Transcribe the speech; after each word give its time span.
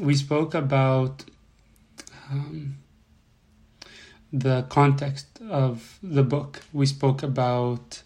we 0.00 0.14
spoke 0.14 0.54
about 0.54 1.24
um, 2.30 2.78
the 4.32 4.62
context 4.68 5.26
of 5.48 5.98
the 6.02 6.24
book. 6.24 6.62
We 6.72 6.86
spoke 6.86 7.22
about 7.22 8.02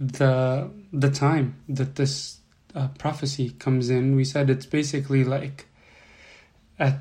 the 0.00 0.70
the 0.92 1.10
time 1.10 1.56
that 1.68 1.94
this 1.94 2.38
uh, 2.74 2.88
prophecy 2.98 3.50
comes 3.50 3.88
in. 3.88 4.16
We 4.16 4.24
said 4.24 4.50
it's 4.50 4.66
basically 4.66 5.22
like 5.22 5.66
at 6.78 6.98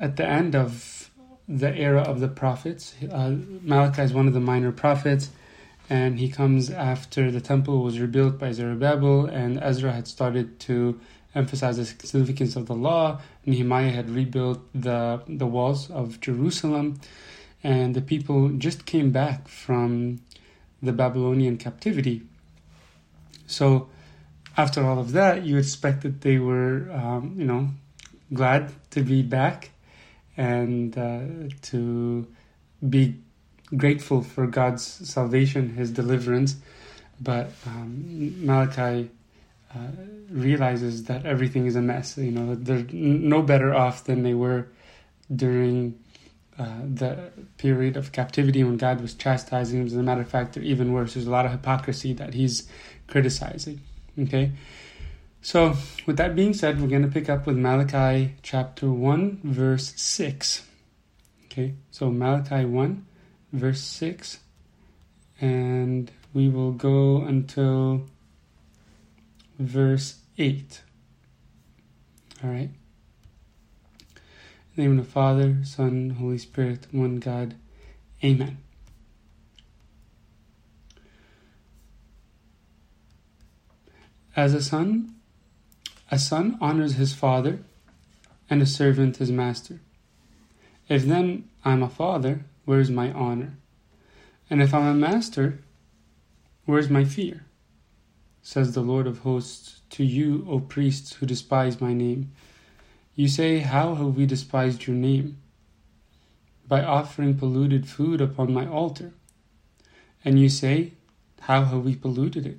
at 0.00 0.16
the 0.16 0.26
end 0.26 0.56
of 0.56 1.10
the 1.46 1.74
era 1.76 2.00
of 2.00 2.20
the 2.20 2.28
prophets. 2.28 2.94
Uh, 3.12 3.34
Malachi 3.62 4.02
is 4.02 4.14
one 4.14 4.26
of 4.26 4.32
the 4.32 4.40
minor 4.40 4.72
prophets, 4.72 5.30
and 5.90 6.18
he 6.18 6.30
comes 6.30 6.70
after 6.70 7.30
the 7.30 7.42
temple 7.42 7.82
was 7.82 8.00
rebuilt 8.00 8.38
by 8.38 8.52
Zerubbabel, 8.52 9.26
and 9.26 9.58
Ezra 9.62 9.92
had 9.92 10.08
started 10.08 10.58
to 10.60 10.98
emphasize 11.34 11.76
the 11.76 11.84
significance 11.84 12.56
of 12.56 12.66
the 12.66 12.74
law. 12.74 13.20
Nehemiah 13.46 13.90
had 13.90 14.10
rebuilt 14.10 14.60
the 14.74 15.22
the 15.28 15.46
walls 15.46 15.90
of 15.90 16.20
Jerusalem, 16.20 17.00
and 17.62 17.94
the 17.94 18.02
people 18.02 18.48
just 18.50 18.86
came 18.86 19.10
back 19.10 19.48
from 19.48 20.20
the 20.82 20.92
Babylonian 20.92 21.56
captivity. 21.56 22.22
So, 23.46 23.88
after 24.56 24.84
all 24.84 24.98
of 24.98 25.12
that, 25.12 25.44
you 25.44 25.56
expect 25.58 26.02
that 26.02 26.20
they 26.20 26.38
were, 26.38 26.90
um, 26.92 27.34
you 27.36 27.44
know, 27.44 27.70
glad 28.32 28.72
to 28.90 29.02
be 29.02 29.22
back 29.22 29.70
and 30.36 30.96
uh, 30.96 31.20
to 31.62 32.26
be 32.88 33.16
grateful 33.76 34.22
for 34.22 34.46
God's 34.46 34.84
salvation, 34.84 35.74
His 35.74 35.90
deliverance. 35.90 36.56
But 37.20 37.50
um, 37.66 38.46
Malachi 38.46 39.10
uh, 39.74 39.88
realizes 40.30 41.04
that 41.04 41.26
everything 41.26 41.66
is 41.66 41.76
a 41.76 41.82
mess. 41.82 42.16
You 42.16 42.30
know, 42.30 42.54
they're 42.54 42.86
no 42.92 43.42
better 43.42 43.74
off 43.74 44.04
than 44.04 44.22
they 44.22 44.34
were 44.34 44.68
during 45.34 45.98
uh, 46.58 46.80
the 46.82 47.30
period 47.56 47.96
of 47.96 48.12
captivity 48.12 48.64
when 48.64 48.76
God 48.76 49.00
was 49.00 49.14
chastising 49.14 49.78
them. 49.78 49.86
As 49.86 49.94
a 49.94 50.02
matter 50.02 50.22
of 50.22 50.28
fact, 50.28 50.54
they're 50.54 50.62
even 50.62 50.92
worse. 50.92 51.14
There's 51.14 51.26
a 51.26 51.30
lot 51.30 51.46
of 51.46 51.52
hypocrisy 51.52 52.12
that 52.14 52.34
He's 52.34 52.68
criticizing. 53.06 53.80
Okay. 54.18 54.52
So, 55.40 55.76
with 56.04 56.16
that 56.16 56.34
being 56.34 56.52
said, 56.52 56.80
we're 56.80 56.88
going 56.88 57.02
to 57.02 57.08
pick 57.08 57.28
up 57.28 57.46
with 57.46 57.56
Malachi 57.56 58.34
chapter 58.42 58.90
1, 58.90 59.40
verse 59.44 59.94
6. 59.96 60.66
Okay, 61.44 61.74
so 61.90 62.10
Malachi 62.10 62.64
1, 62.64 63.06
verse 63.52 63.80
6, 63.80 64.40
and 65.40 66.10
we 66.34 66.48
will 66.48 66.72
go 66.72 67.22
until 67.22 68.04
verse 69.58 70.20
8. 70.36 70.82
All 72.42 72.50
right. 72.50 72.70
Name 74.76 74.98
of 74.98 75.04
the 75.06 75.12
Father, 75.12 75.56
Son, 75.64 76.10
Holy 76.10 76.38
Spirit, 76.38 76.86
one 76.92 77.16
God. 77.16 77.54
Amen. 78.22 78.58
As 84.36 84.54
a 84.54 84.62
son, 84.62 85.16
a 86.12 86.18
son 86.18 86.56
honors 86.60 86.94
his 86.94 87.12
father, 87.12 87.58
and 88.48 88.62
a 88.62 88.66
servant 88.66 89.16
his 89.16 89.32
master. 89.32 89.80
If 90.88 91.04
then 91.04 91.48
I'm 91.64 91.82
a 91.82 91.88
father, 91.88 92.44
where's 92.64 92.88
my 92.88 93.12
honor? 93.12 93.54
And 94.48 94.62
if 94.62 94.72
I'm 94.72 94.86
a 94.86 94.94
master, 94.94 95.58
where's 96.64 96.88
my 96.88 97.04
fear? 97.04 97.44
Says 98.48 98.72
the 98.72 98.80
Lord 98.80 99.06
of 99.06 99.18
hosts, 99.18 99.82
to 99.90 100.02
you, 100.02 100.46
O 100.48 100.58
priests 100.58 101.12
who 101.12 101.26
despise 101.26 101.82
my 101.82 101.92
name. 101.92 102.32
You 103.14 103.28
say, 103.28 103.58
How 103.58 103.94
have 103.94 104.16
we 104.16 104.24
despised 104.24 104.86
your 104.86 104.96
name? 104.96 105.36
By 106.66 106.82
offering 106.82 107.36
polluted 107.36 107.86
food 107.86 108.22
upon 108.22 108.54
my 108.54 108.66
altar. 108.66 109.12
And 110.24 110.40
you 110.40 110.48
say, 110.48 110.94
How 111.40 111.64
have 111.64 111.84
we 111.84 111.94
polluted 111.94 112.46
it? 112.46 112.58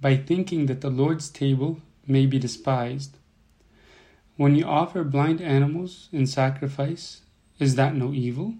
By 0.00 0.16
thinking 0.16 0.66
that 0.66 0.80
the 0.80 0.90
Lord's 0.90 1.28
table 1.28 1.80
may 2.06 2.26
be 2.26 2.38
despised. 2.38 3.16
When 4.36 4.54
you 4.54 4.64
offer 4.64 5.02
blind 5.02 5.40
animals 5.40 6.08
in 6.12 6.28
sacrifice, 6.28 7.22
is 7.58 7.74
that 7.74 7.96
no 7.96 8.12
evil? 8.12 8.54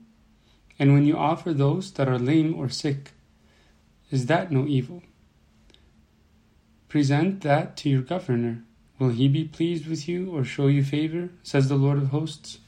And 0.81 0.95
when 0.95 1.05
you 1.05 1.17
offer 1.17 1.55
those 1.55 1.93
that 1.93 2.09
are 2.09 2.19
lame 2.19 2.57
or 2.57 2.69
sick, 2.69 3.13
is 4.11 4.27
that 4.27 4.51
no 4.51 4.67
evil? 4.67 5.05
Present 6.95 7.41
that 7.41 7.77
to 7.79 7.91
your 7.91 8.03
governor. 8.03 8.63
Will 9.01 9.09
he 9.09 9.27
be 9.27 9.43
pleased 9.43 9.89
with 9.89 10.07
you 10.07 10.31
or 10.31 10.45
show 10.45 10.69
you 10.69 10.85
favor? 10.85 11.31
says 11.43 11.69
the 11.69 11.75
Lord 11.75 11.99
of 11.99 12.11
hosts. 12.11 12.61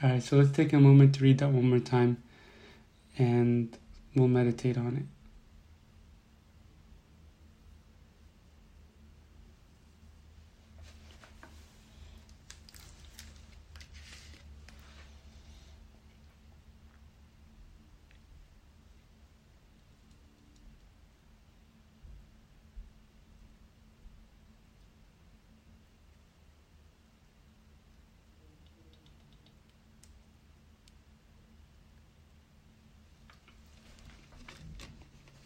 Alright, 0.00 0.22
so 0.22 0.36
let's 0.36 0.52
take 0.52 0.72
a 0.72 0.78
moment 0.78 1.16
to 1.16 1.24
read 1.24 1.38
that 1.38 1.50
one 1.50 1.68
more 1.68 1.80
time 1.80 2.22
and 3.18 3.76
we'll 4.14 4.28
meditate 4.28 4.78
on 4.78 4.96
it. 4.98 5.14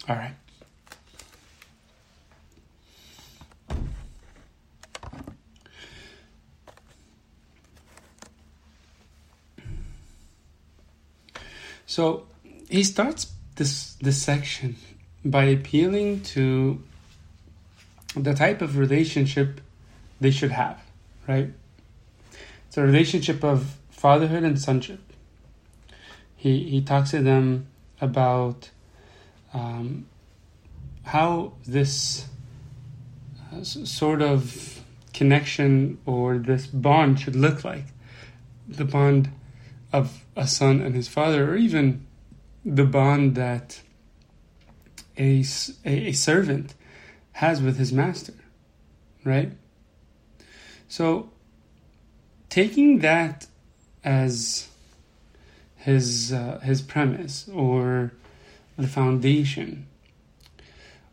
All 0.09 0.17
right. 0.17 0.33
So 11.99 12.29
he 12.71 12.85
starts 12.85 13.33
this 13.57 13.95
this 13.95 14.23
section 14.23 14.77
by 15.25 15.47
appealing 15.47 16.21
to 16.35 16.81
the 18.15 18.35
type 18.35 18.63
of 18.63 18.79
relationship 18.79 19.61
they 20.21 20.31
should 20.31 20.53
have, 20.53 20.81
right? 21.27 21.51
It's 22.69 22.77
a 22.77 22.83
relationship 22.83 23.43
of 23.43 23.77
fatherhood 23.91 24.45
and 24.45 24.61
sonship. 24.61 25.01
He 26.37 26.71
he 26.71 26.83
talks 26.83 27.11
to 27.11 27.21
them 27.21 27.67
about 28.01 28.71
um, 29.53 30.07
how 31.03 31.55
this 31.67 32.27
uh, 33.53 33.65
sort 33.65 34.23
of 34.23 34.85
connection 35.13 35.99
or 36.07 36.39
this 36.39 36.69
bond 36.69 37.19
should 37.19 37.35
look 37.35 37.65
like 37.65 37.87
the 38.69 38.85
bond 38.85 39.33
of 39.93 40.25
a 40.37 40.47
son 40.47 40.81
and 40.81 40.95
his 40.95 41.09
father, 41.09 41.53
or 41.53 41.57
even 41.57 42.07
the 42.65 42.85
bond 42.85 43.35
that 43.35 43.81
a, 45.17 45.45
a, 45.85 46.13
servant 46.13 46.75
has 47.33 47.61
with 47.61 47.77
his 47.79 47.93
master, 47.93 48.35
right? 49.25 49.53
So, 50.89 51.31
taking 52.49 53.01
that 53.01 53.47
as 54.05 54.69
his 55.77 56.33
uh, 56.33 56.61
his 56.63 56.83
premise 56.83 57.49
or 57.49 58.13
the 58.77 58.87
foundation. 58.87 59.87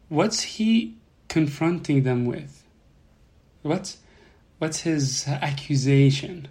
What's 0.09 0.41
he 0.41 0.97
confronting 1.27 2.03
them 2.03 2.25
with? 2.25 2.63
What's 3.63 3.97
what's 4.59 4.81
his 4.81 5.27
accusation? 5.27 6.47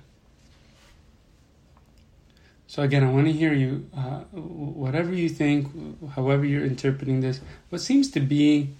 So 2.74 2.82
again, 2.82 3.04
I 3.04 3.08
want 3.12 3.26
to 3.26 3.32
hear 3.32 3.52
you. 3.52 3.88
Uh, 3.96 4.22
whatever 4.32 5.14
you 5.14 5.28
think, 5.28 6.10
however 6.10 6.44
you're 6.44 6.64
interpreting 6.64 7.20
this, 7.20 7.40
what 7.68 7.80
seems 7.80 8.10
to 8.10 8.18
be 8.18 8.74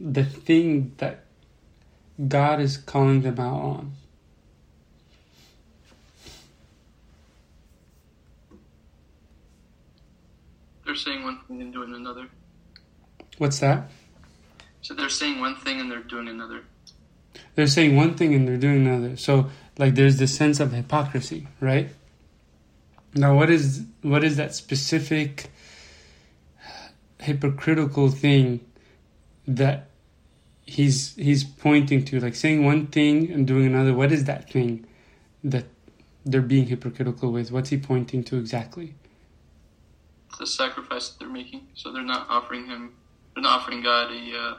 the 0.00 0.24
thing 0.24 0.94
that 0.96 1.24
God 2.26 2.58
is 2.58 2.78
calling 2.78 3.20
them 3.20 3.38
out 3.38 3.60
on? 3.60 3.92
They're 10.86 10.94
saying 10.94 11.22
one 11.24 11.40
thing 11.46 11.60
and 11.60 11.70
doing 11.70 11.94
another. 11.94 12.28
What's 13.36 13.58
that? 13.58 13.90
So 14.80 14.94
they're 14.94 15.10
saying 15.10 15.38
one 15.40 15.56
thing 15.56 15.80
and 15.80 15.90
they're 15.90 16.02
doing 16.02 16.28
another. 16.28 16.62
They're 17.56 17.66
saying 17.66 17.94
one 17.94 18.14
thing 18.14 18.34
and 18.34 18.48
they're 18.48 18.56
doing 18.56 18.86
another. 18.86 19.18
So 19.18 19.50
like 19.76 19.96
there's 19.96 20.16
this 20.16 20.34
sense 20.34 20.60
of 20.60 20.72
hypocrisy, 20.72 21.46
right? 21.60 21.90
Now 23.14 23.36
what 23.36 23.50
is 23.50 23.84
what 24.02 24.24
is 24.24 24.36
that 24.36 24.54
specific 24.54 25.50
hypocritical 27.20 28.10
thing 28.10 28.60
that 29.46 29.88
he's 30.66 31.14
he's 31.14 31.44
pointing 31.44 32.04
to 32.04 32.20
like 32.20 32.34
saying 32.34 32.64
one 32.64 32.86
thing 32.88 33.30
and 33.30 33.46
doing 33.46 33.66
another. 33.66 33.94
What 33.94 34.12
is 34.12 34.24
that 34.24 34.50
thing 34.50 34.86
that 35.42 35.66
they're 36.24 36.42
being 36.42 36.66
hypocritical 36.66 37.32
with? 37.32 37.52
What's 37.52 37.70
he 37.70 37.78
pointing 37.78 38.24
to 38.24 38.38
exactly? 38.38 38.94
The 40.38 40.46
sacrifice 40.46 41.10
that 41.10 41.20
they're 41.20 41.28
making. 41.28 41.68
So 41.74 41.92
they're 41.92 42.02
not 42.02 42.26
offering 42.28 42.66
him. 42.66 42.94
They're 43.34 43.42
not 43.42 43.60
offering 43.60 43.82
God 43.82 44.10
a 44.10 44.14
uh, 44.14 44.58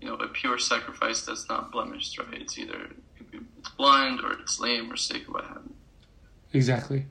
you 0.00 0.08
know 0.08 0.14
a 0.14 0.28
pure 0.28 0.58
sacrifice 0.58 1.22
that's 1.22 1.48
not 1.48 1.72
blemished. 1.72 2.18
Right? 2.18 2.42
It's 2.42 2.58
either 2.58 2.90
it's 3.32 3.70
blind 3.70 4.20
or 4.20 4.32
it's 4.32 4.60
lame 4.60 4.92
or 4.92 4.96
sick 4.96 5.28
or 5.28 5.32
what 5.32 5.44
have 5.44 5.62
you. 5.64 5.74
Exactly. 6.52 7.06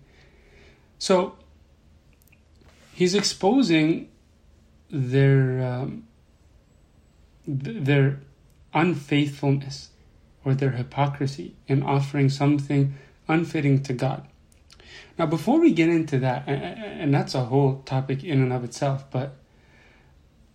So 1.00 1.36
he's 2.94 3.16
exposing 3.16 4.10
their 4.90 5.66
um, 5.66 6.08
their 7.46 8.20
unfaithfulness 8.74 9.90
or 10.44 10.54
their 10.54 10.72
hypocrisy 10.72 11.56
in 11.68 11.84
offering 11.84 12.30
something 12.30 12.96
unfitting 13.28 13.84
to 13.84 13.94
God. 13.94 14.28
Now, 15.18 15.26
before 15.26 15.60
we 15.60 15.72
get 15.74 15.90
into 15.90 16.20
that, 16.20 16.48
and 16.48 17.14
that's 17.14 17.34
a 17.34 17.46
whole 17.46 17.82
topic 17.86 18.24
in 18.24 18.42
and 18.42 18.54
of 18.54 18.64
itself, 18.64 19.10
but 19.10 19.36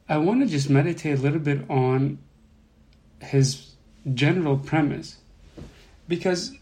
I 0.09 0.19
want 0.19 0.41
to 0.43 0.47
just 0.47 0.71
meditate 0.71 1.19
a 1.19 1.23
little 1.23 1.41
bit 1.41 1.69
on 1.69 2.19
his 3.21 3.73
general 4.15 4.59
premise 4.59 5.19
because 6.09 6.53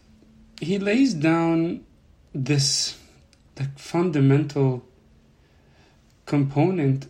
he 0.59 0.77
lays 0.79 1.13
down 1.13 1.85
this 2.33 2.97
like 3.61 3.77
fundamental 3.77 4.83
component 6.25 7.07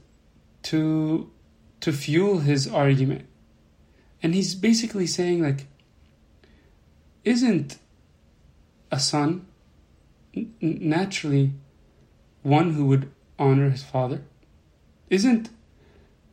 to 0.63 1.31
to 1.79 1.93
fuel 1.93 2.39
his 2.39 2.67
argument. 2.67 3.25
And 4.21 4.35
he's 4.35 4.53
basically 4.53 5.07
saying 5.07 5.41
like 5.41 5.67
isn't 7.23 7.77
a 8.91 8.99
son 8.99 9.45
n- 10.35 10.53
naturally 10.61 11.53
one 12.43 12.73
who 12.73 12.85
would 12.87 13.09
honor 13.39 13.69
his 13.69 13.83
father? 13.83 14.21
Isn't 15.09 15.49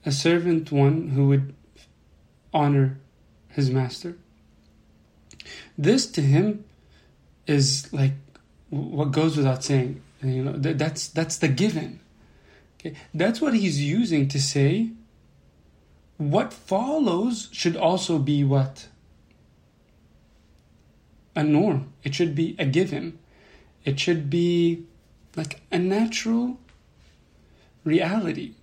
a 0.05 0.11
servant 0.11 0.73
one 0.73 1.09
who 1.11 1.29
would 1.29 1.55
honor 2.53 2.99
his 3.49 3.71
master? 3.71 4.17
This 5.77 6.07
to 6.13 6.23
him 6.23 6.65
is 7.47 7.93
like 7.93 8.15
what 8.71 9.13
goes 9.13 9.37
without 9.37 9.63
saying. 9.63 10.03
You 10.23 10.45
know, 10.45 10.53
that's 10.53 11.09
that's 11.09 11.39
the 11.39 11.49
given. 11.49 12.01
Okay, 12.81 12.97
that's 13.15 13.41
what 13.41 13.55
he's 13.55 13.83
using 13.83 14.29
to 14.29 14.41
say. 14.41 14.91
What 16.17 16.53
follows 16.53 17.49
should 17.53 17.77
also 17.77 18.19
be 18.19 18.43
what 18.43 18.89
a 21.37 21.45
norm. 21.45 21.93
It 22.03 22.15
should 22.15 22.35
be 22.35 22.57
a 22.59 22.67
given. 22.67 23.19
It 23.85 24.01
should 24.01 24.29
be 24.29 24.85
like 25.37 25.63
a 25.71 25.79
natural 25.79 26.59
reality. 27.85 28.55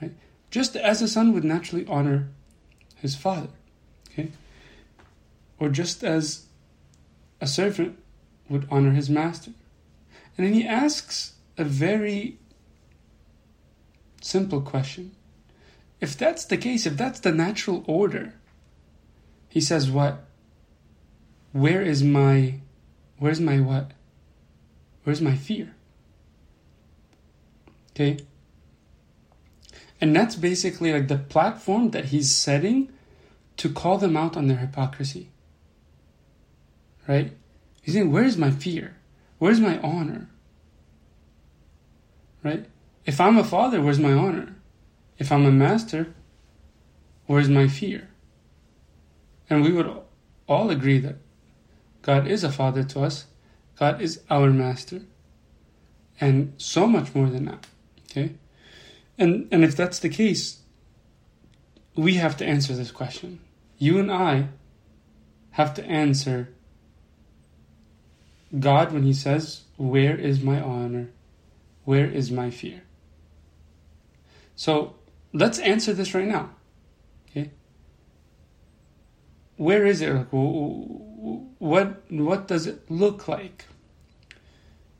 Right? 0.00 0.12
Just 0.50 0.76
as 0.76 1.02
a 1.02 1.08
son 1.08 1.34
would 1.34 1.44
naturally 1.44 1.86
honor 1.86 2.28
his 2.96 3.14
father. 3.14 3.50
Okay? 4.10 4.32
Or 5.58 5.68
just 5.68 6.02
as 6.02 6.46
a 7.38 7.46
servant 7.46 7.98
would 8.48 8.66
honor 8.70 8.92
his 8.92 9.10
master. 9.10 9.52
And 10.40 10.46
then 10.46 10.54
he 10.54 10.66
asks 10.66 11.34
a 11.58 11.64
very 11.64 12.38
simple 14.22 14.62
question. 14.62 15.14
If 16.00 16.16
that's 16.16 16.46
the 16.46 16.56
case, 16.56 16.86
if 16.86 16.96
that's 16.96 17.20
the 17.20 17.30
natural 17.30 17.84
order, 17.86 18.32
he 19.50 19.60
says, 19.60 19.90
What? 19.90 20.24
Where 21.52 21.82
is 21.82 22.02
my, 22.02 22.54
where's 23.18 23.38
my 23.38 23.60
what? 23.60 23.90
Where's 25.04 25.20
my 25.20 25.36
fear? 25.36 25.74
Okay? 27.90 28.24
And 30.00 30.16
that's 30.16 30.36
basically 30.36 30.90
like 30.90 31.08
the 31.08 31.18
platform 31.18 31.90
that 31.90 32.06
he's 32.06 32.34
setting 32.34 32.90
to 33.58 33.68
call 33.68 33.98
them 33.98 34.16
out 34.16 34.38
on 34.38 34.46
their 34.46 34.56
hypocrisy. 34.56 35.28
Right? 37.06 37.36
He's 37.82 37.92
saying, 37.92 38.10
Where's 38.10 38.38
my 38.38 38.50
fear? 38.50 38.96
Where's 39.36 39.60
my 39.60 39.78
honor? 39.80 40.29
Right? 42.42 42.66
If 43.04 43.20
I'm 43.20 43.38
a 43.38 43.44
father, 43.44 43.80
where's 43.80 43.98
my 43.98 44.12
honor? 44.12 44.56
If 45.18 45.30
I'm 45.30 45.44
a 45.44 45.52
master, 45.52 46.14
where's 47.26 47.48
my 47.48 47.68
fear? 47.68 48.08
And 49.48 49.62
we 49.62 49.72
would 49.72 49.90
all 50.48 50.70
agree 50.70 50.98
that 50.98 51.16
God 52.02 52.26
is 52.26 52.44
a 52.44 52.52
father 52.52 52.82
to 52.84 53.00
us, 53.00 53.26
God 53.78 54.00
is 54.00 54.22
our 54.30 54.50
master, 54.50 55.02
and 56.20 56.54
so 56.56 56.86
much 56.86 57.14
more 57.14 57.28
than 57.28 57.46
that. 57.46 57.66
Okay? 58.10 58.34
And, 59.18 59.48
and 59.50 59.64
if 59.64 59.76
that's 59.76 59.98
the 59.98 60.08
case, 60.08 60.60
we 61.94 62.14
have 62.14 62.36
to 62.38 62.46
answer 62.46 62.74
this 62.74 62.90
question. 62.90 63.40
You 63.78 63.98
and 63.98 64.10
I 64.10 64.48
have 65.52 65.74
to 65.74 65.84
answer 65.84 66.48
God 68.58 68.92
when 68.92 69.02
He 69.02 69.12
says, 69.12 69.62
Where 69.76 70.16
is 70.16 70.40
my 70.40 70.60
honor? 70.60 71.10
Where 71.90 72.06
is 72.06 72.30
my 72.30 72.50
fear? 72.50 72.82
So 74.54 74.94
let's 75.32 75.58
answer 75.58 75.92
this 75.92 76.14
right 76.14 76.28
now. 76.28 76.50
Okay. 77.28 77.50
Where 79.56 79.84
is 79.84 80.00
it? 80.00 80.12
What 80.30 82.08
what 82.08 82.46
does 82.46 82.68
it 82.68 82.88
look 82.88 83.26
like? 83.26 83.64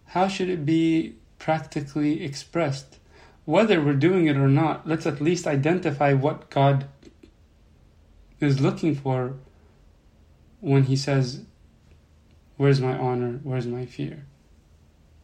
How 0.07 0.27
should 0.27 0.49
it 0.49 0.67
be 0.67 1.15
practically 1.39 2.25
expressed? 2.25 2.99
Whether 3.45 3.81
we're 3.81 4.03
doing 4.09 4.27
it 4.27 4.37
or 4.37 4.49
not, 4.49 4.85
let's 4.85 5.07
at 5.07 5.21
least 5.21 5.47
identify 5.47 6.13
what 6.13 6.51
God 6.51 6.89
is 8.41 8.59
looking 8.61 8.97
for 8.97 9.37
when 10.59 10.83
He 10.91 10.97
says, 10.97 11.45
Where's 12.57 12.81
my 12.81 12.99
honor? 12.99 13.39
Where's 13.45 13.69
my 13.69 13.87
fear? 13.87 14.27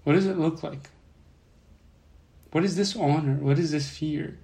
What 0.04 0.12
does 0.12 0.26
it 0.26 0.38
look 0.38 0.62
like? 0.62 0.90
What 2.52 2.64
is 2.64 2.76
this 2.76 2.96
honor? 2.96 3.34
What 3.34 3.58
is 3.58 3.70
this 3.70 3.88
fear? 3.88 4.38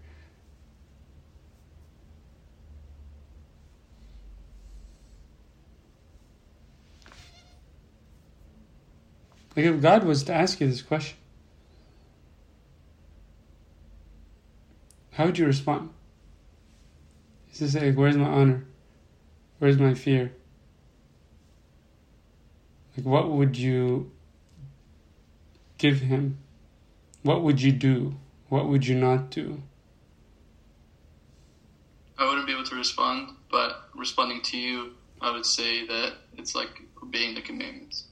Like 9.56 9.66
if 9.66 9.80
God 9.80 10.04
was 10.04 10.22
to 10.24 10.34
ask 10.34 10.60
you 10.60 10.66
this 10.66 10.82
question, 10.82 11.16
how 15.12 15.26
would 15.26 15.38
you 15.38 15.46
respond? 15.46 15.90
He's 17.48 17.58
to 17.58 17.68
say, 17.68 17.90
Where's 17.90 18.16
my 18.16 18.28
honor? 18.28 18.64
Where's 19.58 19.78
my 19.78 19.94
fear? 19.94 20.32
Like, 22.96 23.06
what 23.06 23.30
would 23.30 23.56
you 23.56 24.10
give 25.78 26.00
him? 26.00 26.38
What 27.22 27.42
would 27.42 27.60
you 27.60 27.72
do? 27.72 28.14
What 28.48 28.68
would 28.68 28.86
you 28.86 28.96
not 28.96 29.30
do? 29.30 29.62
I 32.18 32.26
wouldn't 32.26 32.46
be 32.46 32.52
able 32.52 32.64
to 32.64 32.74
respond, 32.76 33.30
but 33.50 33.88
responding 33.94 34.42
to 34.42 34.56
you, 34.56 34.92
I 35.20 35.30
would 35.32 35.46
say 35.46 35.86
that 35.86 36.14
it's 36.36 36.54
like 36.54 36.82
obeying 37.02 37.34
the 37.34 37.40
commandments. 37.40 38.04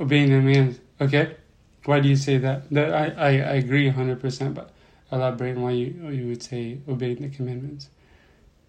Obeying 0.00 0.30
the 0.30 0.38
commandments. 0.38 0.80
Okay. 1.00 1.36
Why 1.84 2.00
do 2.00 2.08
you 2.08 2.16
say 2.16 2.38
that? 2.38 2.70
That 2.70 2.92
I, 2.92 3.06
I, 3.06 3.28
I 3.28 3.54
agree 3.54 3.88
hundred 3.88 4.20
percent, 4.20 4.54
but 4.54 4.72
elaborate 5.10 5.56
on 5.56 5.62
why 5.62 5.70
you 5.70 6.08
you 6.10 6.26
would 6.28 6.42
say 6.42 6.78
obeying 6.88 7.22
the 7.22 7.28
commandments. 7.28 7.88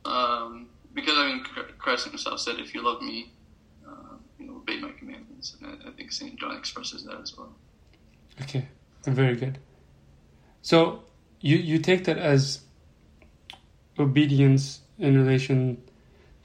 Um, 0.06 0.70
because 0.94 1.18
I 1.18 1.28
mean, 1.28 1.44
Christ 1.78 2.08
Himself 2.08 2.40
said, 2.40 2.60
"If 2.60 2.74
you 2.74 2.82
love 2.82 3.02
me, 3.02 3.34
uh, 3.86 4.16
you 4.40 4.48
know, 4.48 4.58
obey 4.58 4.80
my 4.80 4.92
commandments," 4.92 5.58
and 5.60 5.70
I, 5.70 5.90
I 5.90 5.92
think 5.92 6.12
Saint 6.12 6.40
John 6.40 6.56
expresses 6.56 7.04
that 7.06 7.20
as 7.20 7.36
well. 7.38 7.54
Okay, 8.42 8.68
very 9.04 9.36
good. 9.36 9.60
So 10.62 11.04
you 11.42 11.58
you 11.58 11.80
take 11.80 12.06
that 12.06 12.18
as 12.18 12.62
obedience 13.98 14.82
in 14.98 15.18
relation 15.18 15.82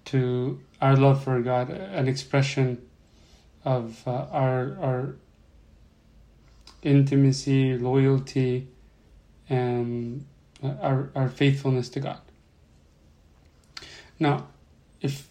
to 0.07 0.61
our 0.81 0.97
love 0.97 1.25
for 1.25 1.41
God, 1.41 1.71
an 1.71 2.09
expression 2.09 2.83
of 3.65 4.07
uh, 4.07 4.27
our 4.31 4.77
our 4.81 5.17
intimacy, 6.83 7.79
loyalty, 7.79 8.69
and 9.49 10.27
our 10.63 11.11
our 11.15 11.29
faithfulness 11.29 11.89
to 11.91 12.01
God. 12.01 12.21
Now, 14.19 14.49
if 15.01 15.29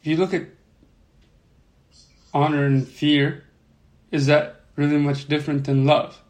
if 0.00 0.06
you 0.06 0.16
look 0.16 0.34
at 0.34 0.46
honor 2.32 2.64
and 2.64 2.86
fear, 2.86 3.44
is 4.10 4.26
that 4.26 4.63
really 4.76 4.98
much 4.98 5.26
different 5.28 5.64
than 5.64 5.84
love. 5.84 6.20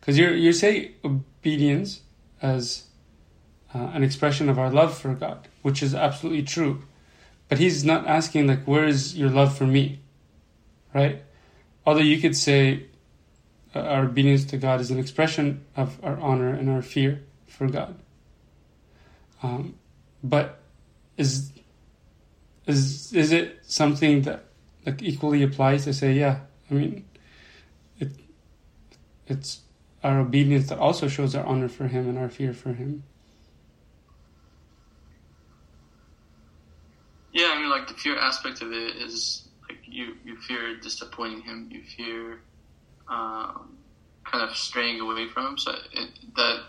Because 0.00 0.18
you 0.18 0.30
you 0.30 0.52
say 0.52 0.92
obedience 1.04 2.02
as 2.40 2.84
uh, 3.74 3.90
an 3.92 4.02
expression 4.02 4.48
of 4.48 4.58
our 4.58 4.70
love 4.70 4.96
for 4.96 5.14
God, 5.14 5.48
which 5.62 5.82
is 5.82 5.94
absolutely 5.94 6.42
true. 6.42 6.82
But 7.48 7.58
he's 7.58 7.84
not 7.84 8.06
asking, 8.06 8.46
like, 8.46 8.64
where 8.66 8.84
is 8.84 9.16
your 9.16 9.30
love 9.30 9.56
for 9.56 9.66
me? 9.66 10.00
Right? 10.94 11.22
Although 11.86 12.00
you 12.00 12.18
could 12.18 12.36
say 12.36 12.86
uh, 13.74 13.80
our 13.80 14.04
obedience 14.04 14.44
to 14.46 14.56
God 14.58 14.80
is 14.80 14.90
an 14.90 14.98
expression 14.98 15.64
of 15.76 15.98
our 16.02 16.18
honor 16.20 16.48
and 16.48 16.68
our 16.68 16.82
fear 16.82 17.22
for 17.46 17.66
God. 17.66 17.98
Um, 19.42 19.76
but 20.22 20.60
is 21.16 21.52
is 22.66 23.12
is 23.12 23.32
it 23.32 23.58
something 23.62 24.22
that 24.22 24.44
like 24.84 25.02
equally 25.02 25.42
applies 25.42 25.84
to 25.84 25.94
say, 25.94 26.12
yeah, 26.12 26.40
I 26.70 26.74
mean, 26.74 27.04
it 27.98 28.10
it's 29.26 29.60
our 30.02 30.20
obedience 30.20 30.68
that 30.68 30.78
also 30.78 31.08
shows 31.08 31.34
our 31.34 31.44
honor 31.44 31.68
for 31.68 31.88
Him 31.88 32.08
and 32.08 32.18
our 32.18 32.28
fear 32.28 32.52
for 32.52 32.72
Him. 32.72 33.04
Yeah, 37.32 37.52
I 37.54 37.58
mean, 37.60 37.70
like 37.70 37.88
the 37.88 37.94
fear 37.94 38.18
aspect 38.18 38.62
of 38.62 38.72
it 38.72 38.96
is 38.96 39.48
like 39.68 39.78
you 39.86 40.14
you 40.24 40.36
fear 40.36 40.76
disappointing 40.76 41.42
Him, 41.42 41.68
you 41.70 41.82
fear 41.82 42.40
um, 43.08 43.76
kind 44.24 44.48
of 44.48 44.56
straying 44.56 45.00
away 45.00 45.28
from 45.28 45.46
Him. 45.46 45.58
So 45.58 45.72
it, 45.92 46.10
that 46.36 46.60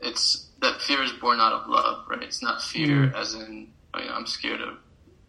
it's 0.00 0.46
that 0.60 0.80
fear 0.82 1.02
is 1.02 1.12
born 1.12 1.40
out 1.40 1.52
of 1.52 1.68
love, 1.68 2.06
right? 2.08 2.22
It's 2.22 2.42
not 2.42 2.62
fear 2.62 3.08
mm. 3.08 3.14
as 3.14 3.34
in 3.34 3.68
oh, 3.94 4.00
you 4.00 4.06
know, 4.06 4.14
I'm 4.14 4.26
scared 4.26 4.60
of 4.60 4.78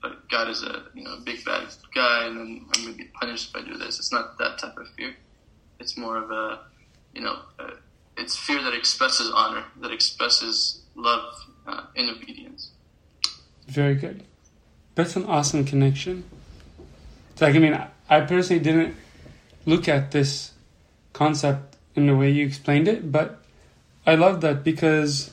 but 0.02 0.30
God 0.30 0.50
is 0.50 0.64
a 0.64 0.84
you 0.94 1.04
know 1.04 1.16
a 1.16 1.22
big 1.22 1.44
bad 1.46 1.68
guy, 1.94 2.26
and 2.26 2.38
then 2.38 2.66
I'm 2.76 2.84
gonna 2.84 2.98
be 2.98 3.06
punished 3.20 3.50
if 3.50 3.62
I 3.62 3.66
do 3.66 3.78
this. 3.78 4.00
It's 4.00 4.12
not 4.12 4.38
that 4.38 4.60
type 4.60 4.78
of 4.78 4.88
fear. 4.96 5.16
It's 5.80 5.98
more 5.98 6.18
of 6.18 6.32
a 6.32 6.60
you 7.14 7.22
know 7.22 7.40
a, 7.60 7.72
it's 8.18 8.36
fear 8.36 8.62
that 8.64 8.74
expresses 8.74 9.32
honor, 9.34 9.66
that 9.82 9.92
expresses 9.92 10.82
love 10.96 11.34
uh, 11.68 11.84
in 11.96 12.10
obedience. 12.10 12.72
Very 13.68 13.96
good. 13.96 14.24
That's 14.96 15.16
an 15.16 15.26
awesome 15.26 15.66
connection. 15.66 16.24
Like 17.40 17.56
I 17.56 17.60
mean, 17.60 17.80
I 18.10 18.22
personally 18.22 18.62
didn't 18.62 18.96
look 19.66 19.88
at 19.88 20.12
this 20.12 20.52
concept 21.14 21.76
in 21.96 22.08
the 22.08 22.16
way 22.16 22.30
you 22.30 22.46
explained 22.46 22.88
it, 22.88 23.12
but 23.12 23.42
I 24.06 24.16
love 24.16 24.42
that 24.42 24.64
because 24.64 25.32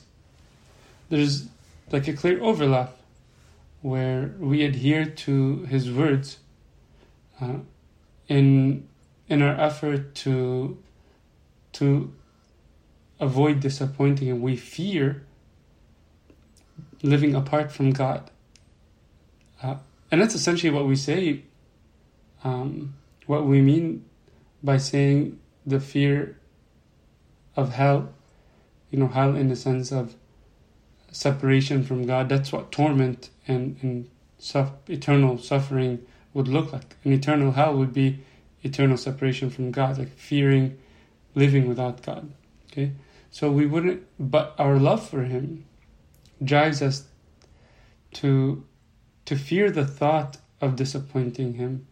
there's 1.08 1.46
like 1.92 2.08
a 2.08 2.12
clear 2.12 2.42
overlap 2.42 2.96
where 3.84 4.34
we 4.38 4.64
adhere 4.64 5.04
to 5.04 5.58
his 5.64 5.92
words 5.92 6.38
uh, 7.38 7.58
in 8.28 8.88
in 9.28 9.42
our 9.42 9.60
effort 9.60 10.14
to 10.14 10.78
to 11.70 12.10
avoid 13.20 13.60
disappointing 13.60 14.30
and 14.30 14.40
we 14.40 14.56
fear 14.56 15.26
living 17.02 17.34
apart 17.34 17.70
from 17.70 17.90
God. 17.90 18.30
Uh, 19.62 19.76
and 20.10 20.22
that's 20.22 20.34
essentially 20.34 20.72
what 20.72 20.86
we 20.86 20.96
say, 20.96 21.42
um, 22.42 22.94
what 23.26 23.44
we 23.44 23.60
mean 23.60 24.06
by 24.62 24.78
saying 24.78 25.38
the 25.66 25.78
fear 25.78 26.38
of 27.54 27.74
hell, 27.74 28.14
you 28.90 28.98
know, 28.98 29.08
hell 29.08 29.36
in 29.36 29.48
the 29.48 29.56
sense 29.56 29.92
of 29.92 30.14
separation 31.14 31.84
from 31.84 32.06
God. 32.06 32.28
That's 32.28 32.52
what 32.52 32.72
torment 32.72 33.30
and, 33.46 33.76
and 33.82 34.10
eternal 34.88 35.38
suffering 35.38 36.04
would 36.34 36.48
look 36.48 36.72
like. 36.72 36.96
An 37.04 37.12
eternal 37.12 37.52
hell 37.52 37.74
would 37.76 37.94
be 37.94 38.20
eternal 38.62 38.96
separation 38.96 39.50
from 39.50 39.70
God, 39.70 39.98
like 39.98 40.16
fearing 40.16 40.78
living 41.34 41.68
without 41.68 42.02
God. 42.02 42.32
Okay? 42.70 42.92
So 43.30 43.50
we 43.50 43.66
wouldn't, 43.66 44.04
but 44.18 44.54
our 44.58 44.78
love 44.78 45.08
for 45.08 45.22
Him 45.24 45.64
drives 46.42 46.82
us 46.82 47.04
to 48.14 48.64
to 49.24 49.36
fear 49.36 49.70
the 49.70 49.86
thought 49.86 50.36
of 50.60 50.76
disappointing 50.76 51.54
Him, 51.54 51.86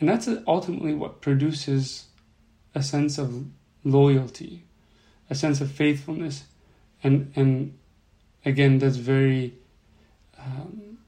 and 0.00 0.08
that's 0.08 0.28
ultimately 0.46 0.94
what 0.94 1.20
produces 1.20 2.06
a 2.74 2.82
sense 2.82 3.18
of 3.18 3.46
loyalty, 3.84 4.64
a 5.30 5.34
sense 5.34 5.60
of 5.60 5.70
faithfulness, 5.70 6.44
and 7.02 7.32
and 7.36 7.78
again 8.44 8.78
that's 8.78 8.96
very 8.96 9.54
um, 10.38 10.98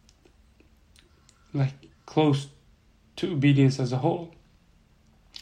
like 1.52 1.74
close 2.06 2.48
to 3.16 3.32
obedience 3.32 3.78
as 3.78 3.92
a 3.92 3.98
whole. 3.98 4.34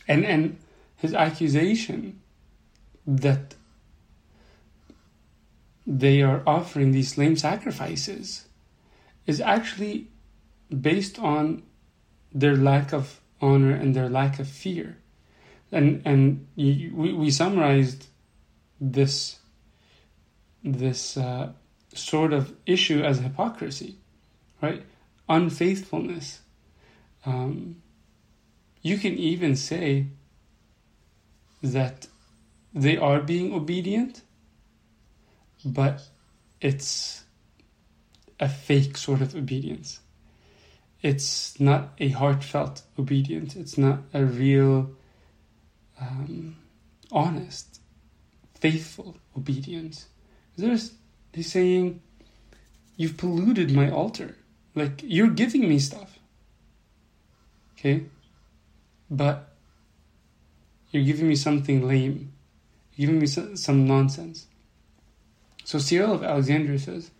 And 0.08 0.24
and 0.24 0.58
his 0.96 1.14
accusation 1.14 2.20
that 3.06 3.54
they 5.86 6.22
are 6.22 6.42
offering 6.46 6.92
these 6.92 7.18
lame 7.18 7.36
sacrifices 7.36 8.46
is 9.26 9.40
actually 9.40 10.08
based 10.80 11.18
on 11.18 11.62
their 12.32 12.56
lack 12.56 12.92
of 12.92 13.20
honor 13.40 13.74
and 13.74 13.94
their 13.94 14.08
lack 14.08 14.38
of 14.38 14.48
fear. 14.48 14.96
And 15.70 16.02
and 16.04 16.46
we, 16.56 16.90
we 16.92 17.30
summarized 17.30 18.06
this 18.80 19.38
this 20.62 21.16
uh, 21.16 21.52
sort 21.94 22.32
of 22.32 22.54
issue 22.66 23.02
as 23.02 23.18
hypocrisy, 23.18 23.96
right? 24.60 24.82
Unfaithfulness. 25.28 26.40
Um, 27.24 27.82
you 28.82 28.98
can 28.98 29.14
even 29.14 29.56
say 29.56 30.06
that 31.62 32.08
they 32.74 32.96
are 32.96 33.20
being 33.20 33.54
obedient, 33.54 34.22
but 35.64 36.02
it's 36.60 37.24
a 38.40 38.48
fake 38.48 38.96
sort 38.96 39.20
of 39.20 39.36
obedience. 39.36 40.00
It's 41.02 41.58
not 41.60 41.94
a 41.98 42.08
heartfelt 42.10 42.82
obedience. 42.98 43.56
It's 43.56 43.76
not 43.76 44.00
a 44.14 44.24
real, 44.24 44.90
um, 46.00 46.56
honest, 47.10 47.80
faithful 48.54 49.16
obedience. 49.36 50.06
There's 50.56 50.92
He's 51.32 51.50
saying, 51.50 52.00
You've 52.96 53.16
polluted 53.16 53.72
my 53.72 53.90
altar. 53.90 54.36
Like, 54.74 55.02
you're 55.02 55.28
giving 55.28 55.68
me 55.68 55.78
stuff. 55.78 56.18
Okay? 57.78 58.04
But 59.10 59.48
you're 60.90 61.04
giving 61.04 61.28
me 61.28 61.34
something 61.34 61.86
lame. 61.86 62.32
You're 62.94 63.06
giving 63.06 63.20
me 63.20 63.26
some, 63.26 63.86
nonsense. 63.86 64.46
So 65.64 65.78
Cyril 65.78 66.12
of 66.12 66.22
Alexandria 66.22 66.78
says, 66.78 67.10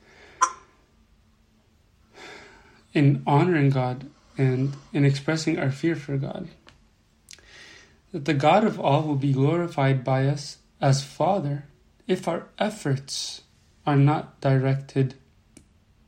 in 2.93 3.23
honoring 3.27 3.71
God 3.71 4.11
and 4.37 4.75
in 4.93 5.05
expressing 5.05 5.59
our 5.59 5.71
fear 5.71 5.97
for 5.97 6.17
God, 6.19 6.49
that 8.13 8.27
the 8.27 8.35
God 8.35 8.65
of 8.65 8.79
all 8.79 9.03
will 9.03 9.17
be 9.17 9.33
glorified 9.33 10.05
by 10.05 10.27
us 10.27 10.59
as 10.81 11.03
Father 11.03 11.65
if 12.07 12.29
our 12.29 12.49
efforts 12.59 13.43
are 13.87 13.97
not 13.97 14.41
directed 14.41 15.15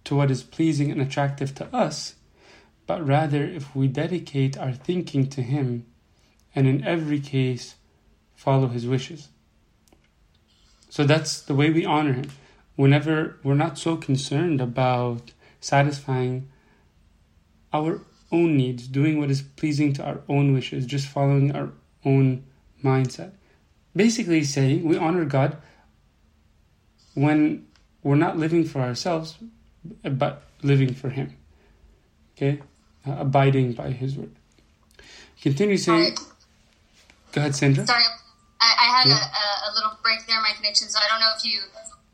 to 0.05 0.15
what 0.15 0.31
is 0.31 0.43
pleasing 0.43 0.91
and 0.91 1.01
attractive 1.01 1.55
to 1.57 1.75
us, 1.75 2.15
but 2.87 3.07
rather 3.07 3.43
if 3.43 3.75
we 3.75 3.89
dedicate 3.89 4.59
our 4.59 4.73
thinking 4.73 5.29
to 5.31 5.43
Him 5.43 5.87
and 6.55 6.67
in 6.67 6.85
every 6.85 7.21
case 7.21 7.77
follow 8.35 8.69
His 8.69 8.87
wishes. 8.87 9.29
So 10.91 11.05
that's 11.05 11.41
the 11.41 11.55
way 11.55 11.71
we 11.71 11.85
honor 11.85 12.13
Him. 12.13 12.31
Whenever 12.77 13.39
we're 13.43 13.55
not 13.55 13.79
so 13.79 13.97
concerned 13.97 14.61
about 14.61 15.33
satisfying 15.61 16.51
our 17.73 18.01
own 18.31 18.57
needs, 18.57 18.87
doing 18.87 19.19
what 19.19 19.31
is 19.31 19.43
pleasing 19.43 19.93
to 19.95 20.05
our 20.05 20.21
own 20.29 20.53
wishes, 20.53 20.87
just 20.87 21.07
following 21.07 21.55
our 21.55 21.73
own 22.05 22.45
mindset. 22.83 23.33
Basically, 23.97 24.45
saying 24.45 24.85
we 24.85 24.97
honor 24.97 25.25
God 25.25 25.57
when 27.15 27.67
we're 28.03 28.17
not 28.17 28.37
living 28.37 28.65
for 28.65 28.81
ourselves, 28.81 29.37
but 30.03 30.43
living 30.63 30.95
for 30.95 31.11
Him. 31.11 31.35
Okay? 32.37 32.61
Uh, 33.07 33.17
abiding 33.19 33.73
by 33.73 33.91
His 33.91 34.17
word. 34.17 34.31
Continue 35.41 35.77
saying. 35.77 36.17
Go 37.33 37.41
ahead, 37.41 37.55
Sandra. 37.55 37.87
Sorry, 37.87 38.05
I, 38.61 38.73
I 38.81 38.89
had 38.97 39.09
yeah. 39.09 39.19
a, 39.19 39.47
a, 39.69 39.71
little 39.75 39.99
break 40.03 40.25
there 40.27 40.37
in 40.37 40.43
my 40.43 40.53
connection, 40.57 40.89
so 40.89 40.99
I 41.03 41.09
don't 41.11 41.21
know 41.21 41.33
if 41.37 41.45
you 41.45 41.61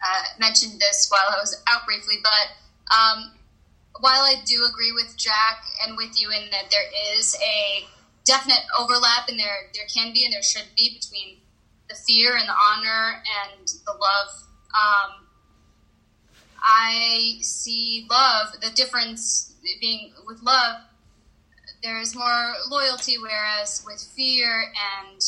uh, 0.02 0.23
mentioned 0.38 0.80
this 0.80 1.09
while 1.11 1.28
I 1.28 1.38
was 1.38 1.62
out 1.69 1.85
briefly, 1.87 2.16
but 2.23 2.50
um, 2.90 3.30
while 4.00 4.23
I 4.23 4.42
do 4.47 4.64
agree 4.64 4.92
with 4.92 5.16
Jack 5.16 5.62
and 5.87 5.97
with 5.97 6.21
you 6.21 6.30
in 6.30 6.50
that 6.50 6.71
there 6.71 6.88
is 7.14 7.37
a 7.37 7.87
definite 8.25 8.64
overlap, 8.78 9.28
and 9.28 9.38
there 9.38 9.71
there 9.75 9.87
can 9.92 10.12
be 10.12 10.25
and 10.25 10.33
there 10.33 10.42
should 10.42 10.66
be 10.76 10.99
between 10.99 11.38
the 11.88 11.95
fear 11.95 12.37
and 12.37 12.49
the 12.49 12.57
honor 12.57 13.23
and 13.45 13.69
the 13.69 13.92
love. 13.92 14.50
Um, 14.75 15.27
I 16.62 17.39
see 17.41 18.07
love, 18.11 18.53
the 18.61 18.71
difference 18.71 19.53
being 19.81 20.12
with 20.27 20.43
love, 20.43 20.83
there's 21.83 22.15
more 22.15 22.53
loyalty, 22.71 23.17
whereas 23.19 23.83
with 23.87 24.00
fear 24.15 24.65
and 25.11 25.21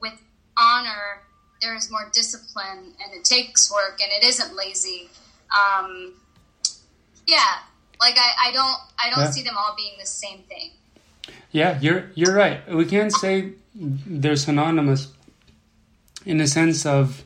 with 0.00 0.14
honor, 0.56 1.22
there 1.60 1.74
is 1.74 1.90
more 1.90 2.10
discipline 2.12 2.94
and 3.02 3.12
it 3.12 3.24
takes 3.24 3.72
work 3.72 4.00
and 4.00 4.10
it 4.12 4.24
isn't 4.24 4.54
lazy. 4.54 5.08
Um, 5.50 6.14
yeah, 7.26 7.58
like 8.00 8.14
I, 8.16 8.48
I 8.48 8.52
don't 8.52 8.76
I 8.98 9.10
don't 9.10 9.24
Yeah. 9.24 9.30
see 9.30 9.42
them 9.42 9.56
all 9.56 9.74
being 9.76 9.94
the 9.98 10.06
same 10.06 10.40
thing. 10.48 10.70
Yeah, 11.50 11.78
you're 11.80 12.10
you're 12.14 12.34
right. 12.34 12.68
We 12.72 12.84
can't 12.84 13.12
say 13.12 13.52
they're 13.74 14.36
synonymous 14.36 15.08
in 16.26 16.38
the 16.38 16.46
sense 16.46 16.84
of 16.86 17.24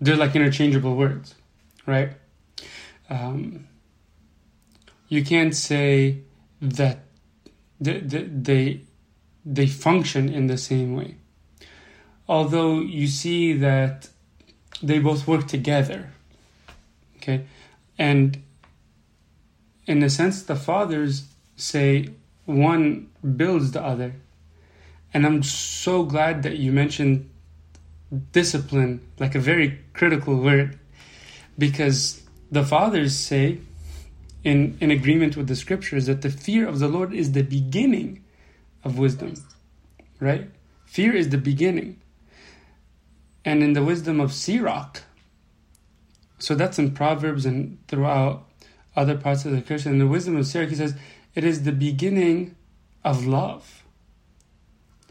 they're 0.00 0.16
like 0.16 0.34
interchangeable 0.36 0.96
words, 0.96 1.34
right? 1.86 2.12
Um, 3.10 3.66
you 5.08 5.24
can't 5.24 5.54
say 5.54 6.18
that 6.60 7.00
they, 7.80 8.00
they 8.00 8.22
they 8.24 8.80
they 9.44 9.66
function 9.66 10.28
in 10.28 10.46
the 10.46 10.58
same 10.58 10.94
way. 10.94 11.16
Although 12.28 12.80
you 12.80 13.06
see 13.06 13.54
that 13.54 14.08
they 14.82 14.98
both 14.98 15.26
work 15.26 15.46
together, 15.46 16.10
okay, 17.16 17.46
and 17.98 18.42
in 19.86 20.02
a 20.02 20.10
sense, 20.10 20.42
the 20.42 20.54
fathers 20.56 21.28
say 21.56 22.10
one 22.44 23.08
builds 23.36 23.72
the 23.72 23.82
other. 23.82 24.14
And 25.14 25.24
I'm 25.24 25.42
so 25.42 26.04
glad 26.04 26.42
that 26.42 26.58
you 26.58 26.70
mentioned 26.70 27.30
discipline, 28.32 29.00
like 29.18 29.34
a 29.34 29.40
very 29.40 29.80
critical 29.92 30.36
word, 30.36 30.78
because 31.58 32.22
the 32.50 32.64
fathers 32.64 33.16
say, 33.16 33.58
in, 34.44 34.78
in 34.80 34.90
agreement 34.90 35.36
with 35.36 35.48
the 35.48 35.56
scriptures, 35.56 36.06
that 36.06 36.22
the 36.22 36.30
fear 36.30 36.66
of 36.66 36.78
the 36.78 36.88
Lord 36.88 37.12
is 37.12 37.32
the 37.32 37.42
beginning 37.42 38.24
of 38.84 38.98
wisdom, 38.98 39.34
right? 40.20 40.48
Fear 40.86 41.16
is 41.16 41.28
the 41.28 41.38
beginning. 41.38 42.00
And 43.44 43.62
in 43.62 43.72
the 43.72 43.82
wisdom 43.82 44.20
of 44.20 44.32
Sirach, 44.32 45.02
so 46.38 46.54
that's 46.54 46.78
in 46.78 46.92
Proverbs 46.92 47.44
and 47.44 47.78
throughout 47.88 48.46
other 48.94 49.16
parts 49.16 49.44
of 49.44 49.52
the 49.52 49.60
Christian. 49.60 49.92
In 49.92 49.98
the 49.98 50.06
wisdom 50.06 50.36
of 50.36 50.46
Sirach, 50.46 50.68
he 50.68 50.74
says, 50.76 50.94
it 51.34 51.44
is 51.44 51.62
the 51.62 51.72
beginning 51.72 52.56
of 53.04 53.26
love. 53.26 53.84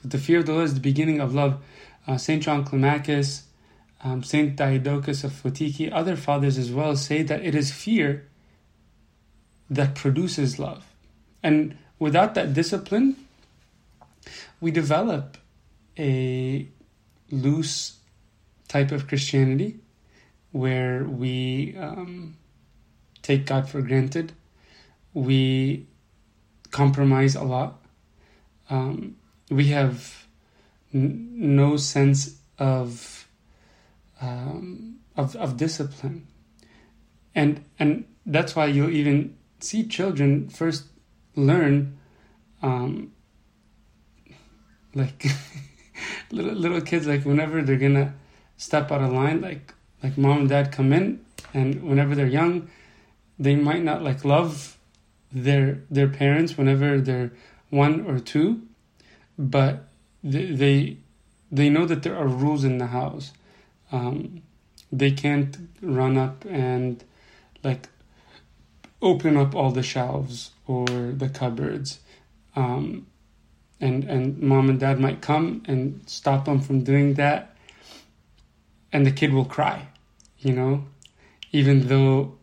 The 0.03 0.17
fear 0.17 0.39
of 0.39 0.45
the 0.45 0.53
Lord 0.53 0.65
is 0.65 0.73
the 0.73 0.79
beginning 0.79 1.19
of 1.19 1.33
love. 1.33 1.61
Uh, 2.07 2.17
Saint 2.17 2.41
John 2.41 2.63
Climacus, 2.63 3.43
um, 4.03 4.23
Saint 4.23 4.55
Diadochus 4.55 5.23
of 5.23 5.31
Photiki, 5.31 5.91
other 5.91 6.15
fathers 6.15 6.57
as 6.57 6.71
well 6.71 6.95
say 6.95 7.21
that 7.23 7.43
it 7.43 7.53
is 7.53 7.71
fear 7.71 8.27
that 9.69 9.95
produces 9.95 10.57
love. 10.57 10.85
And 11.43 11.77
without 11.99 12.33
that 12.35 12.53
discipline, 12.53 13.17
we 14.61 14.71
develop 14.71 15.37
a 15.97 16.67
loose 17.31 17.97
type 18.67 18.91
of 18.91 19.07
Christianity 19.07 19.79
where 20.51 21.03
we 21.03 21.75
um, 21.77 22.37
take 23.21 23.45
God 23.45 23.69
for 23.69 23.81
granted. 23.81 24.31
We 25.13 25.87
compromise 26.71 27.35
a 27.35 27.43
lot. 27.43 27.81
Um, 28.69 29.17
we 29.49 29.67
have 29.67 30.26
n- 30.93 31.29
no 31.33 31.77
sense 31.77 32.37
of, 32.57 33.27
um, 34.21 34.97
of 35.15 35.35
of 35.35 35.57
discipline, 35.57 36.27
and 37.35 37.63
and 37.79 38.05
that's 38.25 38.55
why 38.55 38.65
you'll 38.65 38.89
even 38.89 39.35
see 39.59 39.87
children 39.87 40.49
first 40.49 40.85
learn, 41.35 41.97
um, 42.61 43.11
like 44.93 45.25
little 46.31 46.53
little 46.53 46.81
kids 46.81 47.07
like 47.07 47.23
whenever 47.25 47.61
they're 47.61 47.77
gonna 47.77 48.13
step 48.57 48.91
out 48.91 49.01
of 49.01 49.13
line, 49.13 49.41
like 49.41 49.73
like 50.03 50.17
mom 50.17 50.39
and 50.39 50.49
dad 50.49 50.71
come 50.71 50.93
in, 50.93 51.23
and 51.53 51.83
whenever 51.83 52.15
they're 52.15 52.27
young, 52.27 52.69
they 53.39 53.55
might 53.55 53.83
not 53.83 54.01
like 54.03 54.25
love 54.25 54.77
their 55.31 55.83
their 55.89 56.07
parents 56.07 56.57
whenever 56.57 56.99
they're 56.99 57.31
one 57.69 58.05
or 58.05 58.19
two, 58.19 58.61
but 59.37 59.86
they 60.31 60.97
they, 61.51 61.69
know 61.69 61.85
that 61.85 62.03
there 62.03 62.17
are 62.17 62.27
rules 62.27 62.63
in 62.63 62.77
the 62.77 62.87
house. 62.87 63.31
Um, 63.91 64.41
they 64.91 65.11
can't 65.11 65.57
run 65.81 66.17
up 66.17 66.45
and 66.45 67.03
like 67.63 67.89
open 69.01 69.37
up 69.37 69.55
all 69.55 69.71
the 69.71 69.83
shelves 69.83 70.51
or 70.65 70.85
the 70.85 71.29
cupboards. 71.29 71.99
Um, 72.55 73.07
and 73.79 74.03
and 74.05 74.39
mom 74.39 74.69
and 74.69 74.79
dad 74.79 74.99
might 74.99 75.21
come 75.21 75.63
and 75.65 76.01
stop 76.07 76.45
them 76.45 76.59
from 76.59 76.83
doing 76.83 77.13
that, 77.13 77.55
and 78.91 79.05
the 79.05 79.11
kid 79.11 79.33
will 79.33 79.45
cry, 79.45 79.87
you 80.39 80.51
know, 80.51 80.85
even 81.51 81.87
though 81.87 82.35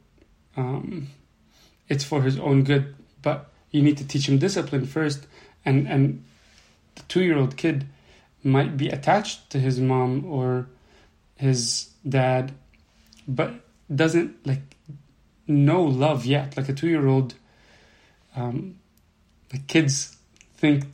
um, 0.56 1.08
it's 1.88 2.04
for 2.04 2.22
his 2.22 2.38
own 2.38 2.62
good. 2.62 2.94
But 3.20 3.50
you 3.72 3.82
need 3.82 3.98
to 3.98 4.06
teach 4.06 4.28
him 4.28 4.38
discipline 4.38 4.86
first, 4.86 5.26
and 5.64 5.88
and 5.88 6.24
the 6.96 7.02
two 7.08 7.22
year 7.22 7.36
old 7.36 7.56
kid 7.56 7.86
might 8.42 8.76
be 8.76 8.88
attached 8.88 9.50
to 9.50 9.58
his 9.58 9.80
mom 9.80 10.24
or 10.26 10.66
his 11.36 11.90
dad, 12.08 12.52
but 13.26 13.54
doesn't 13.94 14.46
like 14.46 14.76
know 15.46 15.82
love 15.82 16.24
yet. 16.26 16.56
Like 16.56 16.68
a 16.68 16.72
two 16.74 16.88
year 16.88 17.06
old, 17.06 17.34
um, 18.36 18.76
the 19.50 19.58
kids 19.58 20.16
think 20.56 20.84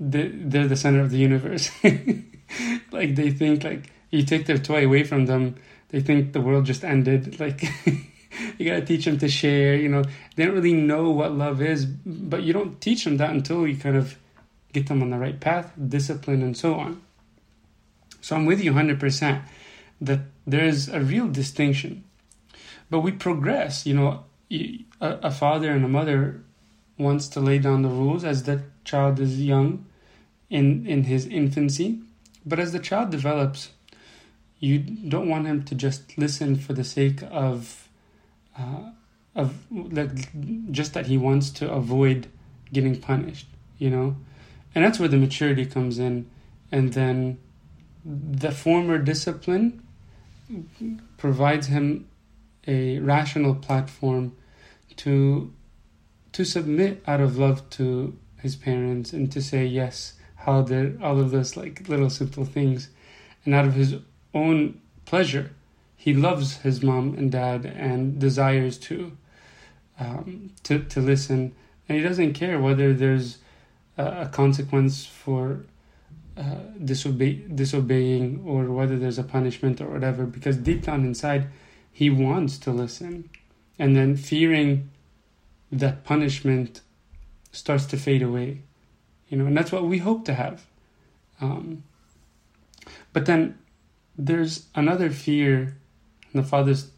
they- 0.00 0.28
they're 0.32 0.68
the 0.68 0.76
center 0.76 1.00
of 1.00 1.10
the 1.10 1.18
universe. 1.18 1.70
like 2.92 3.14
they 3.14 3.30
think 3.30 3.64
like 3.64 3.90
you 4.10 4.22
take 4.22 4.46
their 4.46 4.58
toy 4.58 4.84
away 4.84 5.04
from 5.04 5.26
them, 5.26 5.56
they 5.88 6.00
think 6.00 6.32
the 6.32 6.40
world 6.40 6.64
just 6.66 6.84
ended. 6.84 7.38
Like 7.40 7.62
you 8.58 8.68
gotta 8.68 8.84
teach 8.84 9.04
them 9.06 9.18
to 9.18 9.28
share. 9.28 9.76
You 9.76 9.88
know, 9.88 10.02
they 10.34 10.44
don't 10.44 10.54
really 10.54 10.74
know 10.74 11.10
what 11.10 11.32
love 11.32 11.62
is, 11.62 11.86
but 11.86 12.42
you 12.42 12.52
don't 12.52 12.80
teach 12.80 13.04
them 13.04 13.16
that 13.16 13.30
until 13.30 13.66
you 13.66 13.76
kind 13.76 13.96
of 13.96 14.16
get 14.76 14.88
them 14.88 15.02
on 15.02 15.10
the 15.10 15.18
right 15.18 15.40
path, 15.40 15.72
discipline, 15.96 16.42
and 16.42 16.56
so 16.56 16.74
on. 16.74 17.00
So 18.20 18.36
I'm 18.36 18.44
with 18.44 18.62
you 18.62 18.72
100% 18.72 19.42
that 20.02 20.20
there 20.46 20.64
is 20.64 20.88
a 20.88 21.00
real 21.00 21.28
distinction. 21.28 22.04
But 22.90 23.00
we 23.00 23.12
progress, 23.12 23.86
you 23.86 23.94
know, 23.94 24.24
a 25.00 25.30
father 25.30 25.70
and 25.70 25.84
a 25.84 25.88
mother 25.88 26.42
wants 26.98 27.28
to 27.28 27.40
lay 27.40 27.58
down 27.58 27.82
the 27.82 27.88
rules 27.88 28.22
as 28.24 28.44
that 28.44 28.60
child 28.84 29.18
is 29.20 29.40
young 29.42 29.86
in 30.48 30.86
in 30.86 31.04
his 31.04 31.26
infancy, 31.26 31.98
but 32.44 32.58
as 32.58 32.72
the 32.72 32.78
child 32.78 33.10
develops, 33.10 33.70
you 34.60 34.78
don't 34.78 35.28
want 35.28 35.46
him 35.46 35.64
to 35.64 35.74
just 35.74 36.16
listen 36.16 36.56
for 36.56 36.72
the 36.72 36.84
sake 36.84 37.20
of 37.30 37.88
uh, 38.58 38.90
of 39.34 39.54
like 39.70 40.30
just 40.70 40.94
that 40.94 41.06
he 41.06 41.18
wants 41.18 41.50
to 41.50 41.70
avoid 41.70 42.28
getting 42.72 42.96
punished, 43.00 43.48
you 43.78 43.90
know, 43.90 44.16
and 44.76 44.84
that's 44.84 44.98
where 44.98 45.08
the 45.08 45.16
maturity 45.16 45.64
comes 45.64 45.98
in, 45.98 46.30
and 46.70 46.92
then 46.92 47.38
the 48.04 48.52
former 48.52 48.98
discipline 48.98 49.82
provides 51.16 51.68
him 51.68 52.06
a 52.66 52.98
rational 52.98 53.54
platform 53.54 54.36
to 54.96 55.50
to 56.32 56.44
submit 56.44 57.02
out 57.06 57.20
of 57.20 57.38
love 57.38 57.68
to 57.70 58.18
his 58.42 58.54
parents 58.54 59.14
and 59.14 59.32
to 59.32 59.40
say 59.40 59.64
yes 59.64 60.12
how 60.34 60.60
did 60.60 61.02
all 61.02 61.18
of 61.18 61.30
those 61.30 61.56
like 61.56 61.88
little 61.88 62.10
simple 62.10 62.44
things. 62.44 62.90
And 63.44 63.54
out 63.54 63.64
of 63.64 63.72
his 63.72 63.96
own 64.34 64.78
pleasure 65.06 65.52
he 65.96 66.12
loves 66.12 66.58
his 66.58 66.82
mom 66.82 67.14
and 67.16 67.32
dad 67.32 67.64
and 67.64 68.18
desires 68.18 68.76
to 68.78 69.16
um, 69.98 70.52
to 70.64 70.80
to 70.80 71.00
listen. 71.00 71.54
And 71.88 71.96
he 71.96 72.04
doesn't 72.04 72.34
care 72.34 72.60
whether 72.60 72.92
there's 72.92 73.38
a, 73.96 74.26
consequence 74.26 75.06
for 75.06 75.64
uh, 76.36 76.60
disobey 76.84 77.34
disobeying 77.54 78.42
or 78.44 78.64
whether 78.70 78.98
there's 78.98 79.18
a 79.18 79.22
punishment 79.22 79.80
or 79.80 79.86
whatever 79.86 80.26
because 80.26 80.56
deep 80.58 80.82
down 80.82 81.04
inside 81.04 81.48
he 81.90 82.10
wants 82.10 82.58
to 82.58 82.70
listen. 82.70 83.30
And 83.78 83.96
then 83.96 84.16
fearing 84.16 84.90
that 85.72 86.04
punishment 86.04 86.82
starts 87.52 87.86
to 87.86 87.96
fade 87.96 88.22
away. 88.22 88.62
You 89.28 89.38
know 89.38 89.46
and 89.46 89.56
that's 89.56 89.72
what 89.72 89.84
we 89.84 89.98
hope 89.98 90.24
to 90.26 90.34
have. 90.34 90.66
Um, 91.40 91.84
but 93.12 93.26
then 93.26 93.58
there's 94.18 94.66
another 94.74 95.10
fear 95.10 95.76
and 96.32 96.44
the 96.44 96.46
fathers 96.46 96.90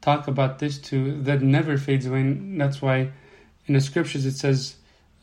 talk 0.00 0.28
about 0.28 0.58
this 0.58 0.78
too 0.78 1.20
that 1.22 1.42
never 1.42 1.76
fades 1.76 2.06
away 2.06 2.20
and 2.20 2.60
that's 2.60 2.80
why 2.80 3.10
in 3.66 3.74
the 3.74 3.80
scriptures 3.80 4.24
it 4.24 4.36
says 4.36 4.76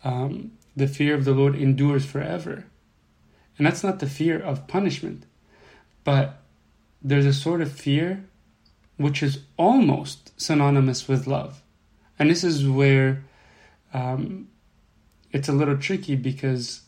um, 0.03 0.51
the 0.75 0.87
fear 0.87 1.15
of 1.15 1.25
the 1.25 1.33
lord 1.33 1.55
endures 1.55 2.05
forever. 2.05 2.65
And 3.57 3.65
that's 3.65 3.83
not 3.83 3.99
the 3.99 4.09
fear 4.09 4.39
of 4.39 4.67
punishment 4.67 5.25
but 6.05 6.37
there's 7.01 7.25
a 7.25 7.33
sort 7.33 7.59
of 7.59 7.69
fear 7.69 8.23
which 8.95 9.21
is 9.21 9.39
almost 9.57 10.39
synonymous 10.39 11.09
with 11.09 11.27
love. 11.27 11.61
And 12.17 12.29
this 12.29 12.45
is 12.45 12.65
where 12.65 13.25
um, 13.93 14.47
it's 15.33 15.49
a 15.49 15.51
little 15.51 15.77
tricky 15.77 16.15
because 16.15 16.83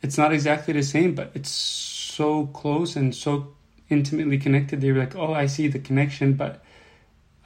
it's 0.00 0.16
not 0.16 0.32
exactly 0.32 0.74
the 0.74 0.84
same, 0.84 1.16
but 1.16 1.32
it's 1.34 1.50
so 1.50 2.46
close 2.46 2.94
and 2.94 3.12
so 3.12 3.54
intimately 3.90 4.38
connected, 4.38 4.80
they're 4.80 4.94
like, 4.94 5.16
oh, 5.16 5.32
I 5.32 5.46
see 5.46 5.66
the 5.66 5.78
connection, 5.78 6.34
but 6.34 6.62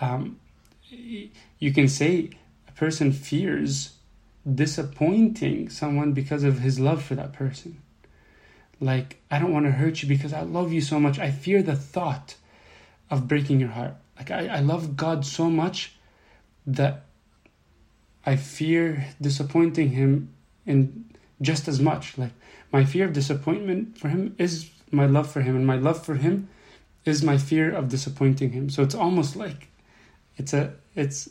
um, 0.00 0.38
you 0.90 1.72
can 1.72 1.88
say 1.88 2.30
a 2.68 2.72
person 2.72 3.12
fears 3.12 3.92
disappointing 4.50 5.68
someone 5.68 6.12
because 6.12 6.42
of 6.42 6.60
his 6.60 6.80
love 6.80 7.02
for 7.02 7.14
that 7.14 7.32
person. 7.32 7.80
Like, 8.80 9.18
I 9.30 9.38
don't 9.38 9.52
want 9.52 9.66
to 9.66 9.72
hurt 9.72 10.02
you 10.02 10.08
because 10.08 10.32
I 10.32 10.42
love 10.42 10.72
you 10.72 10.80
so 10.80 10.98
much. 10.98 11.18
I 11.18 11.30
fear 11.30 11.62
the 11.62 11.76
thought 11.76 12.34
of 13.10 13.28
breaking 13.28 13.60
your 13.60 13.70
heart. 13.70 13.94
Like, 14.16 14.30
I, 14.30 14.48
I 14.48 14.60
love 14.60 14.96
God 14.96 15.24
so 15.24 15.48
much 15.48 15.94
that 16.66 17.04
I 18.26 18.36
fear 18.36 19.06
disappointing 19.20 19.90
him 19.90 20.34
in 20.66 21.04
just 21.40 21.68
as 21.68 21.80
much. 21.80 22.18
Like, 22.18 22.32
my 22.72 22.84
fear 22.84 23.04
of 23.04 23.12
disappointment 23.12 23.98
for 23.98 24.08
him 24.08 24.34
is 24.38 24.70
my 24.90 25.06
love 25.06 25.30
for 25.30 25.42
him, 25.42 25.56
and 25.56 25.66
my 25.66 25.76
love 25.76 26.04
for 26.04 26.16
him 26.16 26.48
is 27.04 27.22
my 27.22 27.38
fear 27.38 27.72
of 27.72 27.88
disappointing 27.88 28.52
him. 28.52 28.70
So 28.70 28.82
it's 28.82 28.94
almost 28.94 29.36
like 29.36 29.68
it's 30.36 30.52
a 30.52 30.74
it's 30.94 31.28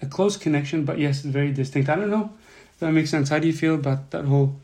a 0.00 0.06
close 0.06 0.36
connection, 0.36 0.84
but 0.84 0.98
yes, 0.98 1.18
it's 1.18 1.26
very 1.26 1.52
distinct. 1.52 1.88
I 1.88 1.96
don't 1.96 2.10
know 2.10 2.32
if 2.72 2.78
that 2.80 2.92
makes 2.92 3.10
sense. 3.10 3.28
How 3.28 3.38
do 3.38 3.46
you 3.46 3.52
feel 3.52 3.74
about 3.74 4.10
that 4.10 4.24
whole 4.24 4.56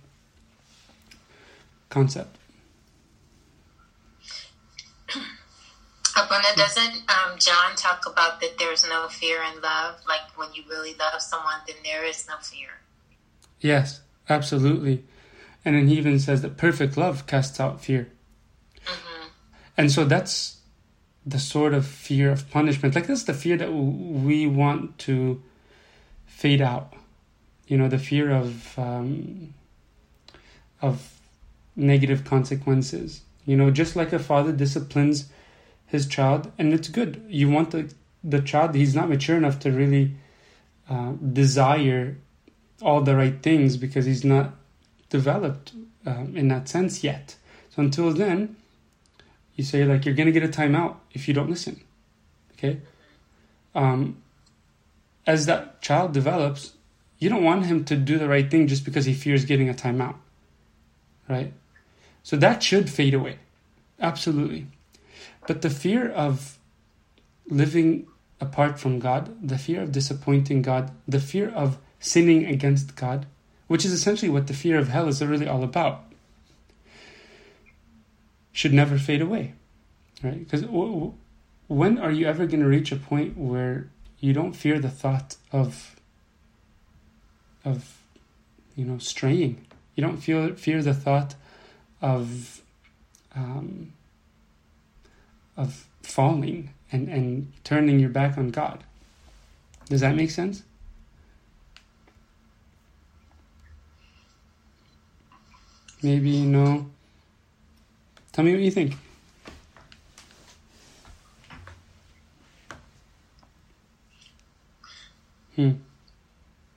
concept? 1.89 2.37
Abuna, 6.17 6.49
doesn't 6.57 7.03
um, 7.11 7.39
John 7.39 7.75
talk 7.77 8.07
about 8.07 8.41
that 8.41 8.59
there's 8.59 8.85
no 8.89 9.09
fear 9.09 9.43
in 9.43 9.61
love? 9.61 10.01
Like 10.07 10.37
when 10.37 10.53
you 10.55 10.63
really 10.69 10.95
love 10.95 11.21
someone, 11.21 11.61
then 11.67 11.77
there 11.85 12.05
is 12.05 12.27
no 12.29 12.37
fear. 12.41 12.69
Yes, 13.61 14.01
absolutely. 14.29 15.05
And 15.65 15.75
then 15.75 15.89
he 15.89 15.97
even 15.97 16.19
says 16.19 16.43
that 16.43 16.57
perfect 16.57 16.97
love 16.97 17.27
casts 17.27 17.59
out 17.59 17.81
fear. 17.81 18.11
Mm-hmm. 18.85 19.29
And 19.77 19.91
so 19.91 20.05
that's 20.05 20.54
the 21.27 21.39
sort 21.39 21.75
of 21.75 21.87
fear 21.87 22.31
of 22.31 22.51
punishment. 22.51 22.95
Like 22.95 23.07
that's 23.07 23.25
the 23.25 23.35
fear 23.35 23.57
that 23.57 23.73
we 23.73 24.47
want 24.47 24.99
to 25.01 25.43
fade 26.27 26.61
out. 26.61 26.93
You 27.67 27.79
know, 27.79 27.89
the 27.89 27.99
fear 27.99 28.31
of 28.31 28.79
um, 28.79 29.55
of 30.83 31.19
negative 31.77 32.25
consequences. 32.25 33.23
You 33.47 33.57
know, 33.57 33.71
just 33.71 33.97
like 33.97 34.13
a 34.13 34.19
father 34.19 34.53
disciplines 34.53 35.31
his 35.87 36.07
child, 36.07 36.51
and 36.59 36.73
it's 36.73 36.89
good. 36.89 37.25
You 37.29 37.49
want 37.51 37.71
the 37.71 37.93
the 38.23 38.41
child. 38.41 38.75
He's 38.75 38.95
not 38.95 39.09
mature 39.09 39.37
enough 39.37 39.59
to 39.61 39.71
really 39.71 40.17
uh, 40.89 41.13
desire 41.13 42.17
all 42.83 43.01
the 43.01 43.17
right 43.17 43.43
things 43.43 43.77
because 43.77 44.05
he's 44.05 44.25
not 44.25 44.55
developed 45.09 45.73
um, 46.05 46.37
in 46.37 46.49
that 46.49 46.69
sense 46.69 47.03
yet. 47.03 47.37
So 47.71 47.83
until 47.83 48.13
then, 48.13 48.57
you 49.55 49.65
say 49.65 49.85
like 49.85 50.05
you're 50.05 50.15
gonna 50.15 50.33
get 50.33 50.43
a 50.43 50.49
timeout 50.49 50.97
if 51.13 51.29
you 51.29 51.35
don't 51.35 51.51
listen. 51.51 51.81
Okay. 52.53 52.81
Um, 53.75 54.23
as 55.27 55.47
that 55.47 55.81
child 55.81 56.13
develops, 56.13 56.75
you 57.19 57.29
don't 57.29 57.45
want 57.45 57.67
him 57.67 57.85
to 57.87 57.97
do 57.97 58.19
the 58.19 58.29
right 58.29 58.51
thing 58.51 58.67
just 58.67 58.85
because 58.85 59.05
he 59.05 59.15
fears 59.15 59.45
getting 59.45 59.69
a 59.69 59.75
timeout. 59.75 60.17
Right? 61.29 61.53
So 62.23 62.37
that 62.37 62.63
should 62.63 62.91
fade 62.91 63.15
away. 63.15 63.39
Absolutely. 64.01 64.67
But 65.47 65.63
the 65.63 65.71
fear 65.71 66.11
of 66.11 66.59
living 67.49 68.07
apart 68.41 68.79
from 68.79 68.99
God, 68.99 69.37
the 69.47 69.59
fear 69.59 69.83
of 69.83 69.93
disappointing 69.93 70.63
God, 70.63 70.91
the 71.07 71.21
fear 71.21 71.51
of 71.51 71.79
sinning 72.01 72.45
against 72.47 72.97
God, 72.97 73.27
which 73.67 73.85
is 73.85 73.93
essentially 73.93 74.31
what 74.31 74.47
the 74.47 74.55
fear 74.55 74.79
of 74.79 74.89
hell 74.89 75.09
is 75.09 75.23
really 75.25 75.49
all 75.49 75.63
about, 75.63 76.05
should 78.55 78.73
never 78.73 78.97
fade 78.97 79.21
away. 79.21 79.53
Right? 80.23 80.39
Because 80.39 80.65
when 81.67 81.99
are 81.99 82.11
you 82.11 82.27
ever 82.27 82.47
going 82.47 82.63
to 82.63 82.69
reach 82.69 82.93
a 82.93 82.97
point 82.97 83.37
where 83.37 83.89
you 84.21 84.33
don't 84.33 84.55
fear 84.55 84.79
the 84.79 84.89
thought 84.89 85.37
of 85.53 85.97
of 87.63 88.01
you 88.77 88.85
know 88.85 88.97
straying 88.99 89.67
you 89.95 90.03
don't 90.03 90.19
feel 90.19 90.55
fear 90.55 90.83
the 90.83 90.95
thought 90.95 91.35
of 92.01 92.63
um, 93.35 93.93
of 95.57 95.87
falling 96.03 96.71
and 96.93 97.09
and 97.09 97.53
turning 97.65 97.99
your 97.99 98.09
back 98.09 98.39
on 98.39 98.51
God 98.51 98.85
does 99.89 100.01
that 100.01 100.15
make 100.15 100.31
sense 100.31 100.63
maybe 106.03 106.31
you 106.31 106.47
know 106.47 106.91
tell 108.35 108.45
me 108.45 108.53
what 108.53 108.61
you 108.63 108.71
think 108.71 108.95
Hmm. 115.57 115.71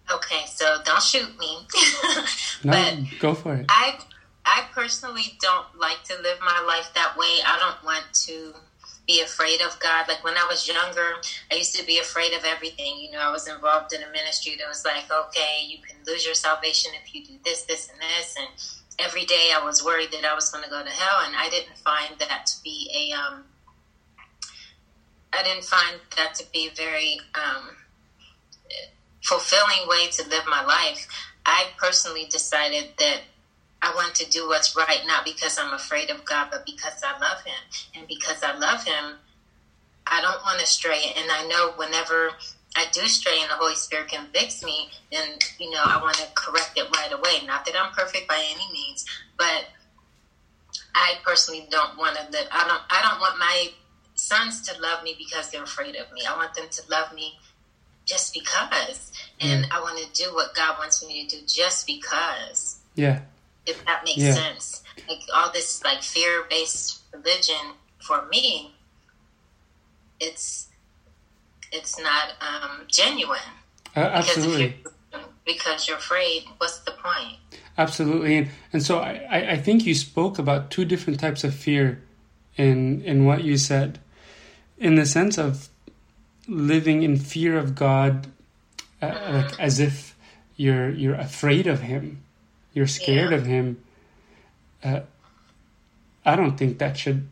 Okay, 0.09 0.45
so 0.45 0.77
don't 0.85 1.01
shoot 1.01 1.37
me. 1.39 1.67
no, 2.63 2.71
but 2.71 3.19
go 3.19 3.33
for 3.33 3.55
it. 3.55 3.65
I 3.69 3.97
I 4.45 4.65
personally 4.71 5.37
don't 5.41 5.65
like 5.77 6.03
to 6.05 6.13
live 6.21 6.39
my 6.39 6.63
life 6.65 6.91
that 6.93 7.17
way. 7.17 7.39
I 7.45 7.57
don't 7.59 7.83
want 7.83 8.05
to 8.27 8.53
be 9.05 9.21
afraid 9.21 9.61
of 9.61 9.77
God. 9.79 10.07
Like 10.07 10.23
when 10.23 10.35
I 10.35 10.45
was 10.49 10.67
younger, 10.67 11.15
I 11.51 11.55
used 11.55 11.75
to 11.75 11.85
be 11.85 11.97
afraid 11.99 12.33
of 12.33 12.45
everything. 12.45 12.97
You 12.99 13.11
know, 13.11 13.19
I 13.19 13.31
was 13.31 13.47
involved 13.47 13.93
in 13.93 14.03
a 14.03 14.11
ministry 14.11 14.55
that 14.59 14.67
was 14.67 14.85
like, 14.85 15.11
okay, 15.11 15.65
you 15.65 15.79
can 15.79 15.97
lose 16.05 16.25
your 16.25 16.35
salvation 16.35 16.91
if 17.03 17.13
you 17.13 17.25
do 17.25 17.33
this, 17.43 17.63
this, 17.63 17.89
and 17.89 17.99
this. 17.99 18.35
And 18.37 18.47
every 18.99 19.25
day 19.25 19.51
I 19.55 19.63
was 19.63 19.83
worried 19.83 20.11
that 20.11 20.25
I 20.25 20.33
was 20.33 20.49
going 20.49 20.63
to 20.63 20.69
go 20.69 20.83
to 20.83 20.89
hell. 20.89 21.25
And 21.25 21.35
I 21.35 21.49
didn't 21.49 21.77
find 21.77 22.17
that 22.19 22.45
to 22.47 22.63
be 22.63 22.89
a, 22.93 23.15
um, 23.15 23.45
I 25.33 25.43
didn't 25.43 25.65
find 25.65 25.99
that 26.15 26.35
to 26.35 26.45
be 26.51 26.69
a 26.71 26.75
very, 26.75 27.19
um, 27.35 27.77
fulfilling 29.23 29.87
way 29.87 30.07
to 30.07 30.27
live 30.29 30.45
my 30.47 30.63
life, 30.63 31.07
I 31.45 31.67
personally 31.77 32.27
decided 32.29 32.91
that 32.97 33.21
I 33.81 33.93
want 33.93 34.15
to 34.15 34.29
do 34.29 34.47
what's 34.47 34.75
right, 34.75 35.01
not 35.05 35.25
because 35.25 35.57
I'm 35.57 35.73
afraid 35.73 36.09
of 36.09 36.25
God, 36.25 36.47
but 36.49 36.65
because 36.65 37.01
I 37.03 37.17
love 37.19 37.43
Him. 37.43 37.59
And 37.95 38.07
because 38.07 38.41
I 38.41 38.53
love 38.57 38.83
Him, 38.83 39.17
I 40.05 40.21
don't 40.21 40.41
want 40.43 40.59
to 40.59 40.65
stray. 40.65 41.13
And 41.15 41.29
I 41.29 41.45
know 41.47 41.73
whenever 41.75 42.31
I 42.77 42.85
do 42.91 43.07
stray 43.07 43.39
and 43.41 43.49
the 43.49 43.55
Holy 43.55 43.73
Spirit 43.73 44.09
convicts 44.09 44.63
me, 44.63 44.89
then, 45.11 45.39
you 45.59 45.71
know, 45.71 45.81
I 45.83 45.99
want 45.99 46.15
to 46.17 46.27
correct 46.35 46.73
it 46.75 46.87
right 46.95 47.11
away. 47.11 47.45
Not 47.45 47.65
that 47.65 47.73
I'm 47.75 47.91
perfect 47.91 48.27
by 48.27 48.37
any 48.37 48.71
means, 48.71 49.03
but 49.35 49.65
I 50.93 51.15
personally 51.25 51.67
don't 51.71 51.97
want 51.97 52.17
to 52.17 52.23
live. 52.29 52.47
I 52.51 52.67
don't, 52.67 52.81
I 52.91 53.01
don't 53.01 53.19
want 53.19 53.39
my 53.39 53.69
sons 54.13 54.61
to 54.67 54.79
love 54.79 55.03
me 55.03 55.15
because 55.17 55.49
they're 55.49 55.63
afraid 55.63 55.95
of 55.95 56.11
me. 56.13 56.21
I 56.29 56.35
want 56.35 56.53
them 56.53 56.67
to 56.69 56.81
love 56.91 57.13
me 57.13 57.39
just 58.05 58.31
because. 58.31 59.11
And. 59.41 59.67
I 59.71 59.81
want 59.81 59.97
to 59.99 60.23
do 60.23 60.33
what 60.33 60.53
God 60.53 60.77
wants 60.77 61.05
me 61.05 61.27
to 61.27 61.37
do 61.37 61.45
just 61.47 61.87
because. 61.87 62.79
Yeah. 62.95 63.21
If 63.65 63.83
that 63.85 64.03
makes 64.03 64.19
yeah. 64.19 64.33
sense. 64.33 64.83
Like 65.09 65.19
all 65.33 65.51
this 65.51 65.83
like 65.83 66.03
fear 66.03 66.45
based 66.49 67.01
religion 67.11 67.73
for 67.99 68.25
me, 68.27 68.75
it's 70.19 70.66
it's 71.77 71.99
not 71.99 72.33
um, 72.41 72.81
genuine. 72.87 73.39
Uh, 73.95 73.99
absolutely. 73.99 74.67
Because, 74.67 74.93
you're, 75.13 75.21
because 75.45 75.87
you're 75.87 75.97
afraid, 75.97 76.43
what's 76.57 76.79
the 76.79 76.91
point? 76.91 77.37
Absolutely, 77.77 78.37
and 78.37 78.49
and 78.73 78.81
so 78.81 78.99
I, 78.99 79.51
I 79.51 79.57
think 79.57 79.85
you 79.85 79.93
spoke 79.93 80.39
about 80.39 80.71
two 80.71 80.83
different 80.83 81.19
types 81.19 81.43
of 81.43 81.53
fear 81.53 82.01
in 82.55 83.03
in 83.03 83.25
what 83.25 83.43
you 83.43 83.57
said, 83.57 83.99
in 84.79 84.95
the 84.95 85.05
sense 85.05 85.37
of 85.37 85.69
living 86.47 87.03
in 87.03 87.17
fear 87.17 87.55
of 87.57 87.75
God, 87.75 88.27
uh, 89.01 89.13
like 89.31 89.59
as 89.59 89.79
if 89.79 90.15
you're 90.55 90.89
you're 90.89 91.15
afraid 91.15 91.67
of 91.67 91.81
Him, 91.81 92.23
you're 92.73 92.87
scared 92.87 93.31
yeah. 93.31 93.37
of 93.37 93.45
Him. 93.45 93.83
Uh, 94.83 95.01
I 96.25 96.35
don't 96.35 96.57
think 96.57 96.79
that 96.79 96.97
should 96.97 97.27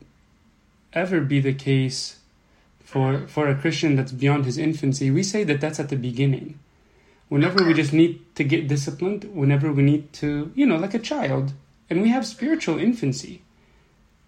ever 0.94 1.22
be 1.22 1.40
the 1.40 1.54
case 1.54 2.20
for 2.96 3.28
for 3.28 3.50
a 3.50 3.56
Christian 3.56 3.98
that's 3.98 4.14
beyond 4.14 4.46
his 4.46 4.58
infancy. 4.58 5.12
We 5.12 5.22
say 5.22 5.44
that 5.44 5.60
that's 5.60 5.82
at 5.82 5.90
the 5.90 5.98
beginning. 5.98 6.58
Whenever 7.28 7.66
we 7.66 7.74
just 7.74 7.92
need 7.92 8.24
to 8.36 8.44
get 8.46 8.70
disciplined, 8.70 9.26
whenever 9.34 9.74
we 9.74 9.84
need 9.84 10.14
to, 10.14 10.54
you 10.56 10.66
know, 10.66 10.78
like 10.78 10.94
a 10.94 11.00
child, 11.12 11.52
and 11.90 12.02
we 12.02 12.08
have 12.08 12.26
spiritual 12.26 12.80
infancy. 12.80 13.42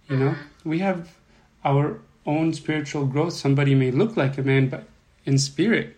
You 0.10 0.17
know, 0.17 0.32
mm-hmm. 0.32 0.69
we 0.69 0.80
have 0.80 1.15
our 1.63 2.01
own 2.25 2.53
spiritual 2.53 3.06
growth. 3.06 3.34
Somebody 3.34 3.73
may 3.73 3.89
look 3.89 4.17
like 4.17 4.38
a 4.38 4.43
man, 4.43 4.67
but 4.67 4.84
in 5.25 5.38
spirit, 5.38 5.95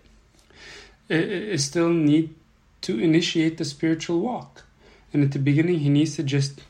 it, 1.08 1.27
it 1.55 1.62
still 1.62 1.89
need 1.89 2.36
to 2.82 2.99
initiate 2.99 3.58
the 3.58 3.65
spiritual 3.65 4.19
walk. 4.19 4.63
And 5.12 5.23
at 5.23 5.32
the 5.32 5.39
beginning, 5.39 5.79
he 5.79 5.89
needs 5.89 6.17
to 6.17 6.23
just 6.23 6.62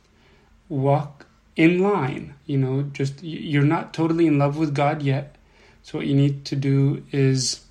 walk 0.69 1.25
in 1.57 1.79
line. 1.79 2.35
You 2.45 2.57
know, 2.57 2.83
just 2.83 3.21
you're 3.21 3.71
not 3.75 3.93
totally 3.93 4.27
in 4.27 4.39
love 4.39 4.55
with 4.55 4.73
God 4.73 5.01
yet. 5.01 5.35
So 5.83 5.97
what 5.97 6.07
you 6.07 6.15
need 6.15 6.45
to 6.45 6.55
do 6.55 7.03
is 7.11 7.61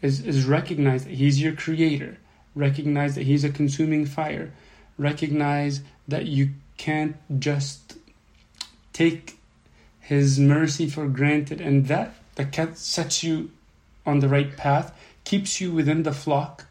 is, 0.00 0.20
is 0.20 0.44
recognize 0.44 1.04
that 1.04 1.14
He's 1.14 1.40
your 1.40 1.54
creator. 1.54 2.18
Recognize 2.54 3.14
that 3.14 3.22
He's 3.22 3.44
a 3.44 3.50
consuming 3.50 4.04
fire. 4.04 4.52
Recognize 4.98 5.80
that 6.08 6.26
you 6.26 6.50
can't 6.76 7.16
just 7.38 7.96
take 8.92 9.38
His 10.00 10.38
mercy 10.38 10.88
for 10.88 11.06
granted, 11.08 11.60
and 11.60 11.86
that 11.86 12.14
that 12.34 12.78
sets 12.78 13.22
you 13.22 13.50
on 14.04 14.18
the 14.18 14.28
right 14.28 14.56
path, 14.56 14.96
keeps 15.24 15.60
you 15.60 15.72
within 15.72 16.02
the 16.02 16.12
flock 16.12 16.66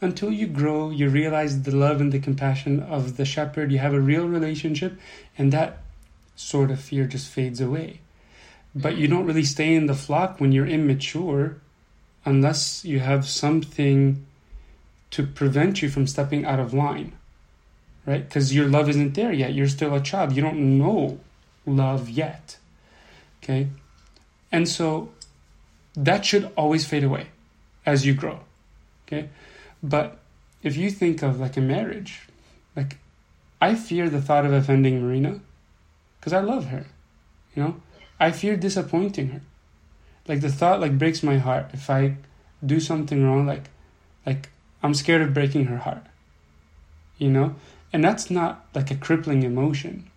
until 0.00 0.30
you 0.30 0.46
grow, 0.46 0.90
you 0.90 1.08
realize 1.08 1.62
the 1.62 1.74
love 1.74 2.00
and 2.00 2.12
the 2.12 2.18
compassion 2.18 2.80
of 2.80 3.16
the 3.16 3.24
shepherd, 3.24 3.72
you 3.72 3.78
have 3.78 3.94
a 3.94 4.00
real 4.00 4.28
relationship, 4.28 4.98
and 5.38 5.52
that 5.52 5.78
sort 6.34 6.70
of 6.70 6.80
fear 6.80 7.06
just 7.06 7.28
fades 7.28 7.60
away. 7.60 8.00
But 8.76 8.98
you 8.98 9.08
don't 9.08 9.24
really 9.24 9.42
stay 9.42 9.74
in 9.74 9.86
the 9.86 9.94
flock 9.94 10.38
when 10.38 10.52
you're 10.52 10.66
immature 10.66 11.56
unless 12.26 12.84
you 12.84 13.00
have 13.00 13.26
something 13.26 14.26
to 15.12 15.26
prevent 15.26 15.80
you 15.80 15.88
from 15.88 16.06
stepping 16.06 16.44
out 16.44 16.60
of 16.60 16.74
line, 16.74 17.12
right? 18.04 18.28
Because 18.28 18.54
your 18.54 18.68
love 18.68 18.90
isn't 18.90 19.14
there 19.14 19.32
yet. 19.32 19.54
You're 19.54 19.66
still 19.68 19.94
a 19.94 20.00
child. 20.00 20.34
You 20.34 20.42
don't 20.42 20.78
know 20.78 21.20
love 21.64 22.10
yet, 22.10 22.58
okay? 23.42 23.68
And 24.52 24.68
so 24.68 25.08
that 25.94 26.26
should 26.26 26.52
always 26.54 26.84
fade 26.84 27.04
away 27.04 27.28
as 27.86 28.04
you 28.04 28.12
grow, 28.12 28.40
okay? 29.06 29.30
But 29.82 30.18
if 30.62 30.76
you 30.76 30.90
think 30.90 31.22
of 31.22 31.40
like 31.40 31.56
a 31.56 31.62
marriage, 31.62 32.28
like 32.76 32.98
I 33.58 33.74
fear 33.74 34.10
the 34.10 34.20
thought 34.20 34.44
of 34.44 34.52
offending 34.52 35.00
Marina 35.00 35.40
because 36.20 36.34
I 36.34 36.40
love 36.40 36.66
her, 36.66 36.84
you 37.54 37.62
know? 37.62 37.80
I 38.18 38.30
fear 38.32 38.56
disappointing 38.56 39.28
her. 39.28 39.40
Like 40.26 40.40
the 40.40 40.50
thought 40.50 40.80
like 40.80 40.98
breaks 40.98 41.22
my 41.22 41.38
heart 41.38 41.70
if 41.72 41.88
I 41.90 42.16
do 42.64 42.80
something 42.80 43.22
wrong 43.22 43.46
like 43.46 43.64
like 44.24 44.50
I'm 44.82 44.94
scared 44.94 45.22
of 45.22 45.34
breaking 45.34 45.66
her 45.66 45.78
heart. 45.78 46.04
You 47.18 47.30
know? 47.30 47.54
And 47.92 48.04
that's 48.04 48.30
not 48.30 48.66
like 48.74 48.90
a 48.90 48.96
crippling 48.96 49.42
emotion. 49.42 50.10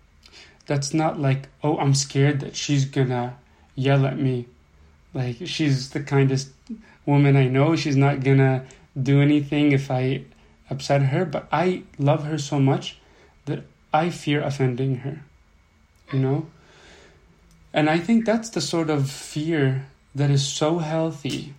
That's 0.65 0.93
not 0.93 1.19
like, 1.19 1.47
oh, 1.63 1.77
I'm 1.77 1.95
scared 1.95 2.41
that 2.41 2.55
she's 2.55 2.85
gonna 2.85 3.37
yell 3.75 4.05
at 4.05 4.19
me. 4.19 4.47
Like 5.13 5.37
she's 5.45 5.89
the 5.91 6.01
kindest 6.01 6.49
woman 7.05 7.35
I 7.35 7.47
know. 7.47 7.75
She's 7.75 7.95
not 7.95 8.23
gonna 8.23 8.65
do 9.01 9.21
anything 9.21 9.71
if 9.71 9.89
I 9.89 10.23
upset 10.69 11.03
her, 11.03 11.25
but 11.25 11.47
I 11.51 11.83
love 11.97 12.25
her 12.25 12.37
so 12.37 12.59
much 12.59 12.97
that 13.45 13.63
I 13.93 14.09
fear 14.09 14.43
offending 14.43 14.97
her. 14.97 15.21
You 16.13 16.19
know? 16.19 16.47
And 17.73 17.89
I 17.89 17.99
think 17.99 18.25
that's 18.25 18.49
the 18.49 18.61
sort 18.61 18.89
of 18.89 19.09
fear 19.09 19.87
that 20.15 20.31
is 20.31 20.45
so 20.45 20.79
healthy 20.79 21.53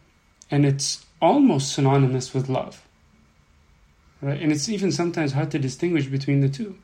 and 0.50 0.66
it's 0.66 1.06
almost 1.22 1.72
synonymous 1.72 2.34
with 2.34 2.48
love. 2.48 2.82
Right? 4.20 4.40
And 4.40 4.52
it's 4.52 4.68
even 4.68 4.92
sometimes 4.92 5.32
hard 5.32 5.50
to 5.52 5.58
distinguish 5.58 6.06
between 6.06 6.40
the 6.40 6.48
two. 6.48 6.76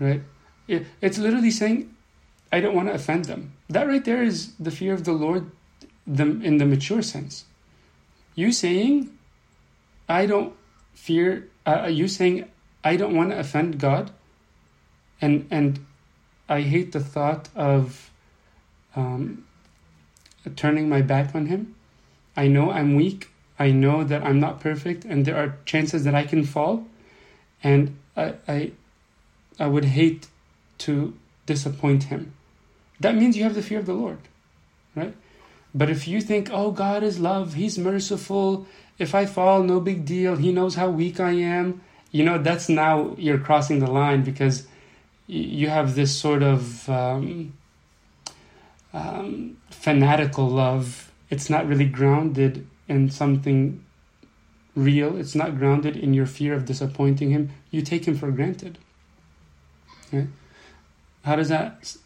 Right? 0.00 0.22
It, 0.66 0.86
it's 1.00 1.18
literally 1.18 1.50
saying, 1.50 1.94
I 2.50 2.60
don't 2.60 2.74
want 2.74 2.88
to 2.88 2.94
offend 2.94 3.26
them. 3.26 3.52
That 3.68 3.86
right 3.86 4.04
there 4.04 4.22
is 4.22 4.54
the 4.58 4.70
fear 4.70 4.94
of 4.94 5.04
the 5.04 5.12
Lord 5.12 5.50
in 6.06 6.58
the 6.58 6.66
mature 6.66 7.02
sense. 7.02 7.44
You 8.34 8.52
saying, 8.52 9.10
I 10.08 10.26
don't 10.26 10.54
fear, 10.94 11.48
uh, 11.66 11.88
you 11.90 12.08
saying, 12.08 12.48
I 12.84 12.96
don't 12.96 13.16
want 13.16 13.30
to 13.30 13.38
offend 13.38 13.80
God, 13.80 14.12
and 15.20 15.46
and 15.50 15.85
I 16.48 16.62
hate 16.62 16.92
the 16.92 17.00
thought 17.00 17.48
of 17.54 18.10
um, 18.94 19.44
turning 20.54 20.88
my 20.88 21.02
back 21.02 21.34
on 21.34 21.46
Him. 21.46 21.74
I 22.36 22.48
know 22.48 22.70
I'm 22.70 22.94
weak. 22.94 23.30
I 23.58 23.70
know 23.70 24.04
that 24.04 24.22
I'm 24.22 24.38
not 24.38 24.60
perfect, 24.60 25.04
and 25.04 25.24
there 25.24 25.36
are 25.36 25.56
chances 25.64 26.04
that 26.04 26.14
I 26.14 26.24
can 26.24 26.44
fall, 26.44 26.86
and 27.62 27.96
I 28.16 28.34
I, 28.46 28.72
I 29.58 29.66
would 29.66 29.86
hate 29.86 30.28
to 30.78 31.16
disappoint 31.46 32.04
Him. 32.04 32.32
That 33.00 33.14
means 33.14 33.36
you 33.36 33.44
have 33.44 33.54
the 33.54 33.62
fear 33.62 33.78
of 33.78 33.86
the 33.86 33.94
Lord, 33.94 34.18
right? 34.94 35.14
But 35.74 35.90
if 35.90 36.08
you 36.08 36.20
think, 36.20 36.48
oh, 36.52 36.70
God 36.70 37.02
is 37.02 37.18
love, 37.18 37.54
He's 37.54 37.78
merciful, 37.78 38.66
if 38.98 39.14
I 39.14 39.26
fall, 39.26 39.62
no 39.62 39.80
big 39.80 40.04
deal, 40.04 40.36
He 40.36 40.52
knows 40.52 40.74
how 40.74 40.88
weak 40.90 41.20
I 41.20 41.32
am, 41.32 41.82
you 42.10 42.24
know, 42.24 42.38
that's 42.38 42.68
now 42.68 43.14
you're 43.18 43.38
crossing 43.38 43.78
the 43.80 43.90
line 43.90 44.22
because 44.22 44.66
you 45.26 45.68
have 45.68 45.94
this 45.94 46.16
sort 46.16 46.42
of 46.42 46.88
um, 46.88 47.54
um, 48.92 49.56
fanatical 49.70 50.48
love. 50.48 51.12
It's 51.30 51.50
not 51.50 51.66
really 51.66 51.86
grounded 51.86 52.66
in 52.88 53.10
something 53.10 53.84
real, 54.74 55.16
it's 55.16 55.34
not 55.34 55.58
grounded 55.58 55.96
in 55.96 56.14
your 56.14 56.26
fear 56.26 56.54
of 56.54 56.64
disappointing 56.64 57.30
Him. 57.30 57.50
You 57.70 57.82
take 57.82 58.06
Him 58.06 58.16
for 58.16 58.30
granted. 58.30 58.78
Right? 60.12 60.28
How 61.24 61.34
does 61.34 61.48
that 61.48 61.96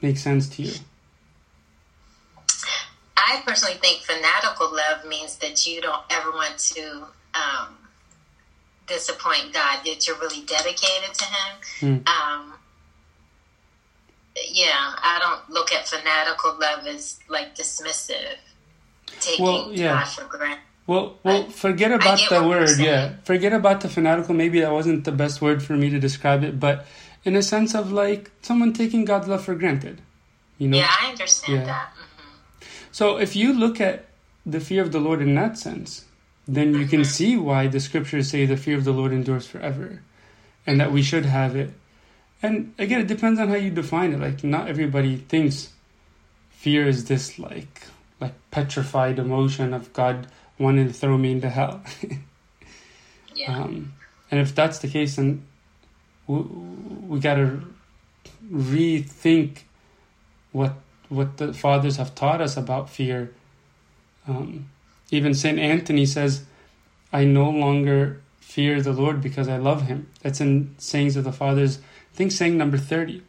make 0.00 0.18
sense 0.18 0.48
to 0.50 0.62
you? 0.62 0.72
I 3.16 3.42
personally 3.44 3.74
think 3.74 4.02
fanatical 4.02 4.72
love 4.72 5.04
means 5.08 5.36
that 5.38 5.66
you 5.66 5.80
don't 5.80 6.02
ever 6.10 6.30
want 6.30 6.58
to 6.58 7.06
um, 7.34 7.76
disappoint 8.86 9.52
God, 9.52 9.80
that 9.84 10.06
you're 10.06 10.18
really 10.18 10.44
dedicated 10.44 11.14
to 11.14 11.24
Him. 11.24 12.02
Mm. 12.04 12.08
Um, 12.08 12.54
yeah, 14.50 14.94
I 15.02 15.18
don't 15.20 15.50
look 15.50 15.72
at 15.72 15.88
fanatical 15.88 16.58
love 16.60 16.86
as 16.86 17.18
like 17.28 17.56
dismissive, 17.56 18.36
taking 19.20 19.44
well, 19.44 19.70
yeah. 19.72 19.94
God 19.94 20.08
for 20.08 20.24
granted. 20.24 20.60
Well, 20.86 21.18
well, 21.24 21.48
forget 21.50 21.90
about 21.90 22.20
the 22.28 22.46
word. 22.46 22.78
Yeah, 22.78 23.14
forget 23.24 23.52
about 23.52 23.80
the 23.80 23.88
fanatical. 23.88 24.34
Maybe 24.34 24.60
that 24.60 24.72
wasn't 24.72 25.04
the 25.04 25.12
best 25.12 25.42
word 25.42 25.62
for 25.62 25.72
me 25.72 25.90
to 25.90 25.98
describe 25.98 26.44
it, 26.44 26.60
but 26.60 26.86
in 27.24 27.34
a 27.34 27.42
sense 27.42 27.74
of 27.74 27.92
like 27.92 28.30
someone 28.40 28.72
taking 28.72 29.04
God's 29.04 29.28
love 29.28 29.44
for 29.44 29.54
granted. 29.54 30.00
You 30.58 30.68
know? 30.68 30.78
Yeah, 30.78 30.88
I 30.88 31.10
understand 31.10 31.60
yeah. 31.60 31.66
that. 31.66 31.92
So 32.92 33.18
if 33.18 33.36
you 33.36 33.52
look 33.52 33.80
at 33.80 34.06
the 34.46 34.60
fear 34.60 34.80
of 34.80 34.92
the 34.92 35.00
Lord 35.00 35.20
in 35.20 35.34
that 35.34 35.58
sense, 35.58 36.05
then 36.46 36.74
you 36.74 36.86
can 36.86 37.04
see 37.04 37.36
why 37.36 37.66
the 37.66 37.80
scriptures 37.80 38.30
say 38.30 38.46
the 38.46 38.56
fear 38.56 38.76
of 38.76 38.84
the 38.84 38.92
Lord 38.92 39.12
endures 39.12 39.46
forever 39.46 40.02
and 40.66 40.80
that 40.80 40.92
we 40.92 41.02
should 41.02 41.24
have 41.24 41.56
it. 41.56 41.70
And 42.42 42.74
again, 42.78 43.00
it 43.00 43.06
depends 43.06 43.40
on 43.40 43.48
how 43.48 43.56
you 43.56 43.70
define 43.70 44.12
it. 44.12 44.20
Like 44.20 44.44
not 44.44 44.68
everybody 44.68 45.16
thinks 45.16 45.72
fear 46.50 46.86
is 46.86 47.06
this 47.06 47.38
like 47.38 47.82
like 48.20 48.34
petrified 48.50 49.18
emotion 49.18 49.74
of 49.74 49.92
God 49.92 50.26
wanting 50.58 50.86
to 50.86 50.92
throw 50.92 51.18
me 51.18 51.32
into 51.32 51.50
hell. 51.50 51.82
yeah. 53.34 53.58
Um, 53.58 53.92
and 54.30 54.40
if 54.40 54.54
that's 54.54 54.78
the 54.78 54.88
case, 54.88 55.16
then 55.16 55.44
we, 56.26 56.40
we 56.40 57.20
got 57.20 57.34
to 57.34 57.62
rethink 58.50 59.58
what 60.52 60.74
what 61.08 61.36
the 61.36 61.52
fathers 61.52 61.96
have 61.96 62.14
taught 62.14 62.40
us 62.40 62.56
about 62.56 62.90
fear. 62.90 63.32
Um, 64.26 64.70
even 65.10 65.34
Saint 65.34 65.58
Anthony 65.58 66.06
says, 66.06 66.44
"I 67.12 67.24
no 67.24 67.50
longer 67.50 68.22
fear 68.40 68.80
the 68.80 68.92
Lord 68.92 69.20
because 69.20 69.48
I 69.48 69.56
love 69.56 69.82
Him." 69.82 70.08
That's 70.22 70.40
in 70.40 70.74
Sayings 70.78 71.16
of 71.16 71.24
the 71.24 71.32
Fathers. 71.32 71.78
I 72.12 72.16
think 72.16 72.32
saying 72.32 72.56
number 72.56 72.78
thirty. 72.78 73.22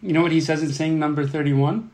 You 0.00 0.12
know 0.12 0.22
what 0.22 0.32
he 0.32 0.40
says 0.40 0.62
in 0.62 0.72
saying 0.72 0.98
number 0.98 1.26
thirty-one? 1.26 1.90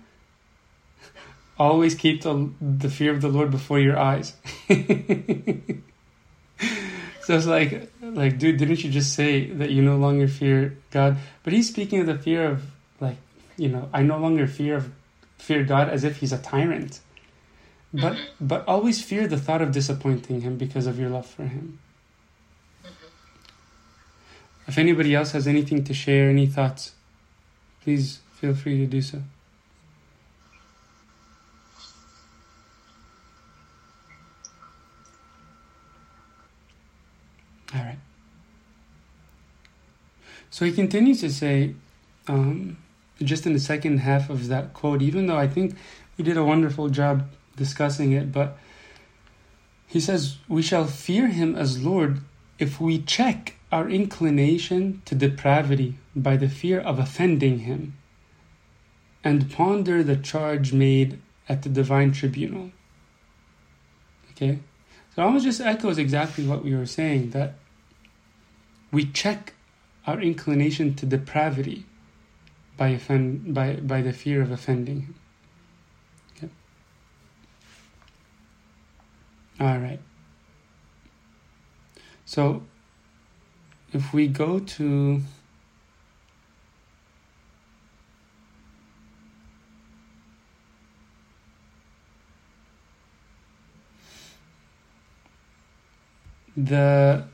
Always 1.58 1.94
keep 1.94 2.22
the 2.22 2.50
the 2.60 2.90
fear 2.90 3.12
of 3.12 3.20
the 3.20 3.28
Lord 3.28 3.50
before 3.50 3.78
your 3.78 3.98
eyes. 3.98 4.34
so 4.68 4.76
it's 7.28 7.46
like, 7.46 7.90
like, 8.02 8.38
dude, 8.38 8.58
didn't 8.58 8.84
you 8.84 8.90
just 8.90 9.14
say 9.14 9.50
that 9.50 9.70
you 9.70 9.82
no 9.82 9.96
longer 9.96 10.28
fear 10.28 10.76
God? 10.90 11.18
But 11.42 11.52
he's 11.52 11.68
speaking 11.68 12.00
of 12.00 12.06
the 12.06 12.18
fear 12.18 12.50
of 12.50 12.62
like 13.00 13.16
you 13.58 13.68
know, 13.68 13.90
I 13.92 14.02
no 14.02 14.18
longer 14.18 14.46
fear 14.46 14.76
of 14.76 14.92
fear 15.36 15.64
God 15.64 15.88
as 15.88 16.04
if 16.04 16.18
He's 16.18 16.32
a 16.32 16.38
tyrant, 16.38 17.00
but 17.92 18.12
mm-hmm. 18.12 18.46
but 18.46 18.66
always 18.66 19.02
fear 19.02 19.26
the 19.26 19.38
thought 19.38 19.62
of 19.62 19.72
disappointing 19.72 20.42
Him 20.42 20.56
because 20.56 20.86
of 20.86 20.98
your 20.98 21.08
love 21.08 21.26
for 21.26 21.44
Him. 21.44 21.78
Mm-hmm. 22.84 22.92
If 24.66 24.78
anybody 24.78 25.14
else 25.14 25.32
has 25.32 25.46
anything 25.46 25.84
to 25.84 25.94
share, 25.94 26.28
any 26.28 26.46
thoughts, 26.46 26.92
please 27.82 28.20
feel 28.34 28.54
free 28.54 28.78
to 28.78 28.86
do 28.86 29.00
so. 29.00 29.22
All 37.74 37.80
right. 37.80 37.98
So 40.50 40.64
he 40.64 40.72
continues 40.72 41.20
to 41.20 41.30
say, 41.30 41.74
um, 42.26 42.78
just 43.22 43.46
in 43.46 43.52
the 43.52 43.60
second 43.60 43.98
half 43.98 44.30
of 44.30 44.48
that 44.48 44.74
quote, 44.74 45.02
even 45.02 45.26
though 45.26 45.36
I 45.36 45.48
think 45.48 45.74
we 46.16 46.24
did 46.24 46.36
a 46.36 46.44
wonderful 46.44 46.88
job 46.88 47.28
discussing 47.58 48.12
it, 48.12 48.32
but 48.32 48.56
he 49.86 50.00
says, 50.00 50.38
We 50.48 50.62
shall 50.62 50.86
fear 50.86 51.28
him 51.28 51.54
as 51.56 51.84
Lord 51.84 52.20
if 52.58 52.80
we 52.80 53.00
check 53.00 53.56
our 53.70 53.88
inclination 53.88 55.02
to 55.04 55.14
depravity 55.14 55.98
by 56.16 56.36
the 56.36 56.48
fear 56.48 56.80
of 56.80 56.98
offending 56.98 57.60
him 57.60 57.94
and 59.22 59.50
ponder 59.50 60.02
the 60.02 60.16
charge 60.16 60.72
made 60.72 61.20
at 61.48 61.62
the 61.62 61.68
divine 61.68 62.12
tribunal. 62.12 62.70
Okay? 64.32 64.58
So 65.14 65.22
almost 65.22 65.44
just 65.44 65.60
echoes 65.60 65.98
exactly 65.98 66.46
what 66.46 66.64
we 66.64 66.74
were 66.74 66.86
saying 66.86 67.30
that 67.30 67.54
we 68.90 69.04
check 69.04 69.54
our 70.06 70.20
inclination 70.20 70.94
to 70.94 71.06
depravity 71.06 71.84
by 72.76 72.88
offend 72.88 73.52
by 73.52 73.74
by 73.74 74.00
the 74.00 74.12
fear 74.12 74.40
of 74.40 74.50
offending 74.50 75.02
him. 75.02 75.14
Okay. 76.36 76.48
All 79.60 79.78
right. 79.78 80.00
So 82.24 82.62
if 83.92 84.12
we 84.12 84.28
go 84.28 84.60
to 84.60 85.22
the 96.56 97.24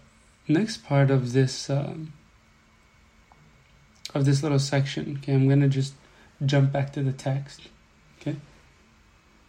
next 0.47 0.85
part 0.85 1.11
of 1.11 1.33
this 1.33 1.71
um, 1.71 2.13
of 4.15 4.27
this 4.27 4.43
little 4.43 4.59
section 4.59 5.19
okay 5.19 5.33
i'm 5.33 5.49
gonna 5.49 5.69
just 5.69 5.95
jump 6.45 6.71
back 6.71 6.93
to 6.93 7.03
the 7.03 7.13
text 7.13 7.63
okay 8.21 8.37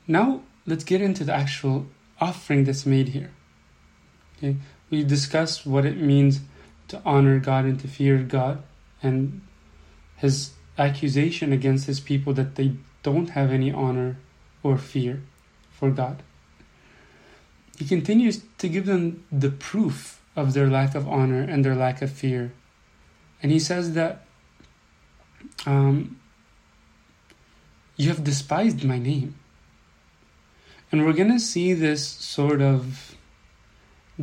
now 0.07 0.41
let's 0.65 0.85
get 0.85 1.01
into 1.01 1.25
the 1.25 1.33
actual 1.33 1.87
offering 2.19 2.63
that's 2.63 2.85
made 2.85 3.09
here 3.09 3.31
okay 4.37 4.55
we 4.89 5.03
discussed 5.03 5.65
what 5.65 5.85
it 5.85 5.97
means 5.97 6.41
to 6.87 7.01
honor 7.05 7.39
god 7.39 7.65
and 7.65 7.79
to 7.79 7.87
fear 7.87 8.17
god 8.19 8.61
and 9.01 9.41
his 10.17 10.51
accusation 10.77 11.51
against 11.51 11.87
his 11.87 11.99
people 11.99 12.33
that 12.33 12.55
they 12.55 12.73
don't 13.03 13.31
have 13.31 13.51
any 13.51 13.71
honor 13.71 14.17
or 14.63 14.77
fear 14.77 15.21
for 15.71 15.89
god 15.89 16.23
he 17.77 17.85
continues 17.85 18.41
to 18.57 18.69
give 18.69 18.85
them 18.85 19.23
the 19.31 19.49
proof 19.49 20.21
of 20.35 20.53
their 20.53 20.69
lack 20.69 20.95
of 20.95 21.07
honor 21.07 21.41
and 21.41 21.63
their 21.63 21.75
lack 21.75 22.01
of 22.01 22.11
fear. 22.11 22.53
And 23.41 23.51
he 23.51 23.59
says 23.59 23.93
that 23.93 24.25
um, 25.65 26.19
you 27.95 28.09
have 28.09 28.23
despised 28.23 28.83
my 28.83 28.97
name. 28.97 29.35
And 30.95 31.05
we're 31.05 31.11
going 31.11 31.33
to 31.33 31.41
see 31.41 31.73
this 31.73 32.07
sort 32.07 32.61
of 32.61 33.17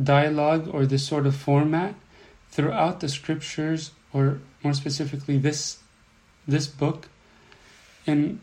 dialogue 0.01 0.73
or 0.73 0.87
this 0.87 1.05
sort 1.05 1.27
of 1.27 1.35
format 1.35 1.93
throughout 2.49 2.99
the 2.99 3.09
scriptures, 3.09 3.91
or 4.11 4.39
more 4.63 4.73
specifically, 4.73 5.37
this 5.37 5.77
this 6.47 6.65
book, 6.65 7.09
in 8.07 8.41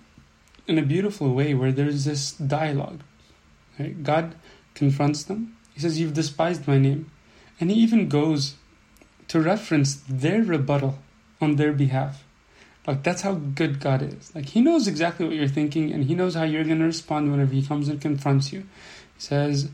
in 0.68 0.78
a 0.78 0.82
beautiful 0.82 1.34
way, 1.34 1.54
where 1.54 1.72
there's 1.72 2.04
this 2.04 2.30
dialogue. 2.30 3.00
Right? 3.80 4.00
God 4.00 4.36
confronts 4.74 5.24
them. 5.24 5.56
He 5.74 5.80
says, 5.80 5.98
You've 5.98 6.14
despised 6.14 6.68
my 6.68 6.78
name. 6.78 7.10
And 7.58 7.68
he 7.68 7.78
even 7.78 8.08
goes 8.08 8.54
to 9.26 9.40
reference 9.40 10.04
their 10.08 10.44
rebuttal 10.44 11.00
on 11.40 11.56
their 11.56 11.72
behalf. 11.72 12.22
Like, 12.86 13.02
that's 13.02 13.22
how 13.22 13.34
good 13.34 13.80
God 13.80 14.02
is. 14.02 14.34
Like, 14.34 14.46
He 14.46 14.60
knows 14.60 14.88
exactly 14.88 15.26
what 15.26 15.36
you're 15.36 15.48
thinking, 15.48 15.92
and 15.92 16.04
He 16.04 16.14
knows 16.14 16.34
how 16.34 16.44
you're 16.44 16.64
going 16.64 16.78
to 16.78 16.86
respond 16.86 17.30
whenever 17.30 17.52
He 17.52 17.62
comes 17.62 17.88
and 17.88 18.00
confronts 18.00 18.52
you. 18.52 18.60
He 18.60 19.20
says, 19.20 19.70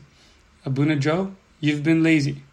Abuna 0.65 0.97
Joe, 0.97 1.33
you've 1.59 1.83
been 1.83 2.03
lazy. 2.03 2.43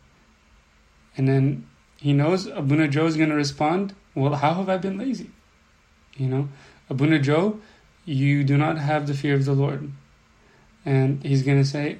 And 1.16 1.28
then 1.28 1.66
he 1.96 2.12
knows 2.12 2.46
Abuna 2.46 2.88
Joe 2.88 3.06
is 3.06 3.16
going 3.16 3.30
to 3.30 3.34
respond, 3.34 3.94
Well, 4.14 4.34
how 4.34 4.54
have 4.54 4.68
I 4.68 4.76
been 4.76 4.98
lazy? 4.98 5.30
You 6.16 6.28
know, 6.28 6.48
Abuna 6.90 7.18
Joe, 7.18 7.60
you 8.04 8.44
do 8.44 8.56
not 8.56 8.78
have 8.78 9.06
the 9.06 9.14
fear 9.14 9.34
of 9.34 9.44
the 9.44 9.54
Lord. 9.54 9.90
And 10.84 11.24
he's 11.24 11.42
going 11.42 11.58
to 11.58 11.68
say, 11.68 11.98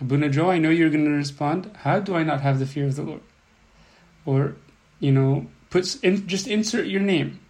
Abuna 0.00 0.28
Joe, 0.28 0.50
I 0.50 0.58
know 0.58 0.70
you're 0.70 0.90
going 0.90 1.04
to 1.04 1.10
respond, 1.10 1.70
How 1.78 1.98
do 1.98 2.14
I 2.14 2.22
not 2.22 2.40
have 2.40 2.58
the 2.58 2.66
fear 2.66 2.86
of 2.86 2.96
the 2.96 3.02
Lord? 3.02 3.22
Or, 4.26 4.56
you 5.00 5.12
know, 5.12 5.46
puts 5.70 5.96
in, 5.96 6.26
just 6.26 6.46
insert 6.46 6.86
your 6.86 7.00
name. 7.00 7.40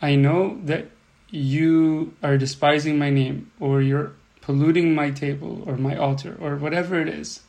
I 0.00 0.14
know 0.14 0.60
that 0.64 0.90
you 1.30 2.14
are 2.22 2.38
despising 2.38 2.98
my 2.98 3.10
name, 3.10 3.50
or 3.60 3.82
you're 3.82 4.12
polluting 4.40 4.94
my 4.94 5.10
table, 5.10 5.62
or 5.66 5.76
my 5.76 5.96
altar, 5.96 6.36
or 6.40 6.56
whatever 6.56 7.00
it 7.00 7.08
is. 7.08 7.40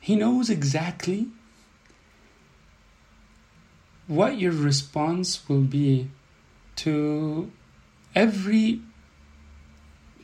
He 0.00 0.16
knows 0.16 0.50
exactly 0.50 1.28
what 4.06 4.38
your 4.38 4.52
response 4.52 5.48
will 5.48 5.62
be 5.62 6.10
to 6.76 7.50
every 8.14 8.80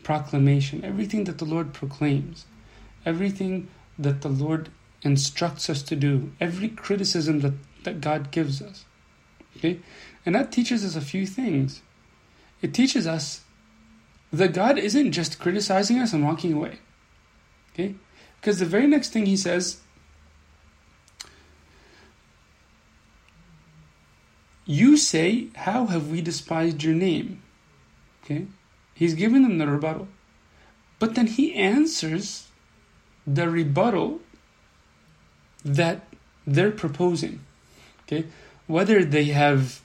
proclamation, 0.03 0.85
everything 0.85 1.25
that 1.25 1.39
the 1.39 1.45
Lord 1.45 1.73
proclaims 1.73 2.47
everything 3.05 3.69
that 3.99 4.23
the 4.23 4.29
Lord 4.29 4.71
instructs 5.03 5.69
us 5.69 5.83
to 5.85 5.97
do, 5.97 6.33
every 6.41 6.69
criticism 6.69 7.41
that, 7.41 7.55
that 7.85 8.01
God 8.01 8.31
gives 8.31 8.63
us. 8.63 8.85
Okay? 9.57 9.81
And 10.27 10.35
that 10.35 10.53
teaches 10.53 10.85
us 10.85 10.97
a 10.97 11.01
few 11.01 11.27
things. 11.27 11.83
It 12.63 12.73
teaches 12.73 13.07
us 13.07 13.43
that 14.33 14.55
God 14.55 14.79
isn't 14.79 15.13
just 15.13 15.39
criticizing 15.39 15.99
us 15.99 16.13
and 16.13 16.25
walking 16.25 16.53
away. 16.53 16.79
Okay? 17.73 17.95
Because 18.41 18.59
the 18.59 18.67
very 18.67 18.87
next 18.87 19.11
thing 19.11 19.27
he 19.27 19.37
says, 19.37 19.81
You 24.67 24.97
say, 24.97 25.49
How 25.55 25.87
have 25.87 26.11
we 26.11 26.23
despised 26.23 26.83
your 26.83 26.95
name? 26.95 27.43
Okay? 28.25 28.47
He's 28.95 29.15
giving 29.15 29.43
them 29.43 29.59
the 29.59 29.67
rebuttal. 29.67 30.09
But 30.99 31.15
then 31.15 31.27
he 31.27 31.55
answers 31.55 32.49
the 33.27 33.51
rebuttal 33.51 34.21
that 35.65 36.07
they're 36.47 36.71
proposing. 36.71 37.41
Okay? 38.03 38.27
Whether 38.67 39.05
they 39.05 39.25
have 39.25 39.83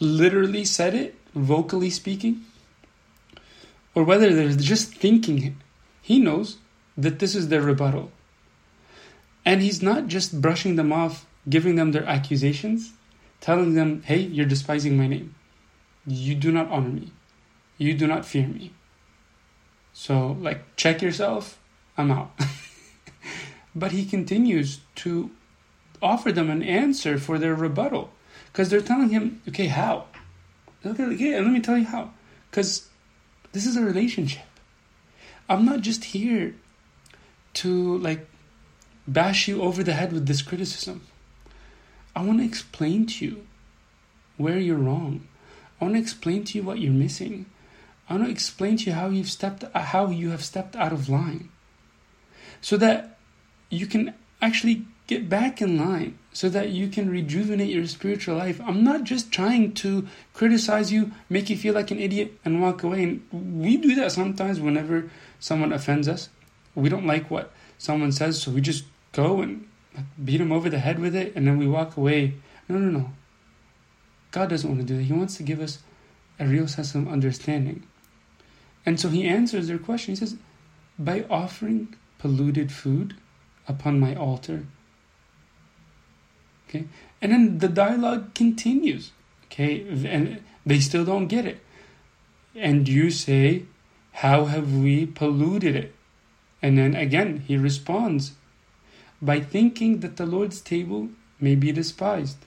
literally 0.00 0.64
said 0.64 0.94
it, 0.94 1.14
vocally 1.34 1.90
speaking, 1.90 2.44
or 3.94 4.04
whether 4.04 4.34
they're 4.34 4.50
just 4.50 4.94
thinking 4.94 5.56
he 6.02 6.18
knows 6.18 6.58
that 6.96 7.18
this 7.18 7.34
is 7.34 7.48
their 7.48 7.62
rebuttal. 7.62 8.10
And 9.44 9.62
he's 9.62 9.82
not 9.82 10.08
just 10.08 10.40
brushing 10.40 10.76
them 10.76 10.92
off, 10.92 11.26
giving 11.48 11.76
them 11.76 11.92
their 11.92 12.04
accusations, 12.04 12.92
telling 13.40 13.74
them, 13.74 14.02
hey, 14.02 14.20
you're 14.20 14.46
despising 14.46 14.96
my 14.96 15.06
name. 15.06 15.34
You 16.06 16.34
do 16.34 16.50
not 16.50 16.68
honor 16.70 16.88
me. 16.88 17.12
You 17.78 17.94
do 17.94 18.06
not 18.06 18.24
fear 18.24 18.46
me. 18.46 18.72
So, 19.92 20.36
like, 20.40 20.76
check 20.76 21.00
yourself 21.00 21.58
I'm 21.96 22.10
out. 22.10 22.32
but 23.74 23.92
he 23.92 24.04
continues 24.04 24.80
to 24.96 25.30
offer 26.02 26.30
them 26.30 26.50
an 26.50 26.62
answer 26.62 27.18
for 27.18 27.38
their 27.38 27.54
rebuttal 27.54 28.10
because 28.56 28.70
they're 28.70 28.80
telling 28.80 29.10
him, 29.10 29.42
okay, 29.46 29.66
how? 29.66 30.06
Okay, 30.84 31.12
yeah, 31.16 31.40
let 31.40 31.52
me 31.52 31.60
tell 31.60 31.76
you 31.76 31.84
how. 31.84 32.10
Because 32.50 32.88
this 33.52 33.66
is 33.66 33.76
a 33.76 33.82
relationship. 33.82 34.46
I'm 35.46 35.66
not 35.66 35.82
just 35.82 36.04
here 36.04 36.54
to 37.60 37.98
like 37.98 38.26
bash 39.06 39.46
you 39.46 39.60
over 39.60 39.82
the 39.82 39.92
head 39.92 40.10
with 40.10 40.24
this 40.26 40.40
criticism. 40.40 41.02
I 42.14 42.22
want 42.22 42.38
to 42.38 42.46
explain 42.46 43.04
to 43.04 43.26
you 43.26 43.46
where 44.38 44.56
you're 44.56 44.78
wrong. 44.78 45.28
I 45.78 45.84
want 45.84 45.96
to 45.96 46.00
explain 46.00 46.44
to 46.44 46.56
you 46.56 46.64
what 46.64 46.78
you're 46.78 46.94
missing. 46.94 47.44
I 48.08 48.14
want 48.14 48.24
to 48.24 48.30
explain 48.30 48.78
to 48.78 48.84
you 48.86 48.92
how 48.94 49.10
you've 49.10 49.28
stepped 49.28 49.64
how 49.74 50.06
you 50.06 50.30
have 50.30 50.42
stepped 50.42 50.74
out 50.76 50.94
of 50.94 51.10
line 51.10 51.50
so 52.62 52.78
that 52.78 53.18
you 53.68 53.86
can 53.86 54.14
actually 54.40 54.86
get 55.06 55.28
back 55.28 55.62
in 55.62 55.78
line 55.78 56.18
so 56.32 56.48
that 56.48 56.70
you 56.70 56.88
can 56.88 57.08
rejuvenate 57.08 57.70
your 57.70 57.86
spiritual 57.86 58.36
life. 58.36 58.60
I'm 58.64 58.82
not 58.82 59.04
just 59.04 59.32
trying 59.32 59.72
to 59.74 60.06
criticize 60.34 60.92
you, 60.92 61.12
make 61.28 61.48
you 61.48 61.56
feel 61.56 61.74
like 61.74 61.90
an 61.90 61.98
idiot, 61.98 62.38
and 62.44 62.60
walk 62.60 62.82
away. 62.82 63.02
And 63.04 63.60
we 63.60 63.76
do 63.76 63.94
that 63.96 64.12
sometimes 64.12 64.60
whenever 64.60 65.10
someone 65.38 65.72
offends 65.72 66.08
us. 66.08 66.28
We 66.74 66.88
don't 66.88 67.06
like 67.06 67.30
what 67.30 67.52
someone 67.78 68.12
says, 68.12 68.42
so 68.42 68.50
we 68.50 68.60
just 68.60 68.84
go 69.12 69.40
and 69.40 69.66
beat 70.22 70.38
them 70.38 70.52
over 70.52 70.68
the 70.68 70.78
head 70.78 70.98
with 70.98 71.14
it, 71.14 71.34
and 71.34 71.46
then 71.46 71.56
we 71.56 71.66
walk 71.66 71.96
away. 71.96 72.34
No, 72.68 72.78
no, 72.78 72.98
no. 72.98 73.10
God 74.30 74.50
doesn't 74.50 74.68
want 74.68 74.80
to 74.80 74.86
do 74.86 74.98
that. 74.98 75.04
He 75.04 75.12
wants 75.12 75.36
to 75.38 75.42
give 75.42 75.60
us 75.60 75.78
a 76.38 76.46
real 76.46 76.68
sense 76.68 76.94
of 76.94 77.08
understanding. 77.08 77.86
And 78.84 79.00
so 79.00 79.08
he 79.08 79.26
answers 79.26 79.68
their 79.68 79.78
question. 79.78 80.12
He 80.12 80.16
says, 80.16 80.36
by 80.98 81.24
offering 81.30 81.94
polluted 82.18 82.72
food 82.72 83.16
upon 83.68 83.98
my 83.98 84.14
altar. 84.14 84.66
Okay? 86.68 86.86
And 87.20 87.32
then 87.32 87.58
the 87.58 87.68
dialogue 87.68 88.34
continues. 88.34 89.12
Okay? 89.44 89.86
And 89.88 90.42
they 90.64 90.80
still 90.80 91.04
don't 91.04 91.28
get 91.28 91.46
it. 91.46 91.60
And 92.54 92.88
you 92.88 93.10
say, 93.10 93.64
How 94.12 94.46
have 94.46 94.74
we 94.74 95.06
polluted 95.06 95.76
it? 95.76 95.94
And 96.62 96.78
then 96.78 96.94
again, 96.94 97.44
he 97.46 97.56
responds 97.56 98.32
by 99.20 99.40
thinking 99.40 100.00
that 100.00 100.16
the 100.16 100.26
Lord's 100.26 100.60
table 100.60 101.08
may 101.40 101.54
be 101.54 101.72
despised. 101.72 102.38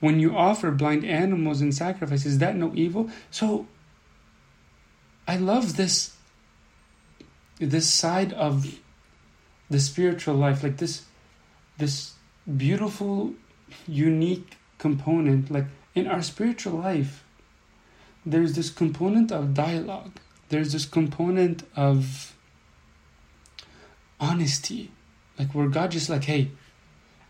When 0.00 0.20
you 0.20 0.36
offer 0.36 0.70
blind 0.70 1.04
animals 1.04 1.60
in 1.60 1.72
sacrifice, 1.72 2.26
is 2.26 2.38
that 2.38 2.56
no 2.56 2.72
evil? 2.74 3.10
So 3.30 3.66
I 5.26 5.36
love 5.36 5.76
this 5.76 6.16
this 7.58 7.88
side 7.88 8.32
of 8.32 8.78
the 9.70 9.80
spiritual 9.80 10.34
life, 10.34 10.62
like 10.62 10.76
this, 10.78 11.04
this 11.78 12.14
beautiful, 12.56 13.34
unique 13.86 14.56
component. 14.78 15.50
Like 15.50 15.66
in 15.94 16.06
our 16.06 16.22
spiritual 16.22 16.78
life, 16.78 17.24
there's 18.26 18.54
this 18.54 18.70
component 18.70 19.30
of 19.30 19.54
dialogue, 19.54 20.18
there's 20.48 20.72
this 20.72 20.86
component 20.86 21.64
of 21.76 22.34
honesty. 24.20 24.90
Like, 25.38 25.54
where 25.54 25.68
God 25.68 25.90
just 25.90 26.08
like, 26.08 26.24
hey, 26.24 26.52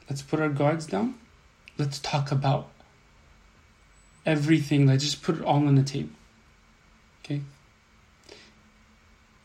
let's 0.09 0.23
put 0.23 0.41
our 0.41 0.51
guards 0.51 0.87
down, 0.87 1.15
let's 1.79 1.99
talk 1.99 2.31
about 2.31 2.71
everything, 4.27 4.87
let's 4.87 5.05
just 5.05 5.23
put 5.23 5.37
it 5.37 5.43
all 5.43 5.67
on 5.67 5.75
the 5.75 5.83
table. 5.83 6.11
Okay? 7.25 7.41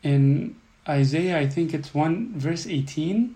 In 0.02 0.56
Isaiah, 0.88 1.38
I 1.38 1.46
think 1.46 1.72
it's 1.72 1.94
1 1.94 2.38
verse 2.38 2.66
18, 2.66 3.34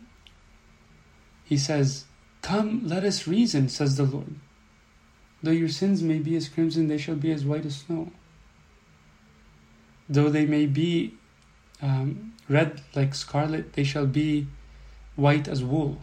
he 1.44 1.56
says, 1.56 2.04
Come, 2.42 2.82
let 2.84 3.04
us 3.04 3.26
reason, 3.26 3.68
says 3.68 3.96
the 3.96 4.04
Lord. 4.04 4.34
Though 5.42 5.50
your 5.50 5.68
sins 5.68 6.02
may 6.02 6.18
be 6.18 6.36
as 6.36 6.48
crimson, 6.48 6.88
they 6.88 6.98
shall 6.98 7.16
be 7.16 7.30
as 7.30 7.44
white 7.44 7.66
as 7.66 7.76
snow. 7.76 8.10
Though 10.08 10.28
they 10.28 10.46
may 10.46 10.66
be 10.66 11.14
um, 11.82 12.34
red 12.48 12.82
like 12.94 13.14
scarlet, 13.14 13.74
they 13.74 13.84
shall 13.84 14.06
be 14.06 14.46
white 15.16 15.48
as 15.48 15.62
wool. 15.62 16.00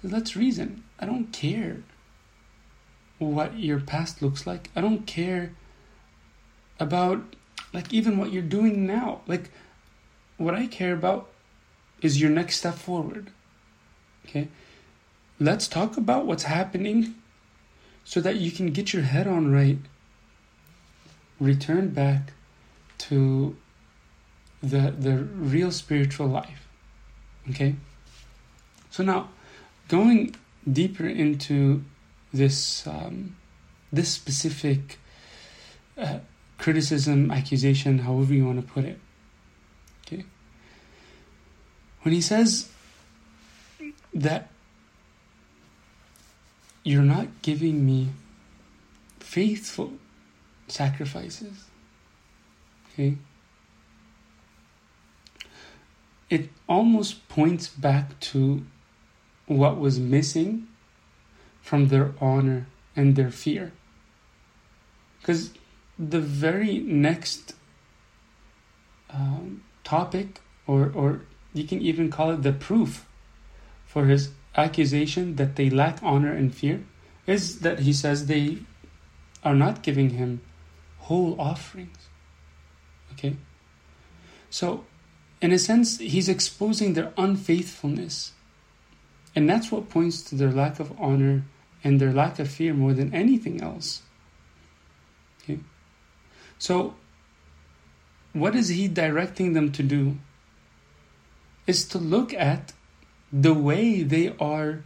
So 0.00 0.08
let's 0.08 0.36
reason. 0.36 0.84
I 0.98 1.06
don't 1.06 1.32
care 1.32 1.82
what 3.18 3.58
your 3.58 3.80
past 3.80 4.22
looks 4.22 4.46
like. 4.46 4.70
I 4.74 4.80
don't 4.80 5.06
care 5.06 5.52
about 6.78 7.36
like 7.72 7.92
even 7.92 8.18
what 8.18 8.32
you're 8.32 8.42
doing 8.42 8.86
now. 8.86 9.20
Like 9.26 9.50
what 10.36 10.54
I 10.54 10.66
care 10.66 10.92
about 10.92 11.28
is 12.00 12.20
your 12.20 12.30
next 12.30 12.58
step 12.58 12.74
forward. 12.74 13.30
Okay? 14.26 14.48
Let's 15.38 15.68
talk 15.68 15.96
about 15.96 16.26
what's 16.26 16.44
happening 16.44 17.14
so 18.04 18.20
that 18.20 18.36
you 18.36 18.50
can 18.50 18.70
get 18.70 18.92
your 18.92 19.02
head 19.02 19.26
on 19.26 19.52
right, 19.52 19.78
return 21.40 21.88
back 21.90 22.32
to 22.98 23.56
the 24.62 24.94
the 24.96 25.16
real 25.16 25.72
spiritual 25.72 26.28
life. 26.28 26.68
Okay? 27.50 27.74
So 28.90 29.02
now 29.02 29.30
going 29.88 30.36
deeper 30.70 31.06
into 31.06 31.82
this 32.32 32.86
um, 32.86 33.36
this 33.92 34.10
specific 34.10 34.98
uh, 35.98 36.20
criticism, 36.58 37.30
accusation, 37.30 37.98
however 38.00 38.32
you 38.32 38.46
want 38.46 38.64
to 38.64 38.72
put 38.72 38.84
it. 38.84 38.98
Okay? 40.06 40.24
When 42.02 42.14
he 42.14 42.20
says 42.20 42.70
that 44.14 44.48
you're 46.84 47.02
not 47.02 47.28
giving 47.42 47.86
me 47.86 48.10
faithful 49.20 49.92
sacrifices. 50.68 51.64
Okay? 52.92 53.16
It 56.28 56.48
almost 56.68 57.28
points 57.28 57.68
back 57.68 58.18
to 58.20 58.64
what 59.46 59.78
was 59.78 59.98
missing 59.98 60.66
from 61.60 61.88
their 61.88 62.14
honor 62.20 62.66
and 62.96 63.16
their 63.16 63.30
fear. 63.30 63.72
Because 65.20 65.52
the 65.98 66.20
very 66.20 66.78
next 66.78 67.54
um, 69.10 69.62
topic, 69.84 70.40
or, 70.66 70.90
or 70.94 71.20
you 71.52 71.64
can 71.64 71.80
even 71.80 72.10
call 72.10 72.30
it 72.32 72.42
the 72.42 72.52
proof 72.52 73.06
for 73.92 74.06
his 74.06 74.30
accusation 74.56 75.36
that 75.36 75.56
they 75.56 75.68
lack 75.68 76.02
honor 76.02 76.32
and 76.32 76.54
fear 76.54 76.82
is 77.26 77.60
that 77.60 77.80
he 77.80 77.92
says 77.92 78.24
they 78.24 78.56
are 79.44 79.54
not 79.54 79.82
giving 79.82 80.10
him 80.10 80.40
whole 81.00 81.38
offerings. 81.38 82.08
Okay? 83.12 83.36
So, 84.48 84.84
in 85.42 85.52
a 85.52 85.58
sense, 85.58 85.98
he's 85.98 86.28
exposing 86.28 86.94
their 86.94 87.12
unfaithfulness. 87.18 88.32
And 89.36 89.48
that's 89.48 89.70
what 89.70 89.90
points 89.90 90.22
to 90.24 90.36
their 90.36 90.52
lack 90.52 90.80
of 90.80 90.98
honor 90.98 91.44
and 91.84 92.00
their 92.00 92.12
lack 92.12 92.38
of 92.38 92.48
fear 92.48 92.72
more 92.72 92.94
than 92.94 93.14
anything 93.14 93.60
else. 93.60 94.00
Okay? 95.42 95.58
So, 96.58 96.94
what 98.32 98.54
is 98.54 98.68
he 98.68 98.88
directing 98.88 99.52
them 99.52 99.70
to 99.72 99.82
do? 99.82 100.16
Is 101.66 101.84
to 101.88 101.98
look 101.98 102.32
at 102.32 102.72
the 103.32 103.54
way 103.54 104.02
they 104.02 104.34
are 104.38 104.84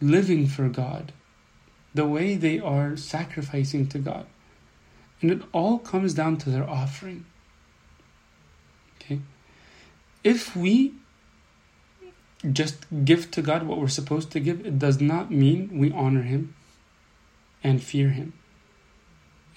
living 0.00 0.46
for 0.46 0.68
God, 0.68 1.12
the 1.94 2.06
way 2.06 2.34
they 2.34 2.58
are 2.58 2.96
sacrificing 2.96 3.86
to 3.88 3.98
God. 3.98 4.26
And 5.22 5.30
it 5.30 5.42
all 5.52 5.78
comes 5.78 6.12
down 6.12 6.36
to 6.38 6.50
their 6.50 6.68
offering. 6.68 7.24
Okay? 9.00 9.20
If 10.24 10.56
we 10.56 10.94
just 12.52 12.84
give 13.04 13.30
to 13.30 13.42
God 13.42 13.62
what 13.62 13.78
we're 13.78 13.88
supposed 13.88 14.30
to 14.32 14.40
give, 14.40 14.66
it 14.66 14.78
does 14.78 15.00
not 15.00 15.30
mean 15.30 15.78
we 15.78 15.92
honor 15.92 16.22
Him 16.22 16.54
and 17.62 17.82
fear 17.82 18.10
Him. 18.10 18.34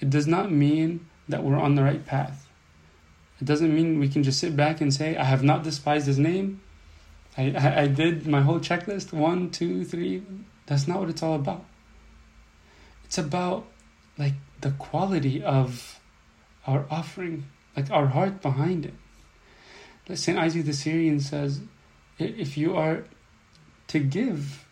It 0.00 0.08
does 0.08 0.26
not 0.26 0.50
mean 0.50 1.06
that 1.28 1.44
we're 1.44 1.58
on 1.58 1.74
the 1.74 1.82
right 1.82 2.04
path. 2.06 2.48
It 3.40 3.44
doesn't 3.44 3.74
mean 3.74 3.98
we 3.98 4.08
can 4.08 4.22
just 4.22 4.38
sit 4.38 4.56
back 4.56 4.80
and 4.80 4.92
say, 4.92 5.16
I 5.16 5.24
have 5.24 5.42
not 5.42 5.62
despised 5.62 6.06
His 6.06 6.18
name, 6.18 6.62
I, 7.36 7.52
I, 7.52 7.80
I 7.82 7.86
did 7.86 8.26
my 8.26 8.42
whole 8.42 8.60
checklist 8.60 9.12
one, 9.12 9.50
two, 9.50 9.84
three. 9.84 10.22
That's 10.66 10.86
not 10.86 11.00
what 11.00 11.10
it's 11.10 11.22
all 11.22 11.34
about. 11.34 11.64
It's 13.04 13.18
about 13.18 13.66
like 14.18 14.34
the 14.60 14.70
quality 14.72 15.42
of 15.42 16.00
our 16.66 16.86
offering, 16.90 17.46
like 17.76 17.90
our 17.90 18.08
heart 18.08 18.42
behind 18.42 18.86
it. 18.86 18.94
St. 20.16 20.38
Isaac 20.38 20.64
the 20.64 20.72
Syrian 20.72 21.20
says, 21.20 21.60
if 22.18 22.58
you 22.58 22.76
are 22.76 23.04
to 23.88 23.98
give 24.00 24.66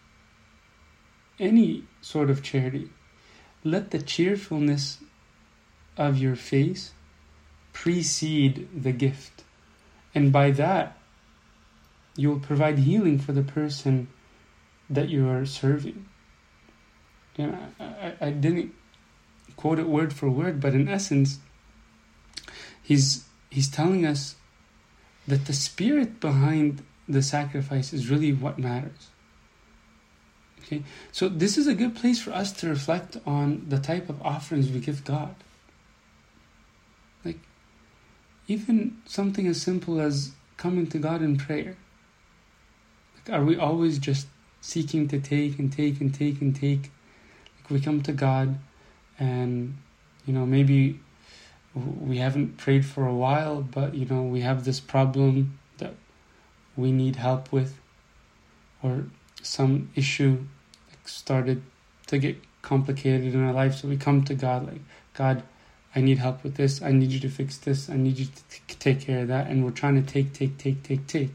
any 1.38 1.84
sort 2.00 2.28
of 2.28 2.42
charity, 2.42 2.90
let 3.64 3.90
the 3.90 4.02
cheerfulness 4.02 4.98
of 5.96 6.18
your 6.18 6.36
face 6.36 6.92
precede 7.72 8.68
the 8.74 8.92
gift. 8.92 9.44
And 10.14 10.32
by 10.32 10.50
that, 10.52 10.97
you 12.18 12.28
will 12.28 12.40
provide 12.40 12.78
healing 12.80 13.16
for 13.16 13.30
the 13.30 13.42
person 13.42 14.08
that 14.90 15.08
you 15.08 15.28
are 15.28 15.46
serving. 15.46 16.04
You 17.36 17.46
know, 17.46 17.58
I, 17.78 18.14
I 18.20 18.30
didn't 18.30 18.74
quote 19.54 19.78
it 19.78 19.86
word 19.86 20.12
for 20.12 20.28
word, 20.28 20.60
but 20.60 20.74
in 20.74 20.88
essence, 20.88 21.38
he's 22.82 23.24
he's 23.50 23.70
telling 23.70 24.04
us 24.04 24.34
that 25.28 25.46
the 25.46 25.52
spirit 25.52 26.18
behind 26.18 26.82
the 27.08 27.22
sacrifice 27.22 27.92
is 27.92 28.10
really 28.10 28.32
what 28.32 28.58
matters. 28.58 29.10
Okay, 30.64 30.82
so 31.12 31.28
this 31.28 31.56
is 31.56 31.68
a 31.68 31.74
good 31.74 31.94
place 31.94 32.20
for 32.20 32.32
us 32.32 32.50
to 32.52 32.68
reflect 32.68 33.16
on 33.24 33.64
the 33.68 33.78
type 33.78 34.08
of 34.08 34.20
offerings 34.22 34.70
we 34.70 34.80
give 34.80 35.04
God. 35.04 35.36
Like, 37.24 37.38
even 38.48 38.98
something 39.06 39.46
as 39.46 39.62
simple 39.62 40.00
as 40.00 40.32
coming 40.56 40.88
to 40.88 40.98
God 40.98 41.22
in 41.22 41.36
prayer 41.36 41.76
are 43.30 43.44
we 43.44 43.56
always 43.56 43.98
just 43.98 44.26
seeking 44.60 45.08
to 45.08 45.20
take 45.20 45.58
and 45.58 45.72
take 45.72 46.00
and 46.00 46.14
take 46.14 46.40
and 46.40 46.54
take? 46.54 46.90
Like 47.60 47.70
we 47.70 47.80
come 47.80 48.02
to 48.02 48.12
God 48.12 48.58
and, 49.18 49.76
you 50.26 50.32
know, 50.32 50.46
maybe 50.46 51.00
we 51.74 52.18
haven't 52.18 52.56
prayed 52.56 52.84
for 52.84 53.06
a 53.06 53.14
while, 53.14 53.62
but, 53.62 53.94
you 53.94 54.06
know, 54.06 54.22
we 54.22 54.40
have 54.40 54.64
this 54.64 54.80
problem 54.80 55.58
that 55.78 55.94
we 56.76 56.92
need 56.92 57.16
help 57.16 57.52
with, 57.52 57.78
or 58.82 59.04
some 59.42 59.90
issue 59.94 60.44
started 61.04 61.62
to 62.06 62.18
get 62.18 62.36
complicated 62.62 63.34
in 63.34 63.44
our 63.44 63.52
life. 63.52 63.76
So 63.76 63.88
we 63.88 63.96
come 63.96 64.24
to 64.24 64.34
God 64.34 64.66
like, 64.66 64.80
God, 65.14 65.42
I 65.94 66.00
need 66.00 66.18
help 66.18 66.42
with 66.42 66.56
this. 66.56 66.82
I 66.82 66.92
need 66.92 67.10
you 67.10 67.20
to 67.20 67.28
fix 67.28 67.58
this. 67.58 67.88
I 67.88 67.96
need 67.96 68.18
you 68.18 68.26
to 68.26 68.44
t- 68.50 68.74
take 68.78 69.00
care 69.00 69.22
of 69.22 69.28
that. 69.28 69.48
And 69.48 69.64
we're 69.64 69.70
trying 69.70 70.02
to 70.02 70.12
take, 70.12 70.32
take, 70.32 70.58
take, 70.58 70.82
take, 70.82 71.06
take. 71.06 71.32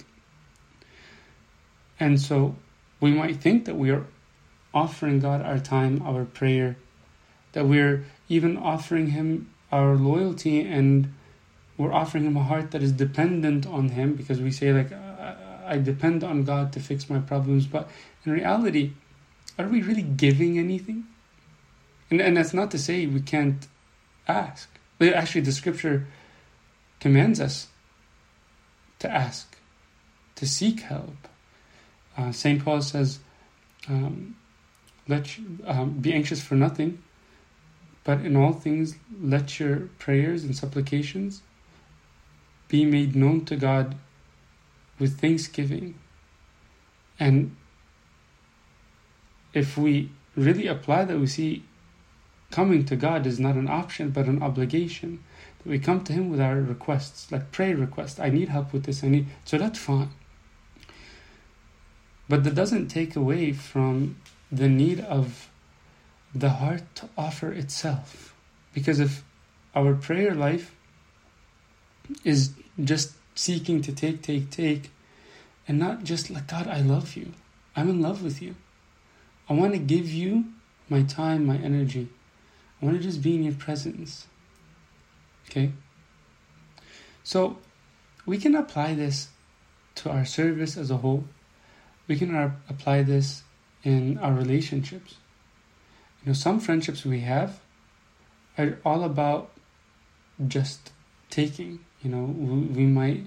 And 2.00 2.20
so 2.20 2.56
we 3.00 3.12
might 3.12 3.38
think 3.38 3.66
that 3.66 3.76
we 3.76 3.92
are 3.92 4.06
offering 4.74 5.20
God 5.20 5.42
our 5.42 5.60
time, 5.60 6.02
our 6.02 6.26
prayer, 6.26 6.78
that 7.54 7.66
we're 7.66 8.06
even 8.30 8.58
offering 8.58 9.08
Him 9.08 9.50
our 9.72 9.96
loyalty 9.96 10.62
and 10.62 11.14
we're 11.78 11.94
offering 11.94 12.26
Him 12.26 12.38
a 12.38 12.44
heart 12.44 12.72
that 12.72 12.84
is 12.84 12.92
dependent 12.92 13.66
on 13.66 13.90
Him 13.90 14.16
because 14.16 14.40
we 14.40 14.52
say, 14.52 14.74
like, 14.74 14.92
I 14.94 15.78
depend 15.78 16.24
on 16.24 16.44
God 16.44 16.74
to 16.74 16.80
fix 16.80 17.10
my 17.10 17.20
problems. 17.20 17.66
But 17.66 17.90
in 18.26 18.32
reality, 18.32 18.94
are 19.58 19.68
we 19.68 19.82
really 19.82 20.04
giving 20.04 20.58
anything? 20.58 21.06
And, 22.10 22.22
and 22.22 22.38
that's 22.38 22.54
not 22.54 22.72
to 22.72 22.80
say 22.80 23.06
we 23.06 23.22
can't 23.22 23.68
ask. 24.28 24.70
Actually, 25.02 25.42
the 25.42 25.52
scripture 25.52 26.08
commands 27.00 27.40
us 27.40 27.68
to 29.00 29.12
ask, 29.12 29.58
to 30.36 30.48
seek 30.48 30.82
help, 30.82 31.28
uh, 32.18 32.32
St. 32.32 32.64
Paul 32.64 32.82
says, 32.82 33.20
um, 33.88 34.36
let 35.08 35.38
you, 35.38 35.60
um, 35.66 35.92
be 36.00 36.14
anxious 36.14 36.42
for 36.42 36.56
nothing, 36.56 37.02
but 38.04 38.22
in 38.22 38.36
all 38.36 38.54
things 38.54 38.96
let 39.22 39.60
your 39.60 39.90
prayers 40.00 40.44
and 40.44 40.56
supplications 40.56 41.42
be 42.68 42.86
made 42.86 43.16
known 43.16 43.46
to 43.46 43.56
God 43.56 43.96
with 45.00 45.20
thanksgiving. 45.20 45.96
And 47.20 47.56
if 49.54 49.78
we 49.78 50.12
really 50.36 50.68
apply 50.68 51.06
that, 51.06 51.20
we 51.20 51.28
see 51.28 51.64
coming 52.52 52.86
to 52.86 52.96
God 52.96 53.26
is 53.26 53.40
not 53.40 53.56
an 53.56 53.68
option 53.68 54.12
but 54.12 54.28
an 54.28 54.42
obligation. 54.42 55.24
That 55.60 55.70
we 55.70 55.80
come 55.80 56.04
to 56.06 56.14
Him 56.14 56.30
with 56.30 56.40
our 56.40 56.56
requests, 56.56 57.32
like 57.32 57.52
prayer 57.52 57.76
requests. 57.76 58.20
I 58.20 58.30
need 58.30 58.50
help 58.50 58.74
with 58.74 58.84
this. 58.86 59.04
I 59.04 59.10
need 59.10 59.28
so 59.46 59.58
that's 59.58 59.80
fine. 59.80 60.10
But 62.34 62.46
that 62.46 62.56
doesn't 62.56 62.88
take 62.88 63.16
away 63.16 63.54
from 63.54 64.16
the 64.52 64.68
need 64.68 65.02
of 65.02 65.52
the 66.34 66.50
heart 66.50 66.82
to 66.96 67.10
offer 67.16 67.52
itself. 67.52 68.34
Because 68.74 69.00
if 69.00 69.24
our 69.76 69.94
prayer 69.94 70.34
life 70.34 70.74
is 72.24 72.54
just 72.84 73.12
seeking 73.36 73.84
to 73.84 73.92
take, 73.92 74.24
take, 74.24 74.50
take, 74.50 74.90
and 75.68 75.78
not 75.78 76.06
just 76.06 76.32
like, 76.32 76.48
God, 76.48 76.66
I 76.66 76.82
love 76.82 77.16
you. 77.16 77.34
I'm 77.76 77.88
in 77.88 78.02
love 78.02 78.24
with 78.24 78.42
you. 78.42 78.56
I 79.48 79.54
want 79.54 79.74
to 79.74 79.78
give 79.78 80.10
you 80.10 80.46
my 80.90 81.04
time, 81.04 81.46
my 81.46 81.58
energy. 81.58 82.08
I 82.82 82.86
want 82.86 82.98
to 82.98 83.04
just 83.04 83.22
be 83.22 83.36
in 83.36 83.44
your 83.44 83.54
presence. 83.54 84.26
Okay? 85.48 85.72
So, 87.24 87.60
we 88.26 88.40
can 88.40 88.56
apply 88.56 88.96
this 88.96 89.28
to 89.94 90.10
our 90.10 90.26
service 90.26 90.78
as 90.78 90.90
a 90.90 90.98
whole. 90.98 91.26
We 92.08 92.18
can 92.18 92.36
apply 92.70 93.04
this 93.04 93.44
in 93.84 94.18
our 94.20 94.34
relationships. 94.34 95.16
You 96.22 96.30
know, 96.30 96.34
some 96.34 96.60
friendships 96.60 97.06
we 97.06 97.22
have 97.22 97.60
are 98.58 98.80
all 98.86 99.04
about 99.04 99.52
just 100.48 100.92
taking. 101.30 101.80
You 102.02 102.12
know, 102.12 102.24
we, 102.24 102.84
we 102.84 102.86
might 102.86 103.26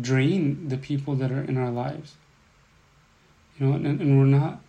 drain 0.00 0.68
the 0.68 0.76
people 0.76 1.14
that 1.16 1.30
are 1.30 1.42
in 1.42 1.56
our 1.56 1.70
lives. 1.70 2.14
You 3.58 3.66
know, 3.66 3.74
and, 3.74 4.00
and 4.00 4.18
we're 4.18 4.26
not 4.26 4.60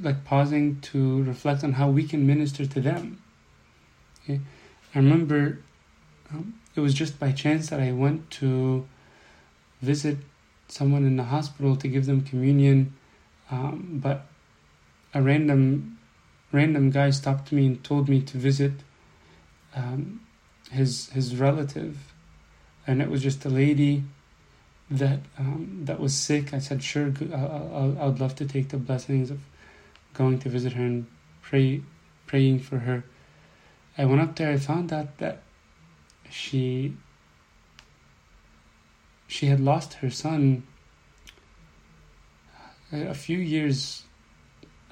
like 0.00 0.24
pausing 0.24 0.80
to 0.80 1.22
reflect 1.24 1.62
on 1.62 1.74
how 1.74 1.90
we 1.90 2.04
can 2.04 2.26
minister 2.26 2.66
to 2.66 2.80
them. 2.80 3.22
Okay? 4.22 4.40
I 4.94 4.98
remember 4.98 5.60
um, 6.30 6.58
it 6.74 6.80
was 6.80 6.94
just 6.94 7.18
by 7.18 7.32
chance 7.32 7.70
that 7.70 7.80
I 7.80 7.92
went 7.92 8.30
to 8.32 8.86
visit 9.82 10.18
someone 10.68 11.04
in 11.04 11.16
the 11.16 11.24
hospital 11.24 11.76
to 11.76 11.88
give 11.88 12.06
them 12.06 12.22
communion, 12.22 12.94
um, 13.50 14.00
but 14.02 14.26
a 15.12 15.22
random 15.22 15.98
random 16.52 16.90
guy 16.90 17.10
stopped 17.10 17.50
me 17.52 17.66
and 17.66 17.82
told 17.82 18.08
me 18.08 18.20
to 18.22 18.38
visit 18.38 18.72
um, 19.74 20.20
his 20.70 21.10
his 21.10 21.36
relative, 21.36 22.12
and 22.86 23.02
it 23.02 23.10
was 23.10 23.22
just 23.22 23.44
a 23.44 23.48
lady 23.48 24.04
that 24.90 25.20
um, 25.38 25.80
that 25.84 26.00
was 26.00 26.14
sick. 26.14 26.54
I 26.54 26.58
said, 26.58 26.82
"Sure, 26.82 27.12
I, 27.32 27.36
I, 27.36 28.06
would 28.06 28.20
love 28.20 28.34
to 28.36 28.46
take 28.46 28.68
the 28.68 28.76
blessings 28.76 29.30
of 29.30 29.40
going 30.14 30.38
to 30.40 30.48
visit 30.48 30.74
her 30.74 30.84
and 30.84 31.06
pray, 31.42 31.82
praying 32.26 32.60
for 32.60 32.78
her." 32.80 33.04
I 33.96 34.04
went 34.04 34.20
up 34.20 34.36
there. 34.36 34.52
I 34.52 34.56
found 34.58 34.92
out 34.92 35.18
that 35.18 35.42
she 36.30 36.96
she 39.34 39.46
had 39.46 39.58
lost 39.58 39.94
her 39.94 40.10
son 40.10 40.62
a 42.92 43.14
few 43.14 43.38
years 43.38 44.04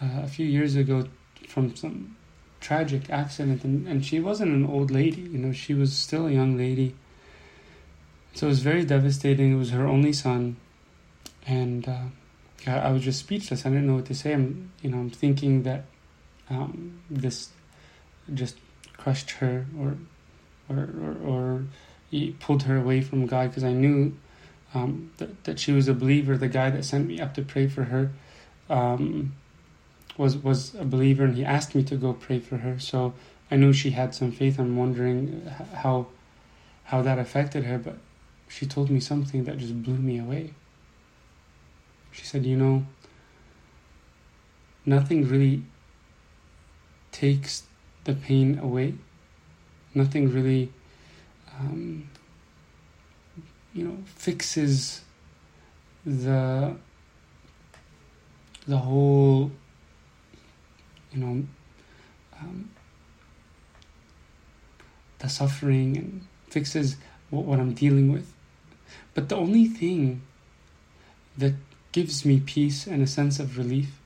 uh, 0.02 0.22
a 0.24 0.26
few 0.26 0.44
years 0.44 0.74
ago 0.74 1.04
from 1.46 1.76
some 1.76 2.16
tragic 2.60 3.08
accident 3.08 3.62
and, 3.62 3.86
and 3.86 4.04
she 4.04 4.18
wasn't 4.18 4.50
an 4.50 4.66
old 4.66 4.90
lady 4.90 5.20
you 5.20 5.38
know 5.38 5.52
she 5.52 5.74
was 5.74 5.96
still 5.96 6.26
a 6.26 6.32
young 6.32 6.56
lady. 6.56 6.92
So 8.34 8.46
it 8.46 8.48
was 8.48 8.60
very 8.60 8.84
devastating. 8.84 9.52
It 9.52 9.56
was 9.56 9.72
her 9.72 9.86
only 9.86 10.14
son. 10.14 10.56
And 11.46 11.86
uh, 11.86 12.06
I, 12.66 12.78
I, 12.88 12.90
was 12.92 13.02
just 13.02 13.20
speechless. 13.20 13.66
I 13.66 13.68
didn't 13.68 13.86
know 13.86 13.96
what 13.96 14.06
to 14.06 14.14
say. 14.14 14.32
I'm 14.32 14.72
you 14.80 14.90
know 14.90 14.98
i'm 14.98 15.10
thinking 15.10 15.64
that 15.64 15.84
um, 16.48 17.00
this 17.10 17.50
just 18.32 18.56
crushed 18.96 19.30
her 19.42 19.66
or 19.78 19.98
or 20.68 20.88
or, 21.04 21.16
or 21.30 21.64
pulled 22.40 22.64
her 22.64 22.76
away 22.76 23.00
from 23.00 23.26
god 23.26 23.48
because 23.48 23.64
i 23.64 23.72
knew 23.72 24.14
um, 24.74 25.10
that, 25.18 25.44
that 25.44 25.60
she 25.60 25.72
was 25.72 25.88
a 25.88 25.94
believer. 25.94 26.36
The 26.36 26.48
guy 26.48 26.70
that 26.70 26.84
sent 26.84 27.06
me 27.06 27.20
up 27.20 27.34
to 27.34 27.42
pray 27.42 27.66
for 27.68 27.84
her 27.84 28.10
um, 28.70 29.34
was 30.16 30.36
was 30.36 30.74
a 30.74 30.84
believer 30.84 31.24
and 31.24 31.36
he 31.36 31.44
asked 31.44 31.74
me 31.74 31.82
to 31.84 31.96
go 31.96 32.12
pray 32.12 32.38
for 32.38 32.58
her. 32.58 32.78
So 32.78 33.14
I 33.50 33.56
knew 33.56 33.72
she 33.72 33.90
had 33.90 34.14
some 34.14 34.32
faith. 34.32 34.58
I'm 34.58 34.76
wondering 34.76 35.46
how 35.74 36.06
how 36.84 37.02
that 37.02 37.18
affected 37.18 37.64
her 37.64 37.78
but 37.78 37.96
she 38.48 38.66
told 38.66 38.90
me 38.90 39.00
something 39.00 39.44
that 39.44 39.58
just 39.58 39.82
blew 39.82 39.96
me 39.96 40.18
away. 40.18 40.54
She 42.10 42.24
said 42.24 42.44
you 42.44 42.56
know 42.56 42.86
nothing 44.84 45.28
really 45.28 45.62
takes 47.10 47.64
the 48.04 48.14
pain 48.14 48.58
away. 48.58 48.94
Nothing 49.94 50.32
really 50.32 50.72
um, 51.58 52.08
you 53.72 53.84
know 53.84 53.98
fixes 54.16 55.02
the 56.04 56.74
the 58.66 58.76
whole 58.76 59.50
you 61.12 61.20
know, 61.20 61.44
um, 62.40 62.70
the 65.18 65.28
suffering 65.28 65.96
and 65.96 66.26
fixes 66.48 66.96
what, 67.30 67.44
what 67.44 67.60
I'm 67.60 67.74
dealing 67.74 68.12
with. 68.12 68.32
But 69.14 69.28
the 69.28 69.36
only 69.36 69.66
thing 69.66 70.22
that 71.36 71.54
gives 71.92 72.24
me 72.24 72.40
peace 72.40 72.86
and 72.86 73.02
a 73.02 73.06
sense 73.06 73.38
of 73.38 73.58
relief 73.58 73.98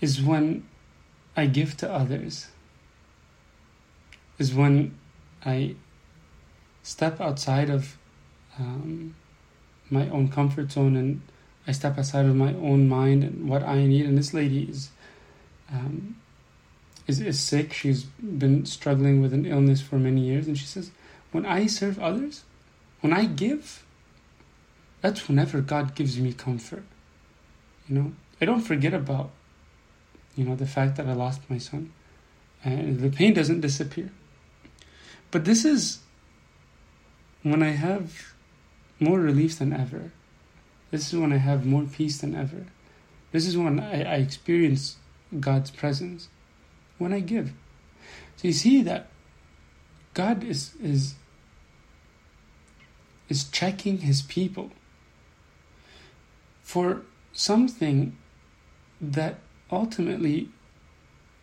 is 0.00 0.22
when 0.22 0.66
I 1.36 1.46
give 1.46 1.76
to 1.78 1.90
others, 1.90 2.48
is 4.38 4.54
when 4.54 4.96
I 5.44 5.76
step 6.82 7.20
outside 7.20 7.70
of 7.70 7.96
um, 8.58 9.14
my 9.90 10.08
own 10.08 10.28
comfort 10.28 10.72
zone 10.72 10.96
and 10.96 11.20
I 11.66 11.72
step 11.72 11.98
outside 11.98 12.26
of 12.26 12.36
my 12.36 12.54
own 12.54 12.88
mind 12.88 13.24
and 13.24 13.48
what 13.48 13.62
I 13.62 13.84
need. 13.84 14.06
And 14.06 14.16
this 14.16 14.32
lady 14.32 14.64
is 14.64 14.90
um, 15.72 16.16
is, 17.06 17.20
is 17.20 17.40
sick. 17.40 17.72
She's 17.72 18.04
been 18.04 18.66
struggling 18.66 19.20
with 19.20 19.32
an 19.32 19.46
illness 19.46 19.80
for 19.80 19.98
many 19.98 20.20
years. 20.22 20.46
And 20.46 20.56
she 20.56 20.66
says, 20.66 20.90
When 21.32 21.44
I 21.44 21.66
serve 21.66 21.98
others, 21.98 22.44
when 23.00 23.12
I 23.12 23.24
give, 23.24 23.84
that's 25.00 25.28
whenever 25.28 25.60
God 25.60 25.94
gives 25.94 26.18
me 26.18 26.32
comfort. 26.32 26.84
You 27.88 27.94
know, 27.94 28.12
I 28.40 28.44
don't 28.44 28.62
forget 28.62 28.94
about, 28.94 29.30
you 30.34 30.44
know, 30.44 30.56
the 30.56 30.66
fact 30.66 30.96
that 30.96 31.06
I 31.06 31.12
lost 31.12 31.42
my 31.48 31.58
son. 31.58 31.92
And 32.64 33.00
the 33.00 33.10
pain 33.10 33.34
doesn't 33.34 33.60
disappear. 33.60 34.10
But 35.30 35.44
this 35.44 35.64
is 35.64 36.00
when 37.42 37.62
I 37.62 37.70
have 37.70 38.34
more 38.98 39.20
relief 39.20 39.58
than 39.58 39.72
ever. 39.72 40.12
This 40.90 41.12
is 41.12 41.18
when 41.18 41.32
I 41.32 41.38
have 41.38 41.66
more 41.66 41.84
peace 41.84 42.18
than 42.18 42.34
ever. 42.34 42.66
This 43.32 43.46
is 43.46 43.56
when 43.56 43.80
I, 43.80 44.02
I 44.02 44.14
experience 44.16 44.96
God's 45.40 45.70
presence 45.70 46.28
when 46.98 47.12
I 47.12 47.20
give. 47.20 47.52
So 48.36 48.48
you 48.48 48.54
see 48.54 48.82
that 48.82 49.08
God 50.14 50.44
is 50.44 50.74
is 50.82 51.14
is 53.28 53.44
checking 53.44 53.98
his 53.98 54.22
people 54.22 54.70
for 56.62 57.02
something 57.32 58.16
that 59.00 59.40
ultimately 59.70 60.48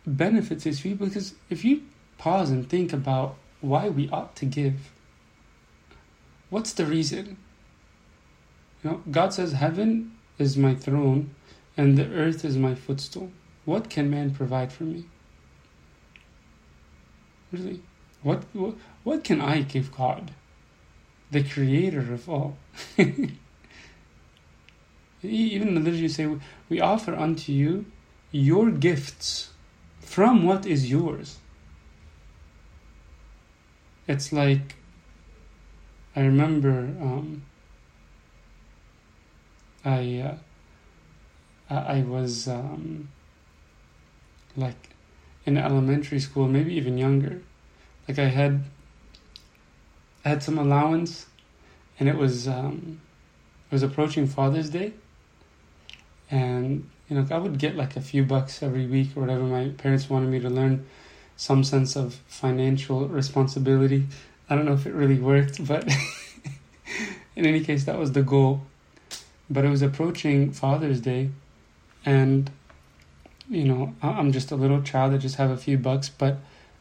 benefits 0.06 0.64
his 0.64 0.80
people 0.80 1.06
because 1.06 1.34
if 1.50 1.64
you 1.64 1.82
pause 2.18 2.50
and 2.50 2.68
think 2.68 2.92
about 2.92 3.36
why 3.60 3.88
we 3.88 4.08
ought 4.10 4.34
to 4.36 4.44
give 4.44 4.92
what's 6.50 6.72
the 6.72 6.84
reason 6.84 7.36
you 8.84 8.90
know 8.90 9.02
god 9.10 9.32
says 9.32 9.52
heaven 9.52 10.12
is 10.38 10.56
my 10.56 10.74
throne 10.74 11.34
and 11.76 11.98
the 11.98 12.06
earth 12.12 12.44
is 12.44 12.56
my 12.56 12.74
footstool 12.74 13.32
what 13.64 13.88
can 13.88 14.10
man 14.10 14.34
provide 14.34 14.72
for 14.72 14.84
me? 14.84 15.04
Really? 17.50 17.80
What, 18.22 18.44
what, 18.52 18.74
what 19.02 19.24
can 19.24 19.40
I 19.40 19.62
give 19.62 19.96
God? 19.96 20.32
The 21.30 21.42
creator 21.42 22.12
of 22.12 22.28
all. 22.28 22.58
Even 22.98 23.38
in 25.22 25.74
the 25.74 25.80
liturgy 25.80 26.08
say, 26.08 26.28
We 26.68 26.80
offer 26.80 27.14
unto 27.14 27.52
you 27.52 27.86
your 28.30 28.70
gifts 28.70 29.50
from 30.00 30.44
what 30.44 30.66
is 30.66 30.90
yours. 30.90 31.38
It's 34.06 34.32
like, 34.32 34.76
I 36.14 36.20
remember 36.20 36.94
um, 37.00 37.44
I, 39.84 40.36
uh, 41.70 41.74
I 41.74 42.02
was. 42.02 42.48
Um, 42.48 43.08
like 44.56 44.90
in 45.46 45.56
elementary 45.56 46.20
school, 46.20 46.48
maybe 46.48 46.74
even 46.74 46.98
younger. 46.98 47.42
Like 48.08 48.18
I 48.18 48.26
had 48.26 48.64
I 50.24 50.30
had 50.30 50.42
some 50.42 50.58
allowance 50.58 51.26
and 51.98 52.08
it 52.08 52.16
was 52.16 52.48
um, 52.48 53.00
it 53.70 53.74
was 53.74 53.82
approaching 53.82 54.26
Father's 54.26 54.70
Day 54.70 54.92
and 56.30 56.88
you 57.08 57.16
know 57.16 57.26
I 57.30 57.38
would 57.38 57.58
get 57.58 57.76
like 57.76 57.96
a 57.96 58.00
few 58.00 58.24
bucks 58.24 58.62
every 58.62 58.86
week 58.86 59.16
or 59.16 59.20
whatever 59.20 59.42
my 59.42 59.68
parents 59.68 60.08
wanted 60.08 60.30
me 60.30 60.40
to 60.40 60.50
learn 60.50 60.86
some 61.36 61.64
sense 61.64 61.96
of 61.96 62.14
financial 62.26 63.08
responsibility. 63.08 64.06
I 64.48 64.54
don't 64.54 64.66
know 64.66 64.74
if 64.74 64.86
it 64.86 64.94
really 64.94 65.18
worked, 65.18 65.66
but 65.66 65.88
in 67.36 67.46
any 67.46 67.60
case 67.64 67.84
that 67.84 67.98
was 67.98 68.12
the 68.12 68.22
goal. 68.22 68.62
But 69.50 69.64
it 69.64 69.68
was 69.68 69.82
approaching 69.82 70.52
Father's 70.52 71.00
Day 71.00 71.30
and 72.04 72.50
you 73.48 73.64
know, 73.64 73.94
I'm 74.02 74.32
just 74.32 74.50
a 74.50 74.56
little 74.56 74.82
child. 74.82 75.12
I 75.12 75.18
just 75.18 75.36
have 75.36 75.50
a 75.50 75.56
few 75.56 75.76
bucks, 75.76 76.08
but 76.08 76.38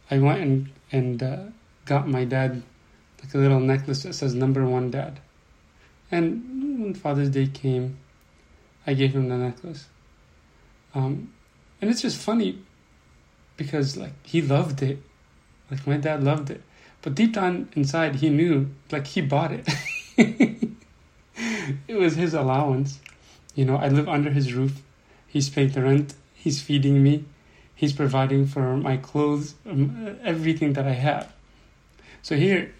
I 0.09 0.20
went 0.20 0.41
and 0.41 0.70
and 0.91 1.24
uh, 1.24 1.38
got 1.86 2.07
my 2.07 2.24
dad 2.24 2.64
like 3.22 3.34
a 3.34 3.38
little 3.38 3.59
necklace 3.59 4.03
that 4.03 4.14
says 4.14 4.34
"Number 4.34 4.66
One 4.66 4.91
Dad." 4.91 5.20
And 6.11 6.82
when 6.82 6.93
Father's 6.93 7.30
Day 7.30 7.47
came, 7.47 7.97
I 8.86 8.93
gave 8.93 9.14
him 9.14 9.30
the 9.30 9.38
necklace. 9.38 9.88
Um, 10.93 11.34
and 11.82 11.89
it's 11.89 12.01
just 12.01 12.18
funny 12.18 12.59
because 13.57 13.97
like 13.97 14.14
he 14.26 14.41
loved 14.41 14.82
it, 14.82 14.99
like 15.70 15.86
my 15.88 15.97
dad 15.97 16.24
loved 16.24 16.49
it, 16.49 16.61
but 17.01 17.16
deep 17.16 17.34
down 17.34 17.70
inside 17.76 18.16
he 18.16 18.30
knew 18.30 18.70
like 18.91 19.07
he 19.07 19.22
bought 19.22 19.51
it. 19.51 19.68
it 21.88 21.95
was 21.95 22.16
his 22.16 22.34
allowance, 22.34 22.99
you 23.55 23.66
know. 23.66 23.78
I 23.78 23.88
live 23.89 24.07
under 24.09 24.30
his 24.30 24.53
roof. 24.53 24.82
He's 25.28 25.49
paying 25.49 25.70
the 25.70 25.82
rent 25.82 26.14
He's 26.43 26.61
feeding 26.61 27.01
me. 27.01 27.24
He's 27.74 27.93
providing 27.93 28.47
for 28.47 28.76
my 28.76 28.97
clothes, 28.97 29.55
um, 29.66 30.18
everything 30.22 30.74
that 30.74 30.86
I 30.86 30.91
have. 30.91 31.32
So 32.22 32.36
here 32.36 32.74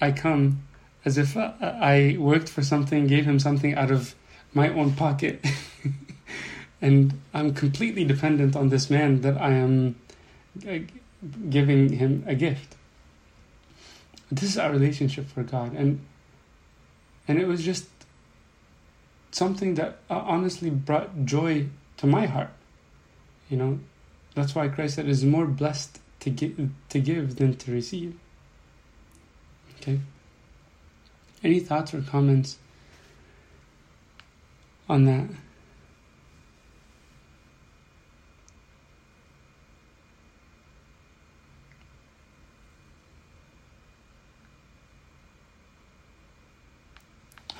I 0.00 0.12
come 0.12 0.62
as 1.04 1.18
if 1.18 1.36
I 1.36 2.16
worked 2.16 2.48
for 2.48 2.62
something, 2.62 3.08
gave 3.08 3.24
him 3.24 3.40
something 3.40 3.74
out 3.74 3.90
of 3.90 4.14
my 4.54 4.68
own 4.68 4.92
pocket. 4.92 5.44
and 6.80 7.20
I'm 7.34 7.52
completely 7.52 8.04
dependent 8.04 8.54
on 8.54 8.68
this 8.68 8.88
man 8.88 9.22
that 9.22 9.36
I 9.40 9.50
am 9.54 9.96
uh, 10.68 10.78
giving 11.50 11.94
him 11.94 12.22
a 12.28 12.36
gift. 12.36 12.76
This 14.30 14.50
is 14.50 14.58
our 14.58 14.70
relationship 14.70 15.28
for 15.28 15.42
God. 15.42 15.72
And 15.72 15.98
and 17.28 17.38
it 17.38 17.46
was 17.46 17.62
just 17.62 17.86
something 19.30 19.74
that 19.74 19.98
uh, 20.08 20.22
honestly 20.24 20.70
brought 20.70 21.24
joy 21.26 21.66
to 21.98 22.06
my 22.06 22.26
heart. 22.26 22.50
You 23.50 23.58
know, 23.58 23.78
that's 24.34 24.54
why 24.54 24.68
Christ 24.68 24.96
said 24.96 25.08
it's 25.08 25.22
more 25.22 25.46
blessed 25.46 26.00
to 26.20 26.30
give, 26.30 26.70
to 26.88 27.00
give 27.00 27.36
than 27.36 27.54
to 27.56 27.72
receive. 27.72 28.18
Okay. 29.76 30.00
Any 31.44 31.60
thoughts 31.60 31.94
or 31.94 32.00
comments 32.00 32.58
on 34.88 35.04
that? 35.04 35.28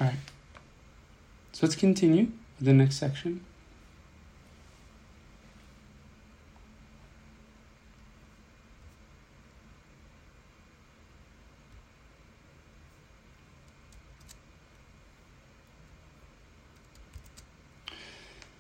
All 0.00 0.06
right. 0.06 0.16
So 1.52 1.66
let's 1.66 1.76
continue 1.76 2.28
with 2.58 2.66
the 2.66 2.72
next 2.72 2.96
section. 2.96 3.44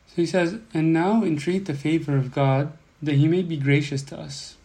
So 0.08 0.14
he 0.16 0.26
says, 0.26 0.58
And 0.74 0.92
now 0.92 1.22
entreat 1.22 1.66
the 1.66 1.74
favor 1.74 2.16
of 2.16 2.34
God, 2.34 2.72
that 3.00 3.14
he 3.14 3.28
may 3.28 3.42
be 3.42 3.56
gracious 3.56 4.02
to 4.04 4.18
us. 4.18 4.56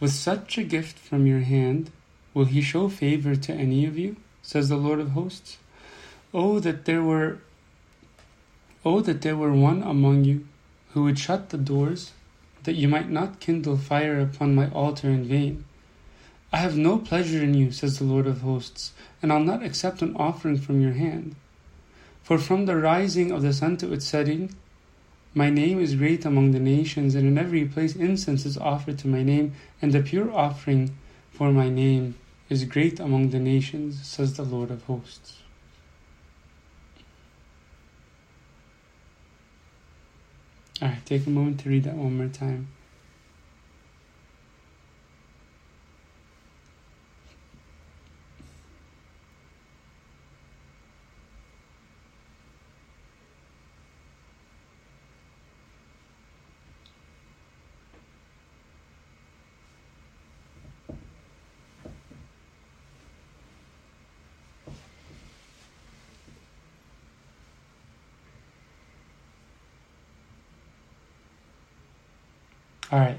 With 0.00 0.12
such 0.12 0.58
a 0.58 0.64
gift 0.64 0.98
from 0.98 1.26
your 1.26 1.40
hand, 1.40 1.90
will 2.34 2.44
he 2.44 2.60
show 2.60 2.90
favor 2.90 3.34
to 3.34 3.52
any 3.54 3.86
of 3.86 3.98
you? 3.98 4.16
says 4.42 4.68
the 4.68 4.76
Lord 4.76 5.00
of 5.00 5.10
hosts. 5.10 5.58
Oh 6.34 6.60
that 6.60 6.84
there 6.84 7.02
were 7.02 7.38
Oh 8.84 9.00
that 9.00 9.22
there 9.22 9.36
were 9.36 9.52
one 9.52 9.82
among 9.82 10.24
you 10.24 10.46
who 10.92 11.04
would 11.04 11.18
shut 11.18 11.50
the 11.50 11.58
doors, 11.58 12.12
that 12.64 12.74
you 12.74 12.88
might 12.88 13.10
not 13.10 13.40
kindle 13.40 13.76
fire 13.76 14.20
upon 14.20 14.54
my 14.54 14.70
altar 14.70 15.08
in 15.08 15.24
vain. 15.24 15.64
I 16.52 16.58
have 16.58 16.76
no 16.76 16.98
pleasure 16.98 17.42
in 17.42 17.54
you, 17.54 17.70
says 17.72 17.98
the 17.98 18.04
Lord 18.04 18.26
of 18.26 18.40
hosts, 18.40 18.92
and 19.20 19.32
I'll 19.32 19.40
not 19.40 19.62
accept 19.62 20.00
an 20.00 20.16
offering 20.16 20.58
from 20.58 20.80
your 20.80 20.92
hand. 20.92 21.34
For 22.22 22.38
from 22.38 22.66
the 22.66 22.76
rising 22.76 23.30
of 23.30 23.42
the 23.42 23.52
sun 23.52 23.76
to 23.78 23.92
its 23.92 24.06
setting, 24.06 24.54
my 25.34 25.50
name 25.50 25.80
is 25.80 25.94
great 25.94 26.24
among 26.24 26.52
the 26.52 26.60
nations, 26.60 27.14
and 27.14 27.26
in 27.26 27.36
every 27.36 27.64
place 27.64 27.96
incense 27.96 28.46
is 28.46 28.56
offered 28.56 28.98
to 29.00 29.08
my 29.08 29.22
name, 29.22 29.54
and 29.82 29.92
the 29.92 30.00
pure 30.00 30.32
offering 30.32 30.96
for 31.30 31.52
my 31.52 31.68
name 31.68 32.14
is 32.48 32.64
great 32.64 32.98
among 33.00 33.30
the 33.30 33.38
nations, 33.38 34.02
says 34.06 34.34
the 34.34 34.42
Lord 34.42 34.70
of 34.70 34.84
hosts. 34.84 35.42
Alright, 40.80 41.04
take 41.06 41.26
a 41.26 41.30
moment 41.30 41.60
to 41.60 41.68
read 41.68 41.84
that 41.84 41.96
one 41.96 42.16
more 42.16 42.28
time. 42.28 42.68
All 72.90 72.98
right. 72.98 73.18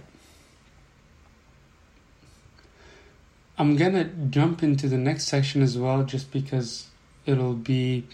I'm 3.58 3.76
gonna 3.76 4.06
jump 4.06 4.64
into 4.64 4.88
the 4.88 4.98
next 4.98 5.28
section 5.28 5.62
as 5.62 5.78
well, 5.78 6.04
just 6.04 6.32
because 6.32 6.88
it'll 7.26 7.54
be 7.54 8.06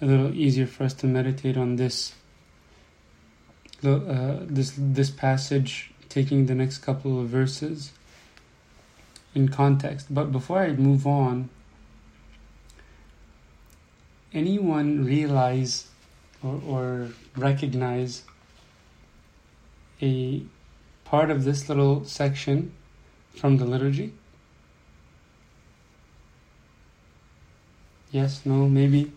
a 0.00 0.06
little 0.06 0.34
easier 0.34 0.66
for 0.66 0.84
us 0.84 0.94
to 0.94 1.06
meditate 1.06 1.56
on 1.56 1.76
this. 1.76 2.14
Uh, 3.84 4.38
this 4.40 4.72
this 4.78 5.10
passage, 5.10 5.92
taking 6.08 6.46
the 6.46 6.54
next 6.54 6.78
couple 6.78 7.20
of 7.20 7.28
verses 7.28 7.92
in 9.34 9.48
context. 9.48 10.06
But 10.12 10.32
before 10.32 10.60
I 10.60 10.72
move 10.72 11.06
on, 11.06 11.50
anyone 14.32 15.04
realize 15.04 15.88
or, 16.42 16.60
or 16.66 17.08
recognize 17.36 18.22
a 20.00 20.42
part 21.04 21.30
of 21.30 21.44
this 21.44 21.68
little 21.68 22.04
section 22.04 22.72
from 23.36 23.58
the 23.58 23.64
liturgy? 23.64 24.12
Yes, 28.10 28.42
no, 28.44 28.68
maybe? 28.68 29.12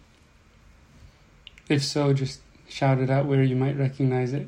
If 1.70 1.84
so, 1.84 2.14
just 2.14 2.42
shout 2.68 3.00
it 3.00 3.10
out 3.10 3.26
where 3.26 3.44
you 3.44 3.56
might 3.56 3.78
recognize 3.78 4.34
it. 4.34 4.48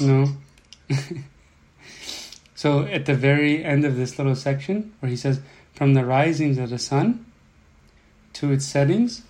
No. 0.00 0.28
so 2.54 2.82
at 2.82 3.06
the 3.06 3.14
very 3.14 3.64
end 3.64 3.84
of 3.84 3.96
this 3.96 4.18
little 4.18 4.36
section, 4.36 4.92
where 5.00 5.10
he 5.10 5.16
says, 5.16 5.40
From 5.74 5.94
the 5.94 6.04
risings 6.04 6.58
of 6.58 6.70
the 6.70 6.78
sun 6.78 7.24
to 8.34 8.52
its 8.52 8.66
settings. 8.66 9.22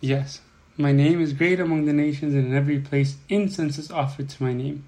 Yes. 0.00 0.40
My 0.76 0.92
name 0.92 1.20
is 1.22 1.32
great 1.32 1.58
among 1.58 1.86
the 1.86 1.92
nations, 1.92 2.34
and 2.34 2.46
in 2.48 2.54
every 2.54 2.78
place 2.78 3.16
incense 3.28 3.78
is 3.78 3.90
offered 3.90 4.28
to 4.28 4.42
my 4.42 4.52
name, 4.52 4.84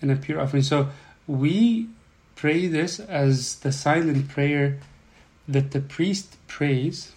and 0.00 0.10
a 0.10 0.16
pure 0.16 0.40
offering. 0.40 0.62
So 0.62 0.90
we 1.26 1.88
pray 2.36 2.68
this 2.68 3.00
as 3.00 3.56
the 3.56 3.72
silent 3.72 4.28
prayer 4.28 4.78
that 5.48 5.72
the 5.72 5.80
priest 5.80 6.36
prays 6.46 7.12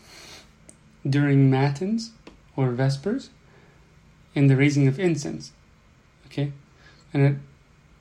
during 1.08 1.50
matins 1.50 2.12
or 2.56 2.72
vespers 2.72 3.30
in 4.38 4.46
the 4.46 4.56
raising 4.56 4.88
of 4.88 5.00
incense. 5.00 5.52
Okay? 6.28 6.52
And 7.12 7.26
it 7.26 7.36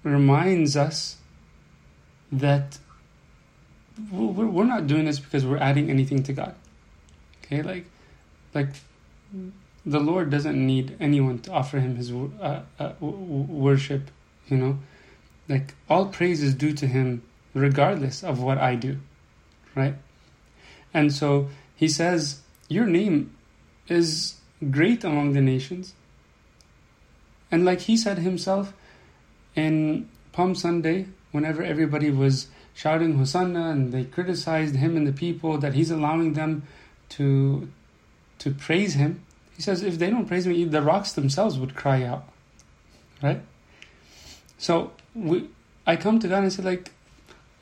reminds 0.03 0.76
us 0.76 1.16
that 2.30 2.78
we're 4.12 4.64
not 4.64 4.87
doing 4.87 5.07
this 5.07 5.18
because 5.18 5.47
we're 5.47 5.57
adding 5.57 5.89
anything 5.89 6.22
to 6.24 6.34
God. 6.34 6.55
Okay? 7.43 7.62
Like, 7.62 7.87
like 8.53 8.68
the 9.87 9.99
Lord 9.99 10.28
doesn't 10.28 10.59
need 10.72 10.95
anyone 11.01 11.39
to 11.41 11.53
offer 11.53 11.80
him 11.80 11.97
his 11.97 12.12
uh, 12.12 12.61
uh, 12.78 12.93
worship, 13.01 14.11
you 14.49 14.59
know? 14.59 14.78
Like, 15.49 15.74
all 15.89 16.07
praise 16.07 16.43
is 16.43 16.55
due 16.55 16.74
to 16.74 16.87
him 16.87 17.22
regardless 17.55 18.22
of 18.22 18.43
what 18.43 18.59
I 18.59 18.74
do, 18.74 18.99
right? 19.74 19.95
And 20.93 21.14
so 21.14 21.49
he 21.74 21.89
says, 21.89 22.43
Your 22.68 22.84
name 22.84 23.34
is 23.89 24.34
great 24.70 25.03
among 25.03 25.32
the 25.32 25.41
nations. 25.41 25.95
And 27.51 27.64
like 27.64 27.82
he 27.82 27.97
said 27.97 28.18
himself 28.18 28.72
in 29.55 30.09
Palm 30.32 30.55
Sunday, 30.55 31.07
whenever 31.32 31.62
everybody 31.62 32.11
was 32.11 32.49
shouting 32.74 33.16
Hosanna 33.16 33.70
and 33.70 33.92
they 33.92 34.05
criticized 34.05 34.76
him 34.76 34.97
and 34.97 35.07
the 35.07 35.12
people 35.12 35.59
that 35.59 35.74
he's 35.74 35.90
allowing 35.90 36.34
them 36.34 36.64
to 37.11 37.68
to 38.38 38.51
praise 38.51 38.94
him, 38.94 39.24
he 39.57 39.62
says, 39.62 39.82
if 39.82 39.99
they 39.99 40.11
don't 40.11 40.26
praise 40.26 40.47
me, 40.47 40.64
the 40.64 40.82
rocks 40.82 41.12
themselves 41.12 41.59
would 41.59 41.74
cry 41.74 42.03
out. 42.03 42.28
Right? 43.22 43.40
So 44.59 44.92
we, 45.14 45.49
I 45.86 45.97
come 45.97 46.18
to 46.18 46.28
God 46.28 46.42
and 46.42 46.53
say, 46.53 46.62
like, 46.62 46.92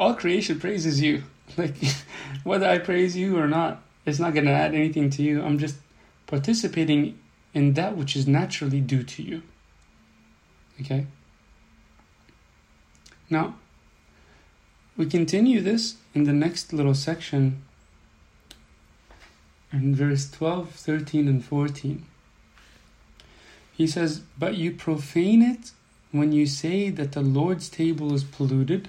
all 0.01 0.15
creation 0.15 0.59
praises 0.59 1.01
you. 1.01 1.23
Like, 1.59 1.75
whether 2.43 2.67
I 2.67 2.79
praise 2.79 3.15
you 3.19 3.39
or 3.39 3.47
not, 3.47 3.83
it's 4.07 4.19
not 4.19 4.33
going 4.33 4.47
to 4.47 4.51
add 4.51 4.75
anything 4.75 5.11
to 5.11 5.23
you. 5.23 5.43
I'm 5.43 5.59
just 5.59 5.77
participating 6.27 7.19
in 7.53 7.75
that 7.75 7.99
which 7.99 8.17
is 8.17 8.27
naturally 8.27 8.81
due 8.81 9.03
to 9.03 9.23
you. 9.23 9.43
Okay? 10.81 11.07
Now, 13.31 13.57
we 14.97 15.07
continue 15.07 15.61
this 15.61 15.97
in 16.15 16.25
the 16.25 16.33
next 16.33 16.73
little 16.73 16.95
section 16.95 17.63
in 19.73 19.95
verse 19.95 20.31
12, 20.31 20.71
13, 20.71 21.27
and 21.27 21.45
14. 21.45 22.05
He 23.73 23.87
says, 23.87 24.23
But 24.39 24.55
you 24.55 24.71
profane 24.71 25.43
it 25.43 25.73
when 26.13 26.31
you 26.31 26.47
say 26.47 26.91
that 26.91 27.13
the 27.13 27.23
Lord's 27.23 27.69
table 27.69 28.15
is 28.15 28.23
polluted 28.23 28.89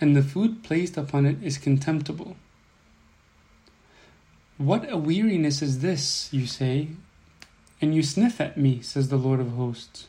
and 0.00 0.14
the 0.14 0.22
food 0.22 0.62
placed 0.62 0.96
upon 0.96 1.24
it 1.24 1.42
is 1.42 1.56
contemptible. 1.56 2.36
What 4.58 4.90
a 4.92 4.96
weariness 4.96 5.62
is 5.62 5.80
this, 5.80 6.28
you 6.32 6.46
say, 6.46 6.88
and 7.80 7.94
you 7.94 8.02
sniff 8.02 8.40
at 8.40 8.58
me, 8.58 8.82
says 8.82 9.08
the 9.08 9.16
Lord 9.16 9.40
of 9.40 9.52
hosts. 9.52 10.08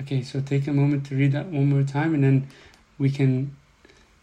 Okay, 0.00 0.22
so 0.22 0.40
take 0.40 0.66
a 0.66 0.72
moment 0.72 1.06
to 1.06 1.16
read 1.16 1.32
that 1.32 1.46
one 1.46 1.68
more 1.68 1.82
time, 1.82 2.14
and 2.14 2.24
then 2.24 2.48
we 2.98 3.10
can 3.10 3.56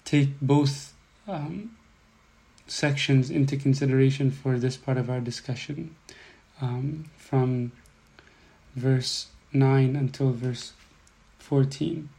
take 0.03 0.39
both 0.41 0.93
um, 1.27 1.75
sections 2.67 3.29
into 3.29 3.57
consideration 3.57 4.31
for 4.31 4.57
this 4.57 4.77
part 4.77 4.97
of 4.97 5.09
our 5.09 5.19
discussion 5.19 5.95
um, 6.61 7.05
from 7.17 7.71
verse 8.75 9.27
9 9.53 9.95
until 9.95 10.31
verse 10.31 10.73
14. 11.39 12.09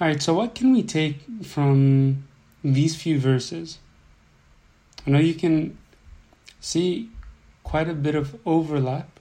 All 0.00 0.06
right, 0.06 0.22
so 0.22 0.32
what 0.32 0.54
can 0.54 0.72
we 0.72 0.82
take 0.82 1.18
from 1.42 2.26
these 2.64 2.96
few 2.96 3.20
verses? 3.20 3.80
I 5.06 5.10
know 5.10 5.18
you 5.18 5.34
can 5.34 5.76
see 6.58 7.10
quite 7.64 7.86
a 7.86 7.92
bit 7.92 8.14
of 8.14 8.34
overlap 8.46 9.20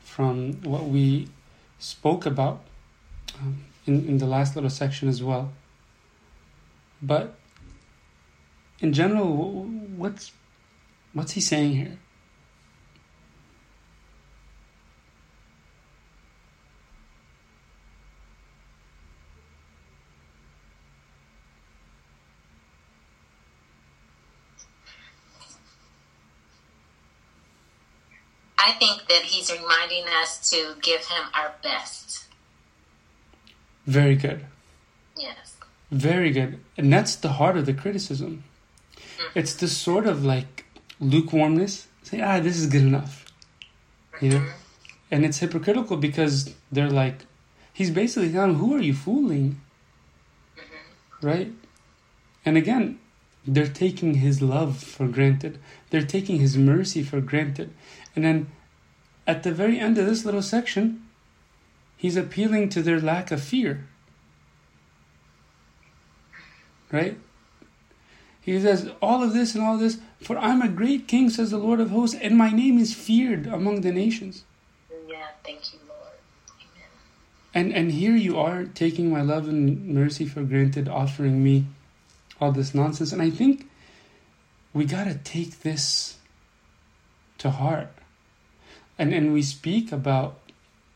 from 0.00 0.60
what 0.64 0.84
we 0.84 1.28
spoke 1.78 2.26
about 2.26 2.60
um, 3.40 3.64
in, 3.86 4.06
in 4.06 4.18
the 4.18 4.26
last 4.26 4.54
little 4.54 4.68
section 4.68 5.08
as 5.08 5.22
well. 5.22 5.50
But 7.00 7.34
in 8.80 8.92
general, 8.92 9.64
what's 9.96 10.32
what's 11.14 11.32
he 11.32 11.40
saying 11.40 11.72
here? 11.72 11.98
I 28.66 28.72
think 28.72 29.06
that 29.08 29.22
he's 29.22 29.52
reminding 29.52 30.04
us 30.22 30.50
to 30.50 30.74
give 30.80 31.00
him 31.06 31.24
our 31.34 31.52
best. 31.62 32.24
Very 33.86 34.16
good. 34.16 34.46
Yes. 35.16 35.56
Very 35.90 36.30
good. 36.30 36.58
And 36.78 36.90
that's 36.90 37.14
the 37.16 37.32
heart 37.32 37.58
of 37.58 37.66
the 37.66 37.74
criticism. 37.74 38.44
Mm-hmm. 38.96 39.38
It's 39.38 39.54
this 39.54 39.76
sort 39.76 40.06
of 40.06 40.24
like 40.24 40.64
lukewarmness. 40.98 41.88
Say, 42.02 42.22
ah, 42.22 42.40
this 42.40 42.56
is 42.56 42.66
good 42.66 42.82
enough. 42.82 43.26
You 44.20 44.30
know? 44.30 44.38
Mm-hmm. 44.38 44.58
And 45.10 45.24
it's 45.26 45.38
hypocritical 45.38 45.98
because 45.98 46.54
they're 46.72 46.90
like, 46.90 47.26
he's 47.72 47.90
basically 47.90 48.32
telling 48.32 48.54
who 48.54 48.74
are 48.74 48.80
you 48.80 48.94
fooling? 48.94 49.60
Mm-hmm. 50.56 51.26
Right? 51.26 51.52
And 52.46 52.56
again, 52.56 52.98
they're 53.46 53.66
taking 53.66 54.14
his 54.14 54.40
love 54.40 54.78
for 54.78 55.06
granted. 55.06 55.58
They're 55.90 56.02
taking 56.02 56.38
his 56.38 56.56
mercy 56.56 57.02
for 57.02 57.20
granted. 57.20 57.72
And 58.16 58.24
then 58.24 58.50
at 59.26 59.42
the 59.42 59.52
very 59.52 59.78
end 59.78 59.98
of 59.98 60.06
this 60.06 60.24
little 60.24 60.42
section, 60.42 61.06
he's 61.96 62.16
appealing 62.16 62.70
to 62.70 62.82
their 62.82 63.00
lack 63.00 63.30
of 63.30 63.42
fear. 63.42 63.86
Right? 66.90 67.18
He 68.40 68.60
says, 68.60 68.90
All 69.02 69.22
of 69.22 69.32
this 69.32 69.54
and 69.54 69.64
all 69.64 69.74
of 69.74 69.80
this, 69.80 69.98
for 70.22 70.38
I'm 70.38 70.62
a 70.62 70.68
great 70.68 71.08
king, 71.08 71.28
says 71.28 71.50
the 71.50 71.58
Lord 71.58 71.80
of 71.80 71.90
hosts, 71.90 72.16
and 72.20 72.36
my 72.36 72.50
name 72.50 72.78
is 72.78 72.94
feared 72.94 73.46
among 73.46 73.80
the 73.80 73.92
nations. 73.92 74.44
Yeah, 75.08 75.28
thank 75.44 75.72
you, 75.72 75.80
Lord. 75.88 76.12
Amen. 76.60 76.88
And, 77.54 77.72
and 77.72 77.92
here 77.92 78.14
you 78.14 78.38
are 78.38 78.64
taking 78.64 79.10
my 79.10 79.22
love 79.22 79.48
and 79.48 79.88
mercy 79.88 80.26
for 80.26 80.42
granted, 80.42 80.88
offering 80.88 81.42
me 81.42 81.66
all 82.40 82.52
this 82.52 82.74
nonsense. 82.74 83.12
And 83.12 83.22
I 83.22 83.30
think 83.30 83.68
we 84.72 84.84
got 84.84 85.04
to 85.04 85.14
take 85.14 85.60
this 85.60 86.16
to 87.38 87.50
heart. 87.50 87.92
And, 88.98 89.12
and 89.12 89.32
we 89.32 89.42
speak 89.42 89.92
about 89.92 90.38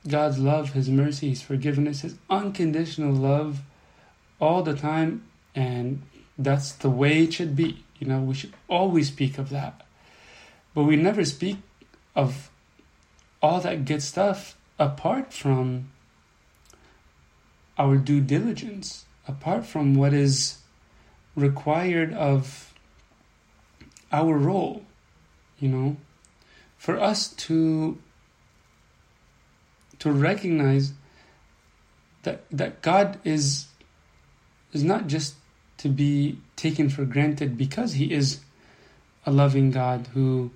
God's 0.07 0.39
love, 0.39 0.73
His 0.73 0.89
mercy, 0.89 1.31
His 1.31 1.43
forgiveness, 1.43 2.03
His 2.03 2.17
unconditional 2.31 3.13
love 3.13 3.61
all 4.41 4.63
the 4.63 4.75
time. 4.75 5.25
And 5.55 6.03
that's 6.37 6.73
the 6.73 6.91
way 6.91 7.25
it 7.25 7.35
should 7.35 7.57
be. 7.57 7.85
You 7.99 8.07
know, 8.07 8.21
we 8.21 8.35
should 8.35 8.55
always 8.69 9.09
speak 9.09 9.39
of 9.39 9.51
that. 9.51 9.85
But 10.75 10.85
we 10.85 10.97
never 10.97 11.25
speak 11.25 11.59
of 12.15 12.51
all 13.43 13.61
that 13.61 13.85
good 13.85 14.03
stuff 14.03 14.57
apart 14.79 15.33
from 15.33 15.91
our 17.77 17.97
due 17.97 18.21
diligence, 18.21 19.05
apart 19.27 19.67
from 19.67 19.95
what 19.95 20.13
is 20.13 20.58
required 21.39 22.13
of 22.13 22.75
our 24.13 24.37
role, 24.37 24.83
you 25.59 25.69
know, 25.69 25.97
for 26.77 26.99
us 26.99 27.29
to 27.29 27.99
to 29.99 30.13
recognize 30.13 30.93
that 32.23 32.45
that 32.51 32.83
God 32.83 33.19
is 33.25 33.67
is 34.73 34.85
not 34.85 35.07
just 35.07 35.35
to 35.79 35.89
be 35.89 36.39
taken 36.57 36.89
for 36.89 37.05
granted 37.05 37.57
because 37.57 37.95
he 37.95 38.13
is 38.13 38.41
a 39.25 39.31
loving 39.31 39.71
God 39.71 40.09
who 40.15 40.51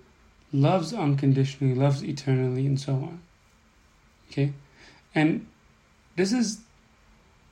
loves 0.53 0.93
unconditionally, 0.93 1.75
loves 1.75 2.03
eternally 2.03 2.67
and 2.67 2.79
so 2.79 2.95
on. 2.95 3.23
Okay? 4.29 4.53
And 5.15 5.47
this 6.17 6.33
is 6.33 6.61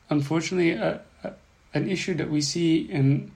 unfortunately 0.09 0.73
a, 0.73 1.01
an 1.75 1.89
issue 1.89 2.15
that 2.15 2.31
we 2.31 2.41
see 2.41 2.79
in 2.79 3.31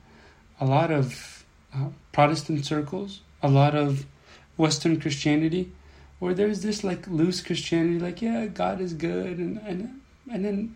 a 0.61 0.65
lot 0.65 0.91
of 0.91 1.45
uh, 1.75 1.89
Protestant 2.13 2.65
circles, 2.65 3.21
a 3.43 3.49
lot 3.49 3.75
of 3.75 4.07
Western 4.57 5.01
Christianity, 5.01 5.73
where 6.19 6.35
there's 6.35 6.63
this 6.63 6.85
like 6.85 7.07
loose 7.09 7.43
Christianity, 7.43 7.99
like 7.99 8.23
yeah, 8.23 8.47
God 8.47 8.81
is 8.81 8.95
good, 8.95 9.39
and 9.39 9.59
and 9.59 10.01
and 10.31 10.45
then 10.45 10.75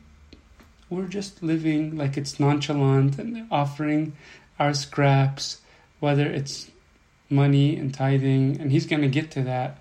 we're 0.90 1.06
just 1.06 1.42
living 1.42 1.96
like 1.96 2.16
it's 2.16 2.40
nonchalant 2.40 3.18
and 3.18 3.46
offering 3.50 4.16
our 4.59 4.74
scraps, 4.74 5.61
whether 6.00 6.26
it's 6.26 6.70
money 7.30 7.76
and 7.76 7.94
tithing, 7.94 8.61
and 8.61 8.72
He's 8.72 8.86
going 8.86 9.02
to 9.02 9.09
get 9.09 9.30
to 9.32 9.42
that. 9.42 9.78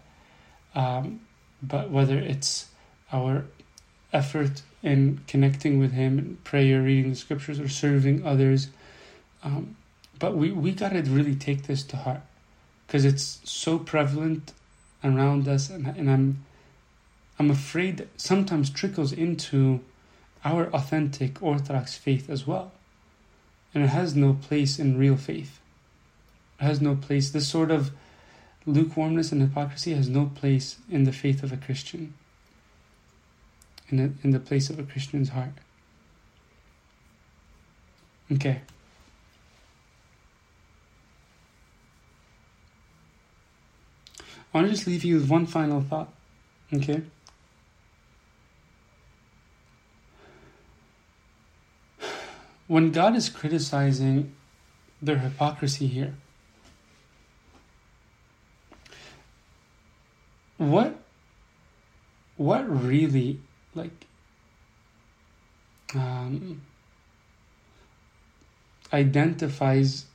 Um, 0.75 1.21
but 1.61 1.89
whether 1.89 2.17
it's 2.17 2.67
our 3.11 3.45
effort 4.13 4.61
in 4.83 5.21
connecting 5.27 5.79
with 5.79 5.91
Him 5.91 6.19
in 6.19 6.37
prayer, 6.43 6.81
reading 6.81 7.11
the 7.11 7.15
scriptures, 7.15 7.59
or 7.59 7.67
serving 7.67 8.25
others, 8.25 8.67
um, 9.43 9.75
but 10.19 10.35
we 10.35 10.51
we 10.51 10.71
got 10.71 10.89
to 10.89 11.01
really 11.01 11.35
take 11.35 11.63
this 11.63 11.83
to 11.83 11.97
heart 11.97 12.21
because 12.85 13.05
it's 13.05 13.41
so 13.43 13.77
prevalent 13.77 14.53
around 15.03 15.47
us, 15.47 15.69
and, 15.69 15.87
and 15.87 16.09
I'm 16.09 16.45
I'm 17.39 17.51
afraid 17.51 18.07
sometimes 18.17 18.69
trickles 18.69 19.11
into 19.11 19.81
our 20.43 20.67
authentic 20.73 21.41
Orthodox 21.43 21.95
faith 21.97 22.29
as 22.29 22.47
well, 22.47 22.71
and 23.73 23.83
it 23.83 23.87
has 23.87 24.15
no 24.15 24.33
place 24.33 24.79
in 24.79 24.97
real 24.97 25.17
faith. 25.17 25.59
It 26.59 26.63
has 26.63 26.81
no 26.81 26.95
place. 26.95 27.29
This 27.29 27.47
sort 27.47 27.69
of 27.69 27.91
lukewarmness 28.65 29.31
and 29.31 29.41
hypocrisy 29.41 29.93
has 29.93 30.09
no 30.09 30.31
place 30.33 30.77
in 30.89 31.03
the 31.03 31.11
faith 31.11 31.43
of 31.43 31.51
a 31.51 31.57
Christian, 31.57 32.13
in 33.89 33.97
the, 33.97 34.11
in 34.23 34.31
the 34.31 34.39
place 34.39 34.69
of 34.69 34.79
a 34.79 34.83
Christian's 34.83 35.29
heart. 35.29 35.51
Okay. 38.31 38.61
I 44.53 44.57
want 44.57 44.67
to 44.67 44.73
just 44.73 44.87
leave 44.87 45.03
you 45.03 45.15
with 45.15 45.29
one 45.29 45.45
final 45.45 45.81
thought. 45.81 46.11
Okay? 46.73 47.03
When 52.67 52.91
God 52.91 53.15
is 53.15 53.29
criticizing 53.29 54.35
their 55.01 55.19
hypocrisy 55.19 55.87
here, 55.87 56.15
what 60.57 60.99
what 62.35 62.67
really 62.69 63.39
like 63.77 64.07
um, 65.95 66.61
identifies 68.91 70.05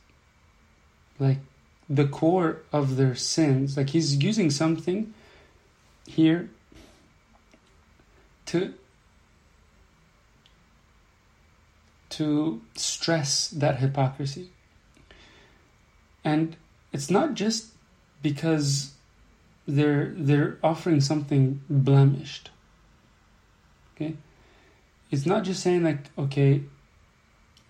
like 1.18 1.38
the 1.88 2.06
core 2.06 2.62
of 2.72 2.96
their 2.96 3.14
sins. 3.14 3.76
Like 3.76 3.90
he's 3.90 4.16
using 4.16 4.50
something 4.50 5.14
here 6.06 6.50
to 8.46 8.74
to 12.10 12.60
stress 12.76 13.48
that 13.48 13.78
hypocrisy. 13.78 14.50
And 16.24 16.56
it's 16.92 17.10
not 17.10 17.34
just 17.34 17.68
because 18.22 18.92
they're 19.66 20.12
they're 20.16 20.58
offering 20.62 21.00
something 21.00 21.62
blemished. 21.68 22.50
Okay? 24.02 24.14
It's 25.10 25.26
not 25.26 25.44
just 25.44 25.62
saying 25.62 25.84
like, 25.84 26.10
okay, 26.18 26.62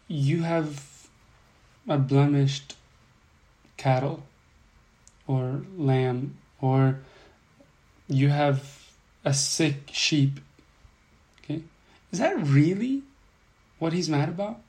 you 0.09 0.43
have 0.43 1.09
a 1.89 1.99
blemished 1.99 2.77
cattle 3.77 4.23
or 5.27 5.63
lamb 5.77 6.39
or 6.61 7.01
you 8.09 8.29
have 8.29 8.89
a 9.25 9.35
sick 9.35 9.91
sheep. 9.93 10.41
Okay? 11.43 11.63
Is 12.13 12.19
that 12.19 12.37
really 12.39 13.03
what 13.79 13.93
he's 13.93 14.09
mad 14.09 14.29
about? 14.29 14.61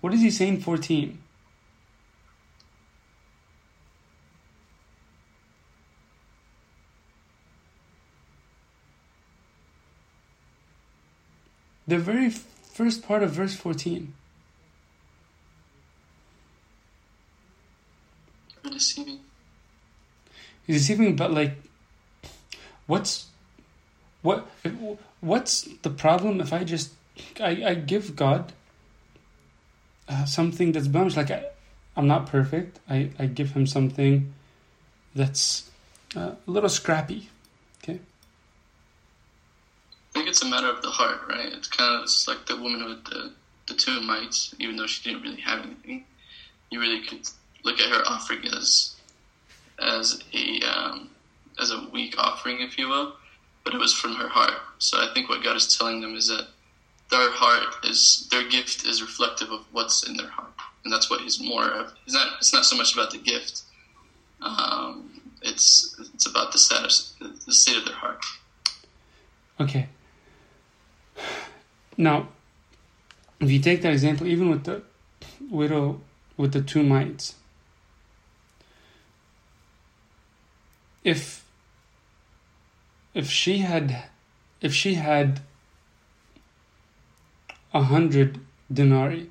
What 0.00 0.14
is 0.14 0.20
he 0.20 0.30
saying 0.30 0.60
14? 0.60 1.18
The 11.88 11.98
very 11.98 12.28
first 12.30 13.02
part 13.02 13.22
of 13.22 13.30
verse 13.30 13.56
14. 13.56 14.12
deceiving. 18.78 19.20
Deceiving, 20.66 21.16
but 21.16 21.32
like, 21.32 21.54
what's 22.86 23.26
what? 24.22 24.46
What's 25.20 25.62
the 25.82 25.90
problem 25.90 26.40
if 26.40 26.52
I 26.52 26.62
just 26.62 26.92
I, 27.40 27.64
I 27.64 27.74
give 27.74 28.14
God 28.14 28.52
uh, 30.08 30.26
something 30.26 30.72
that's 30.72 30.88
blemished? 30.88 31.16
Like 31.16 31.30
I, 31.30 31.46
I'm 31.96 32.06
not 32.06 32.26
perfect. 32.26 32.80
I 32.88 33.10
I 33.18 33.26
give 33.26 33.52
him 33.52 33.66
something 33.66 34.34
that's 35.14 35.70
uh, 36.14 36.32
a 36.46 36.50
little 36.50 36.68
scrappy. 36.68 37.30
It's 40.28 40.42
a 40.42 40.46
matter 40.46 40.68
of 40.68 40.82
the 40.82 40.90
heart, 40.90 41.22
right? 41.26 41.50
It's 41.52 41.68
kind 41.68 41.96
of 41.96 42.02
it's 42.04 42.28
like 42.28 42.44
the 42.44 42.56
woman 42.56 42.84
with 42.84 43.04
the 43.04 43.32
the 43.66 43.74
two 43.74 44.00
mites, 44.02 44.54
even 44.58 44.76
though 44.76 44.86
she 44.86 45.02
didn't 45.08 45.22
really 45.22 45.40
have 45.40 45.64
anything. 45.64 46.04
You 46.70 46.80
really 46.80 47.00
could 47.06 47.28
look 47.64 47.80
at 47.80 47.90
her 47.90 48.02
offering 48.06 48.44
as 48.46 48.94
as 49.78 50.22
a 50.34 50.60
um, 50.62 51.10
as 51.58 51.70
a 51.70 51.88
weak 51.92 52.14
offering, 52.18 52.60
if 52.60 52.78
you 52.78 52.88
will, 52.88 53.14
but 53.64 53.74
it 53.74 53.78
was 53.78 53.94
from 53.94 54.14
her 54.16 54.28
heart. 54.28 54.60
So 54.78 54.98
I 54.98 55.12
think 55.14 55.30
what 55.30 55.42
God 55.42 55.56
is 55.56 55.76
telling 55.76 56.02
them 56.02 56.14
is 56.14 56.28
that 56.28 56.48
their 57.10 57.30
heart 57.30 57.76
is 57.84 58.28
their 58.30 58.46
gift 58.46 58.84
is 58.86 59.00
reflective 59.00 59.50
of 59.50 59.64
what's 59.72 60.06
in 60.06 60.16
their 60.16 60.28
heart, 60.28 60.52
and 60.84 60.92
that's 60.92 61.08
what 61.08 61.22
He's 61.22 61.40
more 61.40 61.70
of. 61.70 61.94
He's 62.04 62.14
not. 62.14 62.34
It's 62.36 62.52
not 62.52 62.66
so 62.66 62.76
much 62.76 62.92
about 62.92 63.10
the 63.10 63.18
gift. 63.18 63.62
Um, 64.42 65.22
it's 65.40 65.98
it's 66.14 66.26
about 66.26 66.52
the 66.52 66.58
status, 66.58 67.14
the 67.18 67.52
state 67.52 67.78
of 67.78 67.86
their 67.86 67.94
heart. 67.94 68.22
Okay. 69.60 69.88
Now, 71.96 72.28
if 73.40 73.50
you 73.50 73.58
take 73.58 73.82
that 73.82 73.92
example, 73.92 74.26
even 74.26 74.50
with 74.50 74.64
the 74.64 74.82
widow 75.50 76.00
with 76.36 76.52
the 76.52 76.62
two 76.62 76.82
mites, 76.82 77.34
if 81.04 81.44
if 83.14 83.30
she 83.30 83.58
had 83.58 84.04
if 84.60 84.74
she 84.74 84.94
had 84.94 85.40
a 87.74 87.82
hundred 87.82 88.40
denarii, 88.72 89.30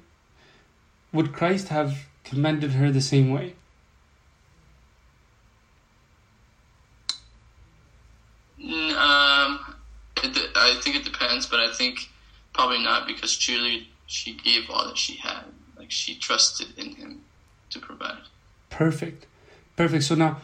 would 1.14 1.34
Christ 1.34 1.70
have 1.70 2.08
commended 2.24 2.72
her 2.74 2.92
the 2.92 3.02
same 3.02 3.30
way? 3.32 3.54
Um, 8.60 9.67
it, 10.24 10.38
I 10.56 10.80
think 10.82 10.96
it 10.96 11.04
depends, 11.04 11.46
but 11.46 11.60
I 11.60 11.74
think 11.74 12.10
probably 12.54 12.84
not 12.84 13.08
because 13.08 13.36
truly 13.38 13.90
she 14.06 14.34
gave 14.34 14.70
all 14.70 14.88
that 14.88 14.98
she 14.98 15.16
had. 15.16 15.44
Like 15.78 15.92
she 15.92 16.18
trusted 16.18 16.78
in 16.78 16.96
him 16.96 17.22
to 17.70 17.80
provide. 17.80 18.18
Perfect, 18.70 19.26
perfect. 19.76 20.04
So 20.04 20.16
now 20.16 20.38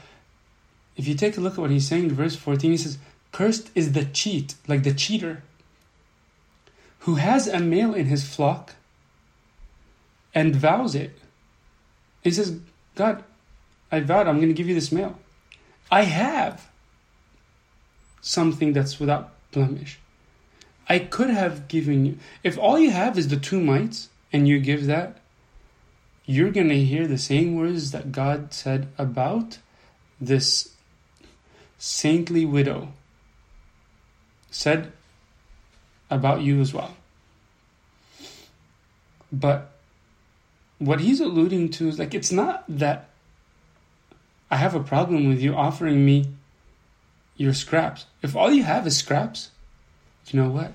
if 0.96 1.08
you 1.08 1.16
take 1.16 1.38
a 1.38 1.42
look 1.42 1.54
at 1.54 1.60
what 1.60 1.72
he's 1.72 1.88
saying 1.88 2.06
in 2.06 2.16
verse 2.16 2.36
14, 2.36 2.72
he 2.72 2.78
says, 2.78 2.98
Cursed 3.32 3.72
is 3.74 3.94
the 3.94 4.06
cheat, 4.06 4.56
like 4.68 4.84
the 4.84 4.94
cheater, 4.94 5.42
who 7.00 7.16
has 7.16 7.48
a 7.48 7.60
male 7.60 7.94
in 7.94 8.06
his 8.06 8.24
flock 8.24 8.76
and 10.36 10.56
vows 10.56 10.96
it. 10.96 11.18
He 12.24 12.32
says, 12.32 12.60
God, 12.96 13.24
I 13.92 14.00
vowed 14.00 14.28
I'm 14.28 14.38
going 14.38 14.50
to 14.50 14.54
give 14.54 14.68
you 14.68 14.76
this 14.76 14.92
male. 14.92 15.20
I 15.92 16.04
have 16.04 16.70
something 18.22 18.74
that's 18.74 19.00
without 19.00 19.33
blemish. 19.54 20.00
I 20.90 21.00
could 21.00 21.30
have 21.30 21.68
given 21.68 22.06
you. 22.06 22.18
If 22.44 22.58
all 22.58 22.78
you 22.78 22.92
have 22.92 23.18
is 23.18 23.30
the 23.30 23.38
two 23.38 23.62
mites 23.62 24.10
and 24.34 24.48
you 24.48 24.60
give 24.60 24.86
that, 24.88 25.18
you're 26.26 26.52
going 26.52 26.70
to 26.70 26.84
hear 26.84 27.08
the 27.08 27.18
same 27.18 27.56
words 27.56 27.92
that 27.92 28.12
God 28.12 28.54
said 28.54 28.88
about 28.98 29.60
this 30.20 30.74
saintly 31.78 32.46
widow 32.46 32.94
said 34.52 34.92
about 36.10 36.42
you 36.42 36.62
as 36.62 36.74
well. 36.74 36.96
But 39.32 39.72
what 40.78 41.02
he's 41.02 41.20
alluding 41.20 41.70
to 41.72 41.88
is 41.88 42.00
like, 42.00 42.14
it's 42.14 42.32
not 42.32 42.64
that 42.70 43.10
I 44.52 44.58
have 44.58 44.76
a 44.76 44.84
problem 44.84 45.28
with 45.28 45.42
you 45.42 45.56
offering 45.56 46.06
me 46.06 46.28
your 47.36 47.54
scraps. 47.54 48.06
If 48.22 48.36
all 48.36 48.52
you 48.52 48.64
have 48.64 48.86
is 48.88 48.98
scraps, 48.98 49.50
you 50.28 50.42
know 50.42 50.50
what? 50.50 50.74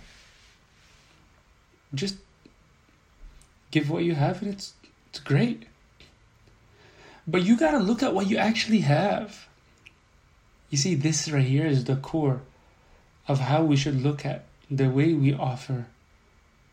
Just 1.94 2.16
give 3.70 3.90
what 3.90 4.04
you 4.04 4.14
have 4.14 4.42
and 4.42 4.52
it's 4.52 4.74
it's 5.10 5.20
great. 5.20 5.64
But 7.26 7.42
you 7.42 7.56
got 7.56 7.72
to 7.72 7.78
look 7.78 8.02
at 8.02 8.14
what 8.14 8.28
you 8.28 8.36
actually 8.36 8.80
have. 8.80 9.48
You 10.70 10.78
see 10.78 10.94
this 10.94 11.30
right 11.30 11.44
here 11.44 11.66
is 11.66 11.84
the 11.84 11.96
core 11.96 12.40
of 13.26 13.40
how 13.40 13.62
we 13.62 13.76
should 13.76 14.02
look 14.02 14.24
at 14.24 14.44
the 14.70 14.88
way 14.88 15.12
we 15.12 15.32
offer 15.32 15.86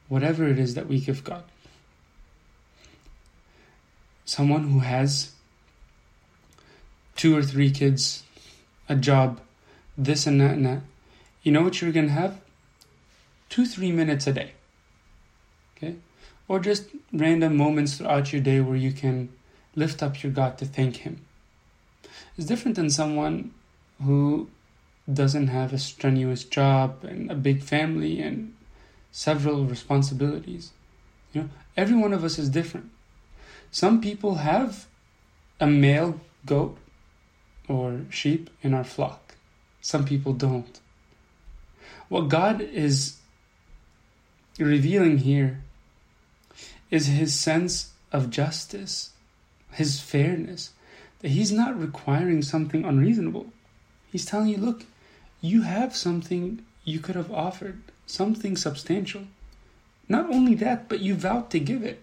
whatever 0.07 0.47
it 0.47 0.59
is 0.59 0.75
that 0.75 0.87
we 0.87 0.99
give 0.99 1.23
God. 1.23 1.43
Someone 4.25 4.69
who 4.69 4.79
has 4.79 5.31
two 7.15 7.35
or 7.35 7.43
three 7.43 7.71
kids, 7.71 8.23
a 8.89 8.95
job, 8.95 9.39
this 9.97 10.27
and 10.27 10.39
that 10.41 10.51
and 10.51 10.65
that, 10.65 10.81
you 11.43 11.51
know 11.51 11.61
what 11.61 11.81
you're 11.81 11.91
going 11.91 12.07
to 12.07 12.13
have? 12.13 12.39
Two, 13.49 13.65
three 13.65 13.91
minutes 13.91 14.27
a 14.27 14.33
day. 14.33 14.51
Okay? 15.77 15.95
Or 16.47 16.59
just 16.59 16.89
random 17.13 17.55
moments 17.55 17.97
throughout 17.97 18.31
your 18.33 18.41
day 18.41 18.59
where 18.61 18.77
you 18.77 18.91
can 18.91 19.29
lift 19.75 20.01
up 20.01 20.23
your 20.23 20.31
God 20.31 20.57
to 20.57 20.65
thank 20.65 20.97
Him. 20.97 21.21
It's 22.37 22.47
different 22.47 22.75
than 22.75 22.89
someone 22.89 23.51
who 24.03 24.49
doesn't 25.11 25.47
have 25.47 25.71
a 25.71 25.77
strenuous 25.77 26.43
job 26.43 27.03
and 27.03 27.31
a 27.31 27.35
big 27.35 27.61
family 27.61 28.21
and 28.21 28.53
several 29.11 29.65
responsibilities. 29.65 30.71
You 31.33 31.41
know, 31.41 31.49
every 31.77 31.95
one 31.95 32.13
of 32.13 32.23
us 32.23 32.39
is 32.39 32.49
different. 32.49 32.89
Some 33.71 34.01
people 34.01 34.35
have 34.35 34.87
a 35.59 35.67
male 35.67 36.19
goat 36.45 36.77
or 37.67 38.01
sheep 38.09 38.49
in 38.61 38.73
our 38.73 38.83
flock. 38.83 39.24
Some 39.85 40.03
people 40.03 40.33
don't. 40.33 40.79
What 42.09 42.27
God 42.27 42.59
is 42.59 43.17
revealing 44.57 45.19
here 45.19 45.61
is 46.89 47.05
his 47.05 47.39
sense 47.39 47.91
of 48.11 48.31
justice, 48.31 49.11
his 49.69 50.01
fairness, 50.01 50.71
that 51.19 51.27
he's 51.29 51.51
not 51.51 51.79
requiring 51.79 52.41
something 52.41 52.83
unreasonable. 52.83 53.53
He's 54.11 54.25
telling 54.25 54.47
you, 54.47 54.57
look, 54.57 54.85
you 55.39 55.61
have 55.61 55.95
something 55.95 56.65
you 56.83 56.99
could 56.99 57.15
have 57.15 57.31
offered, 57.31 57.83
something 58.07 58.57
substantial. 58.57 59.25
Not 60.09 60.31
only 60.31 60.55
that, 60.55 60.89
but 60.89 61.01
you 61.01 61.13
vowed 61.13 61.51
to 61.51 61.59
give 61.59 61.83
it. 61.83 62.01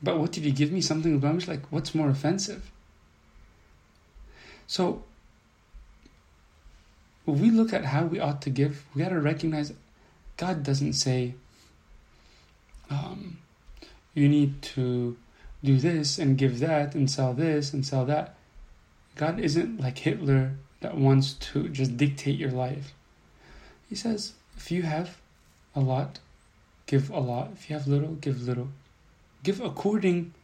But 0.00 0.20
what 0.20 0.30
did 0.30 0.44
you 0.44 0.52
give 0.52 0.70
me? 0.70 0.80
Something 0.80 1.18
blemished? 1.18 1.48
Like, 1.48 1.66
what's 1.72 1.96
more 1.96 2.10
offensive? 2.10 2.70
So, 4.68 5.02
when 7.24 7.40
we 7.40 7.50
look 7.50 7.72
at 7.72 7.86
how 7.86 8.04
we 8.04 8.20
ought 8.20 8.42
to 8.42 8.50
give, 8.50 8.84
we 8.94 9.02
got 9.02 9.10
to 9.10 9.20
recognize 9.20 9.72
God 10.36 10.62
doesn't 10.62 10.94
say, 10.94 11.34
um, 12.90 13.38
you 14.14 14.28
need 14.28 14.60
to 14.62 15.16
do 15.62 15.78
this 15.78 16.18
and 16.18 16.36
give 16.36 16.58
that 16.60 16.94
and 16.94 17.10
sell 17.10 17.32
this 17.32 17.72
and 17.72 17.84
sell 17.84 18.04
that. 18.06 18.34
God 19.16 19.38
isn't 19.40 19.80
like 19.80 19.98
Hitler 19.98 20.52
that 20.80 20.96
wants 20.96 21.32
to 21.34 21.68
just 21.68 21.96
dictate 21.96 22.38
your 22.38 22.50
life. 22.50 22.92
He 23.88 23.94
says, 23.94 24.34
if 24.56 24.70
you 24.70 24.82
have 24.82 25.18
a 25.74 25.80
lot, 25.80 26.18
give 26.86 27.10
a 27.10 27.20
lot. 27.20 27.50
If 27.54 27.70
you 27.70 27.76
have 27.76 27.86
little, 27.86 28.14
give 28.14 28.42
little. 28.42 28.68
Give 29.42 29.60
according 29.60 30.34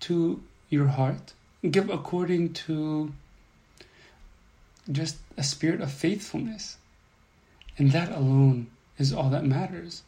to 0.00 0.42
your 0.70 0.86
heart. 0.86 1.34
Give 1.68 1.90
according 1.90 2.54
to 2.54 3.12
just 4.90 5.16
a 5.36 5.42
spirit 5.42 5.80
of 5.80 5.92
faithfulness. 5.92 6.76
And 7.76 7.92
that 7.92 8.10
alone 8.10 8.68
is 8.98 9.12
all 9.12 9.30
that 9.30 9.44
matters. 9.44 10.02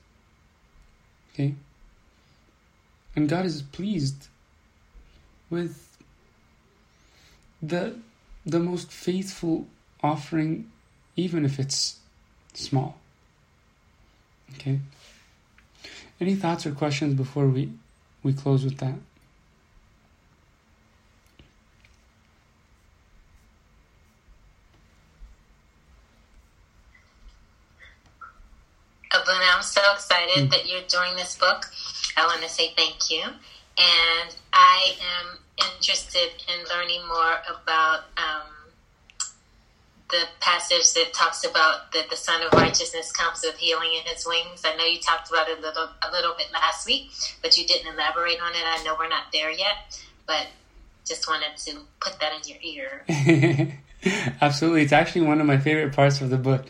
Okay? 1.32 1.54
And 3.14 3.28
God 3.28 3.44
is 3.44 3.62
pleased 3.62 4.28
with 5.48 5.98
the 7.62 7.96
the 8.46 8.58
most 8.58 8.90
faithful 8.90 9.66
offering 10.02 10.70
even 11.16 11.44
if 11.44 11.58
it's 11.58 11.98
small. 12.54 12.98
Okay? 14.54 14.80
Any 16.20 16.34
thoughts 16.34 16.66
or 16.66 16.72
questions 16.72 17.14
before 17.14 17.46
we 17.46 17.72
we 18.22 18.32
close 18.32 18.64
with 18.64 18.78
that? 18.78 18.94
Abuna, 29.12 29.44
I'm 29.54 29.62
so 29.62 29.80
excited 29.92 30.44
mm. 30.44 30.50
that 30.50 30.68
you're 30.68 30.86
doing 30.88 31.16
this 31.16 31.36
book. 31.36 31.66
I 32.16 32.26
want 32.26 32.42
to 32.42 32.48
say 32.48 32.72
thank 32.76 33.10
you. 33.10 33.22
And 33.22 34.36
I 34.52 34.94
am 35.20 35.38
interested 35.58 36.30
in 36.48 36.66
learning 36.68 37.06
more 37.06 37.36
about 37.48 38.04
um, 38.16 38.50
the 40.10 40.24
passage 40.40 40.92
that 40.94 41.12
talks 41.14 41.44
about 41.44 41.92
that 41.92 42.10
the 42.10 42.16
Sun 42.16 42.42
of 42.42 42.52
Righteousness 42.52 43.12
comes 43.12 43.42
with 43.44 43.56
healing 43.56 43.90
in 43.94 44.02
His 44.12 44.26
wings. 44.26 44.62
I 44.64 44.76
know 44.76 44.84
you 44.84 45.00
talked 45.00 45.30
about 45.30 45.48
it 45.48 45.58
a 45.58 45.62
little 45.62 45.88
a 46.02 46.10
little 46.10 46.34
bit 46.36 46.48
last 46.52 46.86
week, 46.86 47.10
but 47.42 47.56
you 47.56 47.66
didn't 47.66 47.94
elaborate 47.94 48.40
on 48.42 48.52
it. 48.52 48.62
I 48.64 48.82
know 48.84 48.96
we're 48.98 49.08
not 49.08 49.32
there 49.32 49.50
yet, 49.50 50.00
but 50.26 50.46
just 51.06 51.28
wanted 51.28 51.56
to 51.56 51.78
put 52.00 52.18
that 52.20 52.32
in 52.34 52.48
your 52.48 52.58
ear. 52.62 53.78
Absolutely, 54.40 54.82
it's 54.82 54.92
actually 54.92 55.22
one 55.22 55.40
of 55.40 55.46
my 55.46 55.58
favorite 55.58 55.94
parts 55.94 56.20
of 56.20 56.30
the 56.30 56.38
book. 56.38 56.66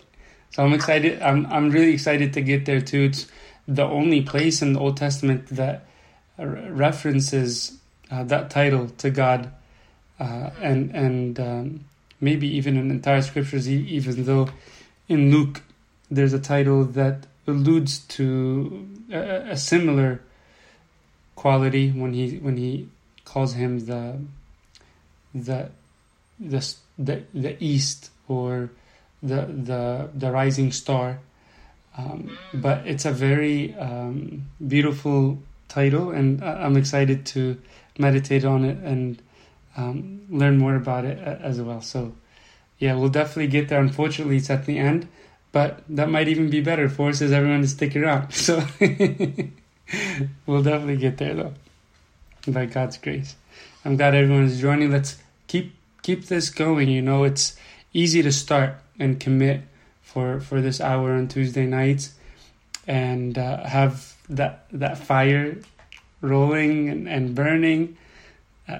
So 0.50 0.64
I'm 0.64 0.72
excited. 0.72 1.22
I'm 1.22 1.46
I'm 1.46 1.70
really 1.70 1.92
excited 1.92 2.32
to 2.34 2.40
get 2.40 2.66
there 2.66 2.80
too. 2.80 3.04
It's 3.04 3.26
the 3.68 3.84
only 3.84 4.22
place 4.22 4.62
in 4.62 4.72
the 4.72 4.80
Old 4.80 4.96
Testament 4.96 5.46
that 5.48 5.86
references 6.38 7.78
uh, 8.10 8.24
that 8.24 8.50
title 8.50 8.88
to 8.98 9.10
God, 9.10 9.52
uh, 10.18 10.50
and 10.60 10.94
and 10.94 11.40
um, 11.40 11.84
maybe 12.20 12.48
even 12.48 12.76
in 12.76 12.90
entire 12.90 13.22
scriptures. 13.22 13.68
Even 13.68 14.24
though 14.24 14.48
in 15.08 15.30
Luke 15.30 15.62
there's 16.10 16.32
a 16.32 16.40
title 16.40 16.84
that 16.84 17.26
alludes 17.46 18.00
to 18.00 18.88
a, 19.12 19.52
a 19.52 19.56
similar 19.56 20.20
quality 21.36 21.90
when 21.90 22.12
he 22.12 22.38
when 22.38 22.56
he 22.56 22.88
calls 23.24 23.54
him 23.54 23.86
the 23.86 24.18
the 25.34 25.70
the 26.40 26.74
the, 26.98 27.22
the 27.32 27.56
east 27.62 28.10
or 28.28 28.70
the 29.22 29.46
the 29.46 30.08
the 30.14 30.30
rising 30.30 30.72
star. 30.72 31.20
Um, 31.98 32.38
but 32.54 32.86
it's 32.86 33.04
a 33.04 33.12
very 33.12 33.74
um, 33.74 34.46
beautiful 34.66 35.38
title, 35.68 36.10
and 36.10 36.42
I'm 36.42 36.76
excited 36.76 37.26
to 37.26 37.60
meditate 37.98 38.44
on 38.44 38.64
it 38.64 38.78
and 38.78 39.20
um, 39.76 40.22
learn 40.30 40.58
more 40.58 40.76
about 40.76 41.04
it 41.04 41.18
as 41.18 41.60
well. 41.60 41.80
So, 41.80 42.12
yeah, 42.78 42.94
we'll 42.94 43.08
definitely 43.08 43.48
get 43.48 43.68
there. 43.68 43.80
Unfortunately, 43.80 44.36
it's 44.36 44.50
at 44.50 44.66
the 44.66 44.78
end, 44.78 45.08
but 45.52 45.82
that 45.88 46.08
might 46.08 46.28
even 46.28 46.48
be 46.48 46.60
better. 46.60 46.88
Forces 46.88 47.32
everyone 47.32 47.62
to 47.62 47.68
stick 47.68 47.96
around. 47.96 48.32
So, 48.34 48.62
we'll 50.46 50.62
definitely 50.62 50.98
get 50.98 51.18
there 51.18 51.34
though, 51.34 51.54
by 52.46 52.66
God's 52.66 52.96
grace. 52.96 53.34
I'm 53.84 53.96
glad 53.96 54.14
everyone 54.14 54.44
is 54.44 54.60
joining. 54.60 54.92
Let's 54.92 55.18
keep 55.48 55.74
keep 56.02 56.26
this 56.26 56.50
going. 56.50 56.88
You 56.88 57.02
know, 57.02 57.24
it's 57.24 57.56
easy 57.92 58.22
to 58.22 58.32
start 58.32 58.76
and 58.98 59.18
commit 59.18 59.62
for 60.02 60.40
for 60.40 60.60
this 60.60 60.80
hour 60.80 61.12
on 61.12 61.28
Tuesday 61.28 61.66
nights, 61.66 62.14
and 62.86 63.38
uh, 63.38 63.64
have 63.64 64.14
that 64.28 64.66
that 64.72 64.98
fire 64.98 65.58
rolling 66.20 66.88
and, 66.88 67.08
and 67.08 67.34
burning. 67.34 67.96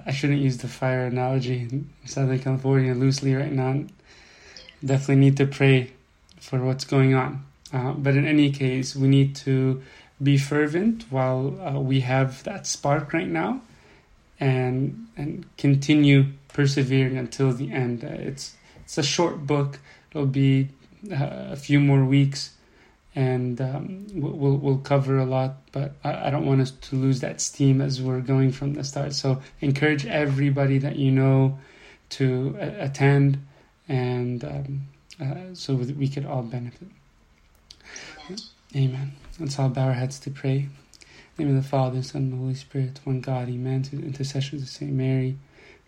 I 0.06 0.12
shouldn't 0.12 0.40
use 0.40 0.58
the 0.58 0.68
fire 0.68 1.06
analogy 1.06 1.62
in 1.62 1.90
Southern 2.04 2.38
California 2.38 2.94
loosely 2.94 3.34
right 3.34 3.50
now. 3.50 3.84
Definitely 4.84 5.16
need 5.16 5.36
to 5.38 5.46
pray 5.46 5.90
for 6.38 6.62
what's 6.64 6.84
going 6.84 7.14
on. 7.14 7.44
Uh, 7.72 7.92
but 7.92 8.14
in 8.14 8.24
any 8.24 8.50
case, 8.50 8.94
we 8.94 9.08
need 9.08 9.34
to 9.36 9.82
be 10.22 10.38
fervent 10.38 11.04
while 11.10 11.58
uh, 11.60 11.80
we 11.80 12.00
have 12.00 12.42
that 12.44 12.66
spark 12.66 13.12
right 13.12 13.28
now, 13.28 13.62
and 14.38 15.08
and 15.16 15.44
continue 15.56 16.26
persevering 16.48 17.16
until 17.16 17.52
the 17.52 17.72
end. 17.72 18.04
Uh, 18.04 18.08
it's 18.08 18.56
it's 18.90 18.98
a 18.98 19.04
short 19.04 19.46
book. 19.46 19.78
It'll 20.10 20.26
be 20.26 20.68
a 21.12 21.54
few 21.54 21.78
more 21.78 22.04
weeks, 22.04 22.54
and 23.14 23.60
um, 23.60 24.08
we'll 24.12 24.56
we'll 24.56 24.78
cover 24.78 25.16
a 25.16 25.24
lot. 25.24 25.58
But 25.70 25.94
I, 26.02 26.26
I 26.26 26.30
don't 26.30 26.44
want 26.44 26.60
us 26.60 26.72
to 26.72 26.96
lose 26.96 27.20
that 27.20 27.40
steam 27.40 27.80
as 27.80 28.02
we're 28.02 28.20
going 28.20 28.50
from 28.50 28.74
the 28.74 28.82
start. 28.82 29.12
So 29.12 29.42
encourage 29.60 30.06
everybody 30.06 30.78
that 30.78 30.96
you 30.96 31.12
know 31.12 31.56
to 32.18 32.58
uh, 32.60 32.72
attend, 32.78 33.38
and 33.88 34.42
um, 34.44 34.80
uh, 35.20 35.54
so 35.54 35.76
that 35.76 35.96
we 35.96 36.08
could 36.08 36.26
all 36.26 36.42
benefit. 36.42 36.88
Amen. 38.74 39.12
Let's 39.38 39.56
all 39.56 39.68
bow 39.68 39.86
our 39.86 39.92
heads 39.92 40.18
to 40.18 40.30
pray. 40.30 40.56
In 40.58 40.70
the 41.36 41.44
name 41.44 41.56
of 41.56 41.62
the 41.62 41.68
Father, 41.68 42.02
Son, 42.02 42.22
and 42.22 42.32
the 42.32 42.36
Holy 42.38 42.54
Spirit, 42.54 42.98
one 43.04 43.20
God, 43.20 43.48
Amen. 43.48 43.84
To 43.84 43.96
the 43.96 44.02
intercessions 44.02 44.62
of 44.62 44.68
Saint 44.68 44.92
Mary, 44.92 45.38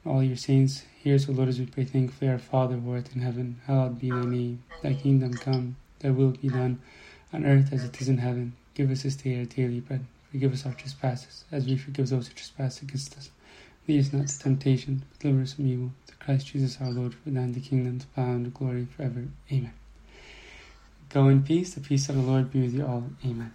all 0.05 0.23
your 0.23 0.37
saints, 0.37 0.83
hear 1.03 1.19
O 1.29 1.33
Lord, 1.33 1.49
as 1.49 1.59
we 1.59 1.67
pray 1.67 1.85
thankfully, 1.85 2.31
our 2.31 2.39
Father 2.39 2.77
who 2.77 2.93
art 2.93 3.15
in 3.15 3.23
heaven, 3.23 3.61
hallowed 3.67 4.01
be 4.01 4.11
thy 4.11 4.25
name. 4.25 4.63
Thy 4.83 4.95
kingdom 4.95 5.35
come, 5.35 5.77
thy 6.01 6.11
will 6.11 6.31
be 6.31 6.49
done, 6.49 6.81
on 7.33 7.45
earth 7.45 7.73
as 7.73 7.85
it 7.85 8.01
is 8.01 8.09
in 8.09 8.19
heaven. 8.19 8.55
Give 8.75 8.91
us 8.91 9.03
this 9.03 9.17
day 9.17 9.39
our 9.39 9.45
daily 9.45 9.81
bread. 9.81 10.05
Forgive 10.31 10.53
us 10.53 10.67
our 10.67 10.73
trespasses, 10.73 11.45
as 11.53 11.67
we 11.67 11.77
forgive 11.77 12.09
those 12.09 12.29
who 12.29 12.35
trespass 12.35 12.83
against 12.83 13.17
us. 13.17 13.31
Lead 13.87 14.01
us 14.01 14.13
not 14.13 14.29
to 14.29 14.39
temptation, 14.39 15.03
but 15.11 15.19
deliver 15.21 15.43
us 15.43 15.53
from 15.53 15.67
evil. 15.69 15.91
Through 16.07 16.17
Christ 16.19 16.47
Jesus 16.47 16.79
our 16.81 16.91
Lord, 16.91 17.15
for 17.15 17.31
thine 17.31 17.53
the 17.53 17.61
kingdom, 17.61 17.99
the 17.99 18.07
power, 18.07 18.35
and 18.35 18.47
the 18.47 18.51
glory 18.51 18.87
forever. 18.87 19.25
Amen. 19.53 19.73
Go 21.11 21.29
in 21.29 21.43
peace. 21.43 21.75
The 21.75 21.81
peace 21.81 22.09
of 22.09 22.17
the 22.17 22.23
Lord 22.23 22.51
be 22.51 22.63
with 22.63 22.75
you 22.75 22.87
all. 22.87 23.05
Amen. 23.25 23.53